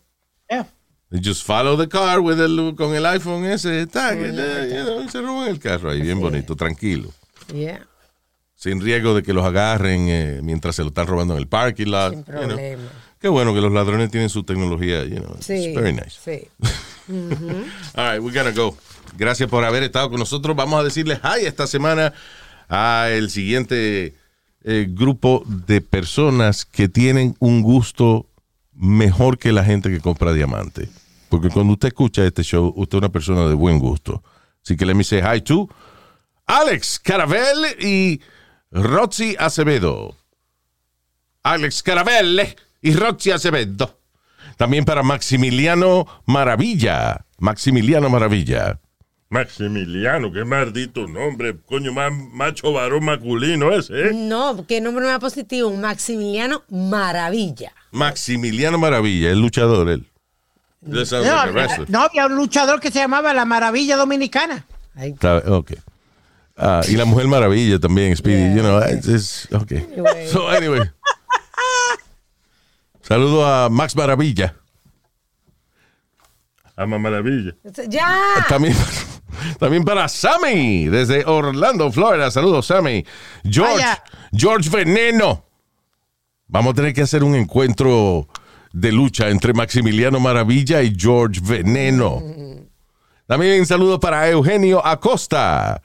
Yeah. 0.49 0.67
They 1.09 1.21
just 1.23 1.45
follow 1.45 1.77
the 1.77 1.87
car 1.89 2.19
with 2.19 2.39
el- 2.39 2.75
con 2.75 2.95
el 2.95 3.05
iPhone 3.05 3.45
ese 3.45 3.85
tag, 3.87 4.17
you 4.17 4.31
know, 4.31 5.01
y 5.03 5.09
se 5.09 5.21
roban 5.21 5.49
el 5.49 5.59
carro 5.59 5.91
ahí, 5.91 6.01
bien 6.01 6.19
bonito, 6.19 6.55
tranquilo. 6.55 7.11
Yeah, 7.53 7.85
Sin 8.55 8.79
riesgo 8.79 9.13
de 9.13 9.23
que 9.23 9.33
los 9.33 9.45
agarren 9.45 10.07
eh, 10.07 10.39
mientras 10.43 10.75
se 10.75 10.83
lo 10.83 10.89
están 10.89 11.07
robando 11.07 11.33
en 11.33 11.39
el 11.39 11.47
parking 11.47 11.87
lot. 11.87 12.13
sin 12.13 12.23
you 12.25 12.31
know. 12.31 12.57
Qué 13.21 13.27
bueno 13.29 13.53
que 13.53 13.61
los 13.61 13.71
ladrones 13.71 14.09
tienen 14.09 14.29
su 14.29 14.43
tecnología, 14.43 15.03
you 15.05 15.17
know. 15.17 15.37
Sí, 15.39 15.53
It's 15.67 15.75
very 15.75 15.93
nice. 15.93 16.17
sí. 16.23 16.47
All 17.95 18.13
right, 18.13 18.21
we 18.21 18.31
gotta 18.31 18.51
go. 18.51 18.75
Gracias 19.17 19.49
por 19.49 19.63
haber 19.63 19.83
estado 19.83 20.09
con 20.09 20.19
nosotros. 20.19 20.55
Vamos 20.55 20.79
a 20.79 20.83
decirles 20.83 21.19
hi 21.23 21.45
esta 21.45 21.67
semana 21.67 22.13
a 22.69 23.09
el 23.11 23.29
siguiente 23.29 24.15
eh, 24.63 24.87
grupo 24.89 25.43
de 25.45 25.81
personas 25.81 26.65
que 26.65 26.87
tienen 26.87 27.35
un 27.39 27.61
gusto 27.61 28.27
mejor 28.73 29.37
que 29.37 29.51
la 29.51 29.63
gente 29.65 29.89
que 29.89 29.99
compra 29.99 30.33
diamante. 30.33 30.89
Porque 31.29 31.49
cuando 31.49 31.73
usted 31.73 31.89
escucha 31.89 32.25
este 32.25 32.43
show, 32.43 32.73
usted 32.75 32.97
es 32.97 32.99
una 32.99 33.09
persona 33.09 33.47
de 33.47 33.53
buen 33.53 33.77
gusto. 33.79 34.23
Así 34.63 34.75
que 34.75 34.85
le 34.85 34.93
me 34.93 35.03
say 35.03 35.21
hi 35.21 35.41
to 35.41 35.69
Alex 36.47 36.99
Caravel 36.99 37.65
y 37.79 38.21
Roxy 38.71 39.35
Acevedo. 39.37 40.15
Alex 41.43 41.83
Caravel 41.83 42.55
y 42.81 42.93
Roxy 42.93 43.31
Acevedo. 43.31 43.97
También 44.57 44.85
para 44.85 45.03
Maximiliano 45.03 46.07
Maravilla. 46.25 47.25
Maximiliano 47.39 48.09
Maravilla. 48.09 48.79
Maximiliano, 49.29 50.29
qué 50.31 50.43
maldito 50.43 51.07
nombre, 51.07 51.55
coño, 51.65 51.93
más 51.93 52.11
macho 52.33 52.73
varón 52.73 53.05
masculino 53.05 53.71
ese, 53.71 54.09
¿eh? 54.09 54.11
No, 54.13 54.65
qué 54.67 54.81
nombre 54.81 55.05
más 55.05 55.19
positivo, 55.19 55.71
Maximiliano 55.73 56.63
Maravilla. 56.69 57.71
Maximiliano 57.91 58.77
Maravilla, 58.77 59.29
el 59.31 59.39
luchador, 59.39 59.87
él. 59.89 60.05
No, 60.81 60.95
like 60.99 61.87
había 61.99 62.25
un 62.25 62.35
luchador 62.35 62.81
que 62.81 62.91
se 62.91 62.99
llamaba 62.99 63.33
La 63.33 63.45
Maravilla 63.45 63.95
Dominicana. 63.95 64.65
Está- 64.97 65.37
ok. 65.47 65.73
Ah, 66.57 66.81
y 66.87 66.97
la 66.97 67.05
Mujer 67.05 67.27
Maravilla 67.27 67.79
también, 67.79 68.15
Speedy. 68.17 68.53
You 68.55 68.61
know, 68.61 68.79
it's- 68.81 69.07
it's- 69.07 69.47
ok. 69.55 69.71
Anyway. 69.93 70.27
So, 70.27 70.49
anyway. 70.49 70.81
Saludo 73.01 73.45
a 73.45 73.69
Max 73.69 73.95
Maravilla. 73.95 74.55
Ama 76.75 76.97
maravilla. 76.97 77.55
Ya. 77.87 78.17
También, 78.47 78.75
también 79.59 79.83
para 79.83 80.07
Sammy, 80.07 80.87
desde 80.87 81.25
Orlando, 81.25 81.91
Florida. 81.91 82.31
Saludos, 82.31 82.65
Sammy. 82.67 83.05
George, 83.43 83.73
Vaya. 83.73 84.03
George 84.31 84.69
Veneno. 84.69 85.45
Vamos 86.47 86.71
a 86.71 86.75
tener 86.75 86.93
que 86.93 87.01
hacer 87.03 87.23
un 87.23 87.35
encuentro 87.35 88.27
de 88.73 88.91
lucha 88.91 89.29
entre 89.29 89.53
Maximiliano 89.53 90.19
Maravilla 90.19 90.81
y 90.81 90.95
George 90.97 91.39
Veneno. 91.43 92.21
También 93.27 93.65
saludos 93.65 93.99
para 93.99 94.29
Eugenio 94.29 94.85
Acosta. 94.85 95.81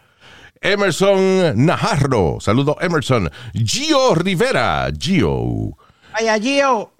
Emerson 0.60 1.64
Najarro. 1.64 2.38
Saludos, 2.40 2.76
Emerson. 2.80 3.30
Gio 3.52 4.14
Rivera. 4.14 4.88
Gio. 4.98 5.76
Vaya, 6.12 6.38
Gio. 6.40 6.92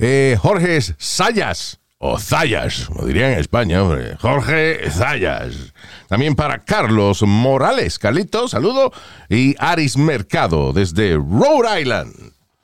Eh, 0.00 0.36
Jorge 0.40 0.80
Sayas, 0.98 1.78
o 1.98 2.18
Zayas, 2.18 2.86
como 2.86 3.06
dirían 3.06 3.32
en 3.32 3.38
España, 3.38 3.82
hombre. 3.82 4.16
Jorge 4.16 4.90
Zayas. 4.90 5.74
También 6.08 6.34
para 6.34 6.64
Carlos 6.64 7.22
Morales, 7.22 7.98
Carlito, 7.98 8.48
saludo. 8.48 8.90
Y 9.28 9.54
Aris 9.58 9.98
Mercado, 9.98 10.72
desde 10.72 11.16
Rhode 11.16 11.82
Island. 11.82 12.14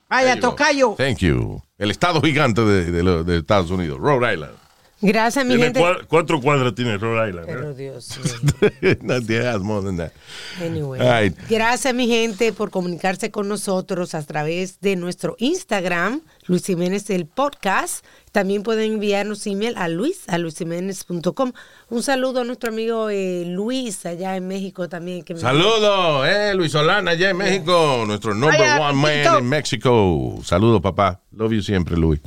Vaya. 0.09 0.41
Tocayo. 0.41 0.95
Thank 0.97 1.19
you. 1.19 1.63
El 1.77 1.91
estado 1.91 2.23
gigante 2.23 2.63
de, 2.63 3.25
de 3.25 3.39
Estados 3.39 3.71
Unidos, 3.71 3.99
Rhode 4.01 4.33
Island. 4.33 4.66
Gracias, 5.07 5.45
mi 5.45 5.51
Tiene 5.55 5.65
gente. 5.67 5.81
cua- 5.81 6.05
cuatro 6.09 6.41
cuadras 6.41 6.75
tiene 6.75 6.99
Rhode 6.99 7.29
Island. 7.31 7.47
Pero 7.47 7.71
¿eh? 7.71 7.75
Dios 7.75 8.19
mío. 8.83 8.97
no, 9.03 9.15
has 9.15 9.61
more 9.61 9.85
than 9.87 9.97
that. 9.97 10.13
Anyway. 10.61 10.99
Right. 11.01 11.37
Gracias, 11.49 11.95
mi 11.95 12.09
gente, 12.09 12.53
por 12.53 12.71
comunicarse 12.71 13.31
con 13.31 13.49
nosotros 13.49 14.15
a 14.15 14.23
través 14.25 14.81
de 14.81 14.97
nuestro 14.97 15.37
Instagram, 15.39 16.23
Luis 16.47 16.65
Jiménez 16.67 17.09
el 17.11 17.27
podcast. 17.27 18.05
También 18.33 18.63
pueden 18.63 18.93
enviarnos 18.95 19.47
email 19.47 19.75
a 19.79 19.89
luis 19.89 20.25
a 20.29 20.37
luisjiménez.com. 20.37 21.53
Un 21.89 22.03
saludo 22.03 22.41
a 22.41 22.45
nuestro 22.45 22.71
amigo 22.71 23.09
eh, 23.09 23.45
Luis 23.47 24.05
allá 24.05 24.37
en 24.37 24.47
México 24.47 24.89
también. 24.91 25.23
Que 25.23 25.33
me- 25.35 25.41
Saludos, 25.41 26.27
eh, 26.29 26.53
Luis 26.55 26.73
Solana, 26.73 27.13
allá 27.13 27.31
en 27.31 27.37
México, 27.39 28.05
nuestro 28.07 28.35
number 28.35 28.59
Vaya, 28.61 28.81
one 28.91 29.01
man 29.25 29.39
en 29.39 29.49
México. 29.49 30.39
Saludos, 30.45 30.83
papá. 30.83 31.21
Love 31.33 31.53
you 31.53 31.63
siempre, 31.63 31.97
Luis. 31.97 32.21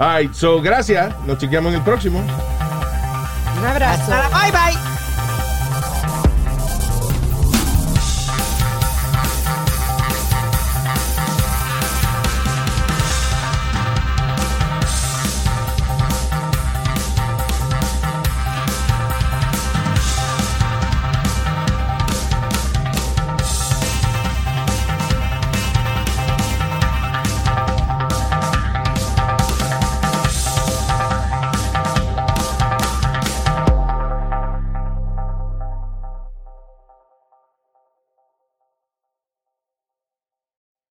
All 0.00 0.06
right, 0.06 0.32
so 0.32 0.62
gracias. 0.62 1.14
Nos 1.26 1.36
chequeamos 1.36 1.72
en 1.72 1.78
el 1.78 1.84
próximo. 1.84 2.20
Un 3.58 3.66
abrazo. 3.66 4.10
Bye, 4.32 4.50
bye. 4.50 4.99